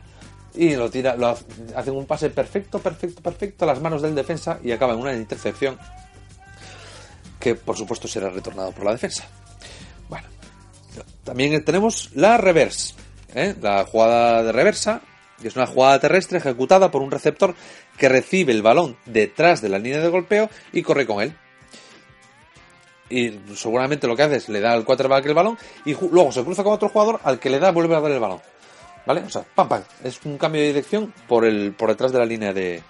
y 0.54 0.76
lo 0.76 0.90
tira, 0.90 1.16
lo 1.16 1.28
hacen 1.76 1.96
un 1.96 2.06
pase 2.06 2.30
perfecto, 2.30 2.80
perfecto, 2.80 3.22
perfecto 3.22 3.66
a 3.66 3.68
las 3.68 3.82
manos 3.82 4.02
del 4.02 4.16
defensa 4.16 4.60
y 4.64 4.72
acaba 4.72 4.94
en 4.94 5.00
una 5.00 5.14
intercepción 5.14 5.78
que 7.40 7.56
por 7.56 7.78
supuesto 7.78 8.08
será 8.08 8.30
retornado 8.30 8.72
por 8.72 8.86
la 8.86 8.92
defensa. 8.92 9.26
Bueno, 10.10 10.28
también 11.24 11.64
tenemos 11.64 12.12
la 12.16 12.38
reverse, 12.38 12.96
¿eh? 13.34 13.56
la 13.62 13.86
jugada 13.86 14.44
de 14.44 14.52
reversa, 14.52 15.02
que 15.42 15.48
es 15.48 15.56
una 15.56 15.68
jugada 15.68 16.00
terrestre 16.00 16.38
ejecutada 16.38 16.92
por 16.92 17.02
un 17.02 17.12
receptor 17.12 17.56
que 17.98 18.10
recibe 18.10 18.52
el 18.52 18.62
balón 18.62 18.98
detrás 19.06 19.62
de 19.62 19.70
la 19.70 19.80
línea 19.80 20.02
de 20.02 20.10
golpeo 20.10 20.50
y 20.74 20.82
corre 20.82 21.06
con 21.06 21.22
él. 21.22 21.36
Y 23.10 23.40
seguramente 23.56 24.08
lo 24.08 24.16
que 24.16 24.24
hace 24.24 24.36
es 24.36 24.50
le 24.50 24.60
da 24.60 24.72
al 24.74 24.86
quarterback 24.86 25.26
el 25.26 25.34
balón 25.34 25.58
y 25.86 25.96
luego 26.12 26.32
se 26.32 26.44
cruza 26.44 26.64
con 26.64 26.74
otro 26.74 26.90
jugador 26.90 27.20
al 27.24 27.40
que 27.40 27.50
le 27.50 27.60
da 27.60 27.72
vuelve 27.72 27.96
a 27.96 28.02
dar 28.02 28.12
el 28.12 28.20
balón. 28.20 28.42
¿Vale? 29.06 29.22
O 29.22 29.30
sea, 29.30 29.44
pam, 29.56 29.68
pam. 29.68 29.84
Es 30.04 30.20
un 30.26 30.38
cambio 30.38 30.62
de 30.62 30.68
dirección 30.68 31.14
por, 31.28 31.46
el, 31.46 31.74
por 31.74 31.90
detrás 31.90 32.12
de 32.12 32.20
la 32.20 32.26
línea 32.26 32.54
de, 32.54 32.84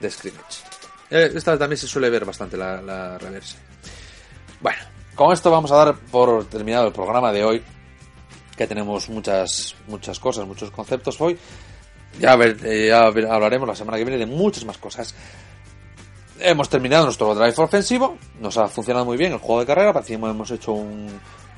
de 0.00 0.10
scrimmage. 0.10 0.64
Eh, 1.10 1.30
esta 1.34 1.56
también 1.56 1.78
se 1.78 1.86
suele 1.86 2.10
ver 2.10 2.24
bastante 2.24 2.56
la, 2.56 2.82
la 2.82 3.16
reversa. 3.16 3.56
Bueno, 4.60 4.78
con 5.14 5.32
esto 5.32 5.50
vamos 5.50 5.70
a 5.70 5.76
dar 5.76 5.94
por 5.94 6.46
terminado 6.46 6.88
el 6.88 6.92
programa 6.92 7.32
de 7.32 7.44
hoy. 7.44 7.62
Que 8.56 8.66
tenemos 8.66 9.08
muchas, 9.08 9.74
muchas 9.86 10.18
cosas, 10.18 10.46
muchos 10.46 10.70
conceptos 10.70 11.20
hoy. 11.20 11.38
Ya, 12.18 12.34
eh, 12.34 12.86
ya 12.88 13.06
hablaremos 13.06 13.68
la 13.68 13.76
semana 13.76 13.98
que 13.98 14.04
viene 14.04 14.18
de 14.18 14.26
muchas 14.26 14.64
más 14.64 14.78
cosas. 14.78 15.14
Hemos 16.38 16.68
terminado 16.68 17.04
nuestro 17.04 17.34
drive 17.34 17.54
ofensivo. 17.58 18.16
Nos 18.40 18.56
ha 18.56 18.68
funcionado 18.68 19.04
muy 19.04 19.16
bien 19.16 19.32
el 19.32 19.38
juego 19.38 19.60
de 19.60 19.66
carrera. 19.66 19.92
Parecimos 19.92 20.30
hemos 20.30 20.50
hecho 20.50 20.72
un, 20.72 21.08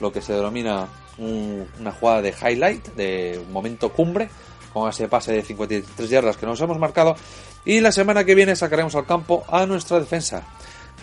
lo 0.00 0.12
que 0.12 0.22
se 0.22 0.32
denomina 0.32 0.88
una 1.18 1.92
jugada 1.92 2.22
de 2.22 2.30
highlight, 2.32 2.94
de 2.94 3.44
momento 3.50 3.92
cumbre, 3.92 4.28
con 4.72 4.88
ese 4.88 5.08
pase 5.08 5.32
de 5.32 5.42
53 5.42 6.10
yardas 6.10 6.36
que 6.36 6.46
nos 6.46 6.60
hemos 6.60 6.78
marcado. 6.78 7.16
Y 7.64 7.80
la 7.80 7.92
semana 7.92 8.24
que 8.24 8.34
viene 8.34 8.54
sacaremos 8.56 8.94
al 8.94 9.06
campo 9.06 9.44
a 9.48 9.66
nuestra 9.66 9.98
defensa. 9.98 10.44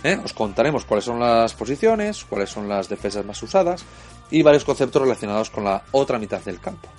¿Eh? 0.04 0.20
Os 0.24 0.34
contaremos 0.34 0.86
cuáles 0.86 1.06
son 1.06 1.20
las 1.20 1.54
posiciones, 1.54 2.26
cuáles 2.26 2.50
son 2.50 2.68
las 2.68 2.90
defensas 2.90 3.26
más 3.26 3.42
usadas 3.42 3.86
y 4.32 4.42
varios 4.42 4.66
conceptos 4.66 5.02
relacionados 5.02 5.50
con 5.50 5.64
la 5.64 5.84
otra 5.92 6.20
mitad 6.20 6.42
del 6.42 6.60
campo 6.60 6.90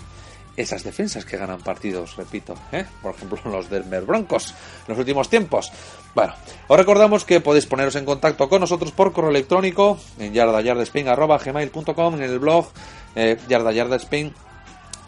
esas 0.56 0.82
defensas 0.82 1.24
que 1.24 1.36
ganan 1.36 1.60
partidos, 1.60 2.16
repito, 2.16 2.54
¿eh? 2.72 2.86
por 3.02 3.14
ejemplo 3.14 3.38
los 3.50 3.68
Denver 3.68 4.02
Broncos 4.04 4.50
en 4.50 4.88
los 4.88 4.98
últimos 4.98 5.28
tiempos. 5.28 5.70
Bueno, 6.14 6.32
os 6.66 6.76
recordamos 6.76 7.24
que 7.24 7.40
podéis 7.40 7.66
poneros 7.66 7.96
en 7.96 8.04
contacto 8.04 8.48
con 8.48 8.60
nosotros 8.60 8.92
por 8.92 9.12
correo 9.12 9.30
electrónico 9.30 9.98
en 10.18 10.32
yardayardespain.gmail.com 10.32 12.14
en 12.14 12.22
el 12.22 12.38
blog 12.38 12.68
eh, 13.14 13.36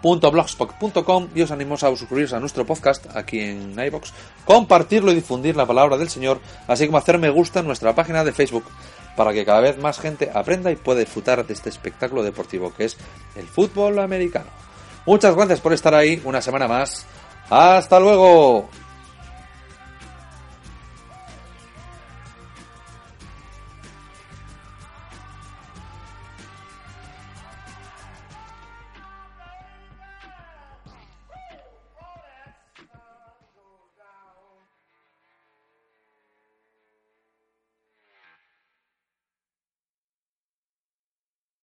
yardayardespain.blogspot.com 0.03 1.29
y 1.35 1.43
os 1.43 1.51
animamos 1.51 1.83
a 1.83 1.95
suscribiros 1.97 2.33
a 2.33 2.41
nuestro 2.41 2.65
podcast 2.65 3.07
aquí 3.17 3.41
en 3.41 3.79
iBox, 3.79 4.13
compartirlo 4.45 5.13
y 5.13 5.17
difundir 5.17 5.57
la 5.57 5.67
palabra 5.67 5.97
del 5.97 6.09
Señor, 6.09 6.41
así 6.67 6.87
como 6.87 6.99
hacer 6.99 7.19
me 7.19 7.31
gusta 7.31 7.61
en 7.61 7.67
nuestra 7.67 7.95
página 7.95 8.25
de 8.25 8.33
Facebook 8.33 8.65
para 9.17 9.33
que 9.33 9.45
cada 9.45 9.61
vez 9.61 9.79
más 9.79 9.99
gente 9.99 10.31
aprenda 10.33 10.71
y 10.71 10.77
pueda 10.77 11.01
disfrutar 11.01 11.45
de 11.45 11.53
este 11.53 11.69
espectáculo 11.69 12.23
deportivo 12.23 12.73
que 12.73 12.85
es 12.85 12.97
el 13.35 13.47
fútbol 13.47 13.99
americano. 13.99 14.47
Muchas 15.07 15.35
gracias 15.35 15.61
por 15.61 15.73
estar 15.73 15.95
ahí 15.95 16.21
una 16.25 16.41
semana 16.41 16.69
más. 16.69 17.07
Hasta 17.51 17.99
luego. 17.99 18.69